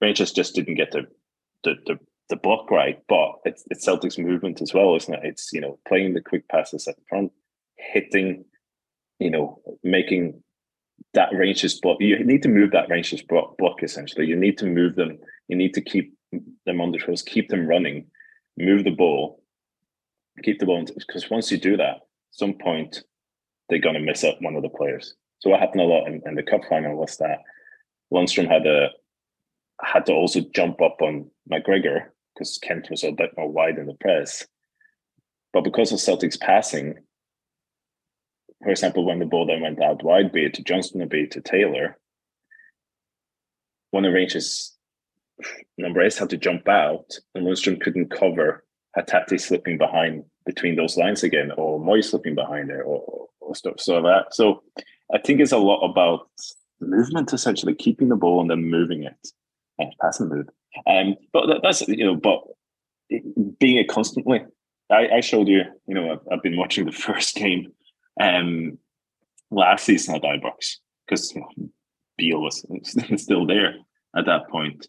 Rangers 0.00 0.32
just 0.32 0.54
didn't 0.54 0.74
get 0.74 0.90
the 0.92 1.06
the 1.64 1.74
the, 1.86 1.98
the 2.28 2.36
block 2.36 2.70
right, 2.70 3.00
but 3.08 3.32
it's 3.44 3.64
it's 3.70 3.84
Celtic's 3.84 4.18
movement 4.18 4.62
as 4.62 4.72
well, 4.72 4.96
isn't 4.96 5.14
it? 5.14 5.20
It's 5.24 5.52
you 5.52 5.60
know 5.60 5.78
playing 5.86 6.14
the 6.14 6.20
quick 6.20 6.48
passes 6.48 6.88
at 6.88 6.96
the 6.96 7.02
front, 7.08 7.32
hitting, 7.76 8.44
you 9.18 9.30
know, 9.30 9.60
making 9.82 10.42
that 11.12 11.32
Rangers 11.32 11.78
block. 11.80 11.98
You 12.00 12.24
need 12.24 12.42
to 12.42 12.48
move 12.48 12.70
that 12.72 12.88
Rangers 12.88 13.22
block, 13.22 13.56
block 13.58 13.82
essentially. 13.82 14.26
You 14.26 14.36
need 14.36 14.58
to 14.58 14.66
move 14.66 14.94
them. 14.94 15.18
You 15.48 15.56
need 15.56 15.74
to 15.74 15.80
keep 15.80 16.16
them 16.66 16.80
on 16.80 16.92
the 16.92 16.98
toes, 16.98 17.22
keep 17.22 17.48
them 17.48 17.66
running, 17.66 18.06
move 18.56 18.84
the 18.84 18.90
ball, 18.90 19.42
keep 20.42 20.58
the 20.58 20.66
ball 20.66 20.84
because 20.84 21.30
once 21.30 21.50
you 21.50 21.58
do 21.58 21.76
that, 21.76 22.00
some 22.30 22.54
point 22.54 23.02
they're 23.68 23.78
going 23.78 23.94
to 23.94 24.00
miss 24.00 24.24
up 24.24 24.36
one 24.40 24.56
of 24.56 24.62
the 24.62 24.68
players. 24.68 25.14
So 25.38 25.50
what 25.50 25.60
happened 25.60 25.82
a 25.82 25.84
lot 25.84 26.06
in, 26.06 26.22
in 26.26 26.34
the 26.34 26.42
cup 26.42 26.62
final 26.68 26.96
was 26.96 27.16
that 27.18 27.38
Lundstram 28.12 28.48
had 28.48 28.66
a 28.66 28.88
had 29.82 30.06
to 30.06 30.12
also 30.12 30.40
jump 30.54 30.80
up 30.80 31.02
on 31.02 31.30
McGregor 31.50 32.06
because 32.34 32.58
Kent 32.58 32.88
was 32.90 33.04
a 33.04 33.12
bit 33.12 33.30
more 33.36 33.50
wide 33.50 33.78
in 33.78 33.86
the 33.86 33.94
press. 33.94 34.46
But 35.52 35.64
because 35.64 35.92
of 35.92 36.00
Celtic's 36.00 36.36
passing, 36.36 36.94
for 38.62 38.70
example, 38.70 39.04
when 39.04 39.18
the 39.18 39.26
ball 39.26 39.46
then 39.46 39.60
went 39.60 39.82
out 39.82 40.02
wide, 40.02 40.32
be 40.32 40.46
it 40.46 40.54
to 40.54 40.62
Johnston 40.62 41.02
or 41.02 41.06
be 41.06 41.22
it 41.22 41.30
to 41.32 41.40
Taylor, 41.40 41.98
one 43.90 44.04
of 44.04 44.12
Rangers 44.12 44.76
number 45.78 46.02
eight 46.02 46.16
had 46.16 46.30
to 46.30 46.36
jump 46.36 46.68
out, 46.68 47.06
and 47.34 47.46
Lundstram 47.46 47.80
couldn't 47.80 48.10
cover 48.10 48.64
Hatate 48.96 49.40
slipping 49.40 49.78
behind 49.78 50.24
between 50.46 50.76
those 50.76 50.96
lines 50.96 51.22
again, 51.22 51.52
or 51.56 51.80
Mooy 51.80 52.04
slipping 52.04 52.34
behind 52.34 52.68
there, 52.70 52.82
or, 52.82 53.28
or 53.40 53.54
stuff. 53.54 53.74
So 53.78 54.02
that 54.02 54.26
so 54.32 54.62
I 55.12 55.18
think 55.18 55.40
it's 55.40 55.52
a 55.52 55.58
lot 55.58 55.88
about 55.88 56.28
movement, 56.80 57.32
essentially 57.32 57.74
keeping 57.74 58.08
the 58.08 58.16
ball 58.16 58.40
and 58.40 58.50
then 58.50 58.64
moving 58.64 59.04
it 59.04 59.28
and 59.78 59.92
pass 60.00 60.20
and 60.20 60.30
move. 60.30 60.48
Um, 60.86 61.16
but 61.32 61.46
that, 61.46 61.60
that's 61.62 61.86
you 61.88 62.04
know, 62.04 62.16
but 62.16 62.42
being 63.58 63.76
it 63.76 63.88
constantly. 63.88 64.44
I, 64.90 65.08
I 65.16 65.20
showed 65.20 65.48
you, 65.48 65.62
you 65.86 65.94
know, 65.94 66.12
I've, 66.12 66.20
I've, 66.30 66.42
been 66.42 66.58
watching 66.58 66.84
the 66.86 66.92
first 66.92 67.34
game 67.36 67.72
um 68.20 68.78
last 69.50 69.84
season 69.84 70.14
at 70.14 70.22
Ibrox 70.22 70.76
because 71.06 71.34
you 71.34 71.40
know, 71.40 71.68
Beale 72.16 72.40
was 72.40 72.64
still 73.16 73.46
there 73.46 73.74
at 74.16 74.26
that 74.26 74.48
point 74.48 74.86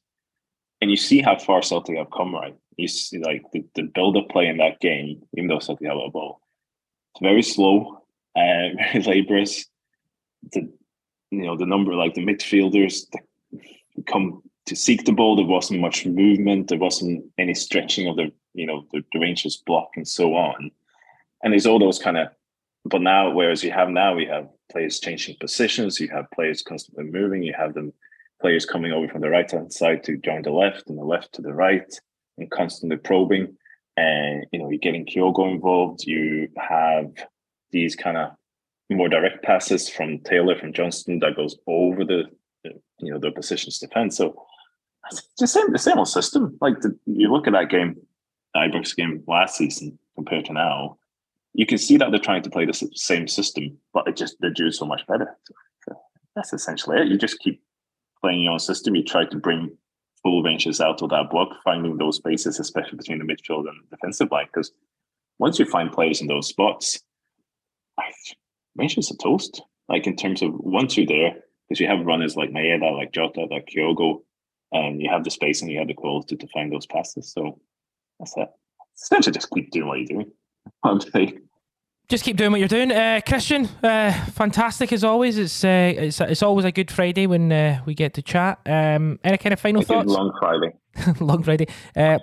and 0.82 0.92
you 0.92 0.98
see 0.98 1.22
how 1.22 1.38
far 1.38 1.62
Celtic 1.62 1.98
have 1.98 2.12
come, 2.12 2.34
right? 2.34 2.56
You 2.78 2.88
see 2.88 3.20
like 3.20 3.44
the, 3.54 3.66
the 3.76 3.84
build 3.84 4.18
up 4.18 4.30
play 4.30 4.48
in 4.48 4.58
that 4.58 4.80
game, 4.80 5.22
even 5.36 5.48
though 5.48 5.60
Celtic 5.60 5.88
have 5.88 5.98
a 5.98 6.10
ball, 6.10 6.42
it's 7.14 7.22
very 7.22 7.42
slow, 7.42 8.04
uh, 8.36 8.70
very 8.94 9.22
laborious. 9.22 9.66
The 10.52 10.72
you 11.32 11.46
know 11.46 11.58
the 11.58 11.66
number 11.66 11.96
like 11.96 12.14
the 12.14 12.26
midfielders, 12.26 13.06
come 14.08 14.44
to 14.66 14.76
seek 14.76 15.06
the 15.06 15.12
ball. 15.12 15.36
There 15.36 15.46
wasn't 15.46 15.82
much 15.82 16.06
movement. 16.06 16.68
There 16.68 16.80
wasn't 16.80 17.26
any 17.38 17.54
stretching 17.54 18.08
of 18.08 18.16
the 18.16 18.32
you 18.54 18.66
know 18.66 18.86
the, 18.92 19.04
the 19.14 19.20
Rangers 19.20 19.58
block 19.58 19.90
and 19.96 20.08
so 20.08 20.36
on. 20.36 20.72
And 21.44 21.54
there's 21.54 21.66
all 21.66 21.80
those 21.80 22.00
kind 22.00 22.18
of. 22.18 22.30
But 22.88 23.02
now, 23.02 23.32
whereas 23.32 23.64
you 23.64 23.72
have 23.72 23.90
now, 23.90 24.14
we 24.16 24.26
have 24.28 24.48
players 24.72 25.00
changing 25.00 25.38
positions. 25.40 26.00
You 26.00 26.08
have 26.10 26.30
players 26.32 26.62
constantly 26.62 27.06
moving. 27.06 27.42
You 27.42 27.54
have 27.58 27.74
them 27.74 27.94
players 28.42 28.66
coming 28.66 28.92
over 28.92 29.08
from 29.08 29.22
the 29.22 29.30
right 29.30 29.50
hand 29.50 29.74
side 29.74 30.04
to 30.04 30.18
join 30.18 30.44
the 30.44 30.52
left, 30.52 30.90
and 30.90 30.98
the 30.98 31.04
left 31.04 31.34
to 31.34 31.42
the 31.42 31.54
right, 31.54 31.92
and 32.38 32.50
constantly 32.52 32.98
probing. 32.98 33.58
And 33.98 34.46
you 34.52 34.60
know, 34.60 34.70
you're 34.70 34.80
getting 34.80 35.06
Kyogo 35.06 35.52
involved. 35.52 36.06
You 36.06 36.50
have 36.58 37.12
these 37.72 37.96
kind 37.96 38.18
of 38.18 38.32
more 38.90 39.10
direct 39.10 39.44
passes 39.44 39.90
from 39.90 40.20
Taylor, 40.20 40.58
from 40.58 40.74
Johnston 40.74 41.20
that 41.20 41.36
goes 41.36 41.58
over 41.68 42.06
the, 42.06 42.26
you 42.64 43.12
know, 43.12 43.20
the 43.20 43.32
positions 43.32 43.80
defense. 43.80 44.18
So 44.18 44.46
it's 45.12 45.28
the 45.40 45.48
same, 45.48 45.72
the 45.72 45.80
same 45.80 45.98
old 45.98 46.08
system. 46.08 46.58
Like 46.62 46.82
the, 46.82 46.98
you 47.06 47.32
look 47.32 47.48
at 47.48 47.54
that 47.54 47.70
game, 47.70 47.96
the 48.54 48.60
Ibrox 48.62 48.96
game 48.96 49.24
last 49.28 49.58
season 49.58 49.98
compared 50.16 50.46
to 50.46 50.54
now, 50.54 50.98
you 51.54 51.66
can 51.66 51.78
see 51.78 51.98
that 51.98 52.12
they're 52.12 52.20
trying 52.20 52.44
to 52.44 52.50
play 52.50 52.66
the 52.66 52.74
same 52.96 53.28
system, 53.28 53.78
but 53.94 54.08
it 54.08 54.18
just 54.18 54.36
they 54.42 54.50
do 54.50 54.72
so 54.72 54.86
much 54.86 55.06
better. 55.08 55.38
So 55.88 55.96
that's 56.36 56.54
essentially 56.54 57.00
it. 57.00 57.08
You 57.08 57.18
just 57.18 57.40
keep 57.40 57.62
playing 58.22 58.42
your 58.42 58.54
own 58.54 58.60
system. 58.60 58.96
You 58.96 59.04
try 59.04 59.26
to 59.26 59.38
bring 59.38 59.78
full 60.22 60.44
ranges 60.44 60.82
out 60.82 61.02
of 61.02 61.10
that 61.12 61.30
block, 61.30 61.50
finding 61.64 61.98
those 61.98 62.18
spaces, 62.18 62.60
especially 62.60 62.98
between 62.98 63.20
the 63.20 63.26
midfield 63.26 63.70
and 63.70 63.90
defensive 63.90 64.32
line. 64.32 64.48
Because 64.48 64.72
once 65.40 65.60
you 65.60 65.66
find 65.66 65.92
players 65.92 66.20
in 66.22 66.28
those 66.28 66.48
spots, 66.48 67.02
Rangers 68.76 69.12
are 69.12 69.16
toast. 69.16 69.62
Like 69.88 70.08
in 70.08 70.16
terms 70.16 70.42
of 70.42 70.52
once 70.56 70.98
you're 70.98 71.06
there, 71.06 71.36
because 71.68 71.80
you 71.80 71.88
have 71.88 72.06
runners 72.06 72.36
like 72.36 72.52
Maeda, 72.52 72.96
like 72.96 73.12
Jota, 73.12 73.48
like 73.50 73.68
Kyogo, 73.68 74.22
and 74.76 75.02
you 75.02 75.10
have 75.10 75.24
the 75.24 75.32
space 75.32 75.62
and 75.62 75.72
you 75.72 75.80
have 75.80 75.88
the 75.88 75.94
quality 75.94 76.36
to 76.36 76.48
find 76.48 76.72
those 76.72 76.86
passes. 76.86 77.32
So 77.32 77.60
that's 78.20 78.36
it. 78.38 78.50
Essentially, 79.02 79.34
just 79.34 79.50
keep 79.50 79.72
doing 79.72 79.88
what 79.88 80.00
you're 80.00 80.08
doing. 80.08 80.32
Just 82.08 82.24
keep 82.24 82.38
doing 82.38 82.52
what 82.52 82.60
you're 82.60 82.68
doing, 82.68 82.92
uh, 82.92 83.20
Christian. 83.28 83.68
Uh, 83.82 84.12
fantastic 84.34 84.94
as 84.94 85.04
always. 85.04 85.40
It's 85.40 85.64
uh, 85.64 85.94
it's 85.98 86.22
it's 86.22 86.44
always 86.44 86.64
a 86.64 86.72
good 86.72 86.92
Friday 86.92 87.26
when 87.26 87.52
uh, 87.52 87.82
we 87.88 87.96
get 87.96 88.14
to 88.14 88.22
chat. 88.22 88.60
Um, 88.68 89.20
any 89.24 89.40
kind 89.40 89.54
of 89.54 89.60
final 89.60 89.82
thoughts? 89.82 90.08
Long 90.08 90.32
Friday. 90.40 90.76
long 91.20 91.42
Friday. 91.42 91.66
Uh, 91.96 92.20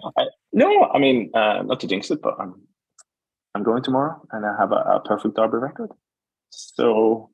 no, 0.53 0.84
I 0.94 1.00
mean 1.00 1.32
uh, 1.34 1.62
not 1.64 1.80
to 1.80 1.88
jinx 1.88 2.12
it, 2.12 2.22
but 2.22 2.36
I'm 2.38 2.62
I'm 3.57 3.64
going 3.64 3.82
tomorrow 3.82 4.22
and 4.30 4.46
I 4.46 4.55
have 4.57 4.70
a, 4.70 4.76
a 4.76 5.00
perfect 5.05 5.34
Derby 5.34 5.57
record. 5.57 5.90
So 6.50 7.30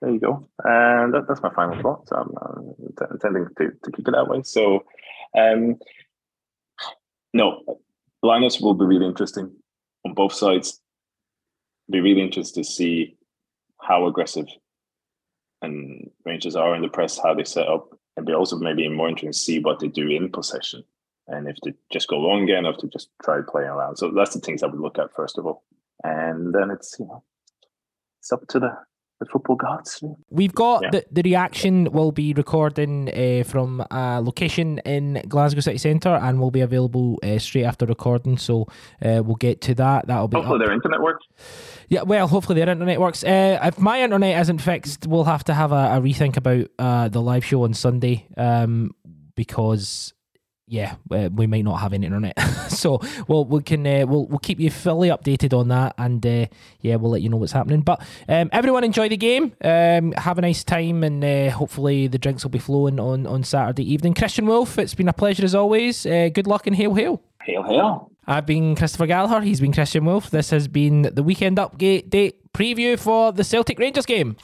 there 0.00 0.10
you 0.10 0.20
go. 0.20 0.48
And 0.64 1.14
that, 1.14 1.26
that's 1.28 1.42
my 1.42 1.50
final 1.50 1.80
thought. 1.82 2.08
I'm 2.12 2.34
uh, 2.40 3.06
intending 3.10 3.46
to, 3.58 3.70
to 3.84 3.92
keep 3.92 4.08
it 4.08 4.12
that 4.12 4.28
way. 4.28 4.42
So, 4.42 4.84
um, 5.36 5.78
no, 7.32 7.62
lineups 8.24 8.60
will 8.60 8.74
be 8.74 8.86
really 8.86 9.06
interesting 9.06 9.52
on 10.04 10.14
both 10.14 10.32
sides. 10.32 10.80
Be 11.90 12.00
really 12.00 12.22
interested 12.22 12.64
to 12.64 12.70
see 12.70 13.16
how 13.80 14.06
aggressive 14.06 14.46
and 15.62 16.10
Rangers 16.24 16.56
are 16.56 16.74
in 16.74 16.82
the 16.82 16.88
press, 16.88 17.18
how 17.18 17.34
they 17.34 17.44
set 17.44 17.68
up, 17.68 17.90
and 18.16 18.26
be 18.26 18.32
also 18.32 18.56
maybe 18.56 18.88
more 18.88 19.08
interesting 19.08 19.32
to 19.32 19.38
see 19.38 19.58
what 19.58 19.80
they 19.80 19.88
do 19.88 20.08
in 20.08 20.30
possession, 20.30 20.84
and 21.28 21.48
if 21.48 21.56
they 21.62 21.74
just 21.92 22.08
go 22.08 22.18
long 22.18 22.44
again, 22.44 22.66
or 22.66 22.72
if 22.72 22.78
they 22.78 22.88
just 22.88 23.10
try 23.22 23.40
playing 23.46 23.68
around. 23.68 23.96
So 23.96 24.10
that's 24.10 24.34
the 24.34 24.40
things 24.40 24.62
I 24.62 24.66
would 24.66 24.80
look 24.80 24.98
at 24.98 25.14
first 25.14 25.38
of 25.38 25.46
all, 25.46 25.64
and 26.02 26.54
then 26.54 26.70
it's 26.70 26.96
you 26.98 27.06
know 27.06 27.22
it's 28.20 28.32
up 28.32 28.46
to 28.48 28.58
the 28.58 28.76
the 29.20 29.26
football 29.26 29.56
gods. 29.56 30.02
We've 30.30 30.54
got 30.54 30.82
yeah. 30.82 30.90
the, 30.90 31.04
the 31.12 31.22
reaction 31.22 31.92
will 31.92 32.10
be 32.10 32.32
recording 32.32 33.10
uh, 33.10 33.44
from 33.44 33.84
a 33.90 34.20
location 34.20 34.78
in 34.78 35.22
Glasgow 35.28 35.60
City 35.60 35.78
Centre 35.78 36.18
and 36.22 36.40
will 36.40 36.50
be 36.50 36.62
available 36.62 37.18
uh, 37.22 37.38
straight 37.38 37.64
after 37.64 37.86
recording. 37.86 38.38
So 38.38 38.66
uh, 39.02 39.22
we'll 39.22 39.36
get 39.36 39.60
to 39.62 39.74
that. 39.76 40.06
That'll 40.06 40.26
be 40.26 40.36
hopefully 40.36 40.60
up. 40.60 40.66
their 40.66 40.74
internet 40.74 41.00
works. 41.00 41.26
Yeah, 41.88 42.02
well, 42.02 42.26
hopefully 42.26 42.58
their 42.58 42.70
internet 42.70 42.98
works. 42.98 43.22
if 43.26 43.78
my 43.78 44.02
internet 44.02 44.40
isn't 44.40 44.58
fixed, 44.58 45.06
we'll 45.06 45.24
have 45.24 45.44
to 45.44 45.54
have 45.54 45.70
a, 45.70 45.96
a 45.96 46.00
rethink 46.00 46.36
about 46.36 47.12
the 47.12 47.20
live 47.20 47.44
show 47.44 47.64
on 47.64 47.74
Sunday 47.74 48.26
um, 48.36 48.92
because 49.36 50.14
yeah, 50.70 50.94
uh, 51.10 51.28
we 51.34 51.48
might 51.48 51.64
not 51.64 51.80
have 51.80 51.92
an 51.92 52.04
internet. 52.04 52.40
so 52.68 53.00
well, 53.26 53.44
we 53.44 53.60
can 53.60 53.84
uh, 53.84 54.06
we'll 54.06 54.26
we'll 54.26 54.38
keep 54.38 54.60
you 54.60 54.70
fully 54.70 55.08
updated 55.08 55.52
on 55.52 55.66
that, 55.68 55.94
and 55.98 56.24
uh, 56.24 56.46
yeah, 56.80 56.94
we'll 56.94 57.10
let 57.10 57.22
you 57.22 57.28
know 57.28 57.38
what's 57.38 57.50
happening. 57.50 57.80
But 57.80 58.00
um, 58.28 58.48
everyone 58.52 58.84
enjoy 58.84 59.08
the 59.08 59.16
game, 59.16 59.52
um, 59.64 60.12
have 60.12 60.38
a 60.38 60.42
nice 60.42 60.62
time, 60.62 61.02
and 61.02 61.24
uh, 61.24 61.50
hopefully 61.50 62.06
the 62.06 62.18
drinks 62.18 62.44
will 62.44 62.52
be 62.52 62.60
flowing 62.60 63.00
on 63.00 63.26
on 63.26 63.42
Saturday 63.42 63.92
evening. 63.92 64.14
Christian 64.14 64.46
Wolf, 64.46 64.78
it's 64.78 64.94
been 64.94 65.08
a 65.08 65.12
pleasure 65.12 65.44
as 65.44 65.56
always. 65.56 66.06
Uh, 66.06 66.28
good 66.32 66.46
luck 66.46 66.68
and 66.68 66.76
hail 66.76 66.94
hail. 66.94 67.20
Hail 67.42 67.64
hail. 67.64 68.12
I've 68.28 68.46
been 68.46 68.76
Christopher 68.76 69.06
Gallagher. 69.06 69.40
He's 69.40 69.60
been 69.60 69.72
Christian 69.72 70.04
Wolf. 70.04 70.30
This 70.30 70.50
has 70.50 70.68
been 70.68 71.02
the 71.02 71.24
weekend 71.24 71.56
update 71.58 72.10
date 72.10 72.52
preview 72.52 72.96
for 72.96 73.32
the 73.32 73.42
Celtic 73.42 73.80
Rangers 73.80 74.06
game. 74.06 74.36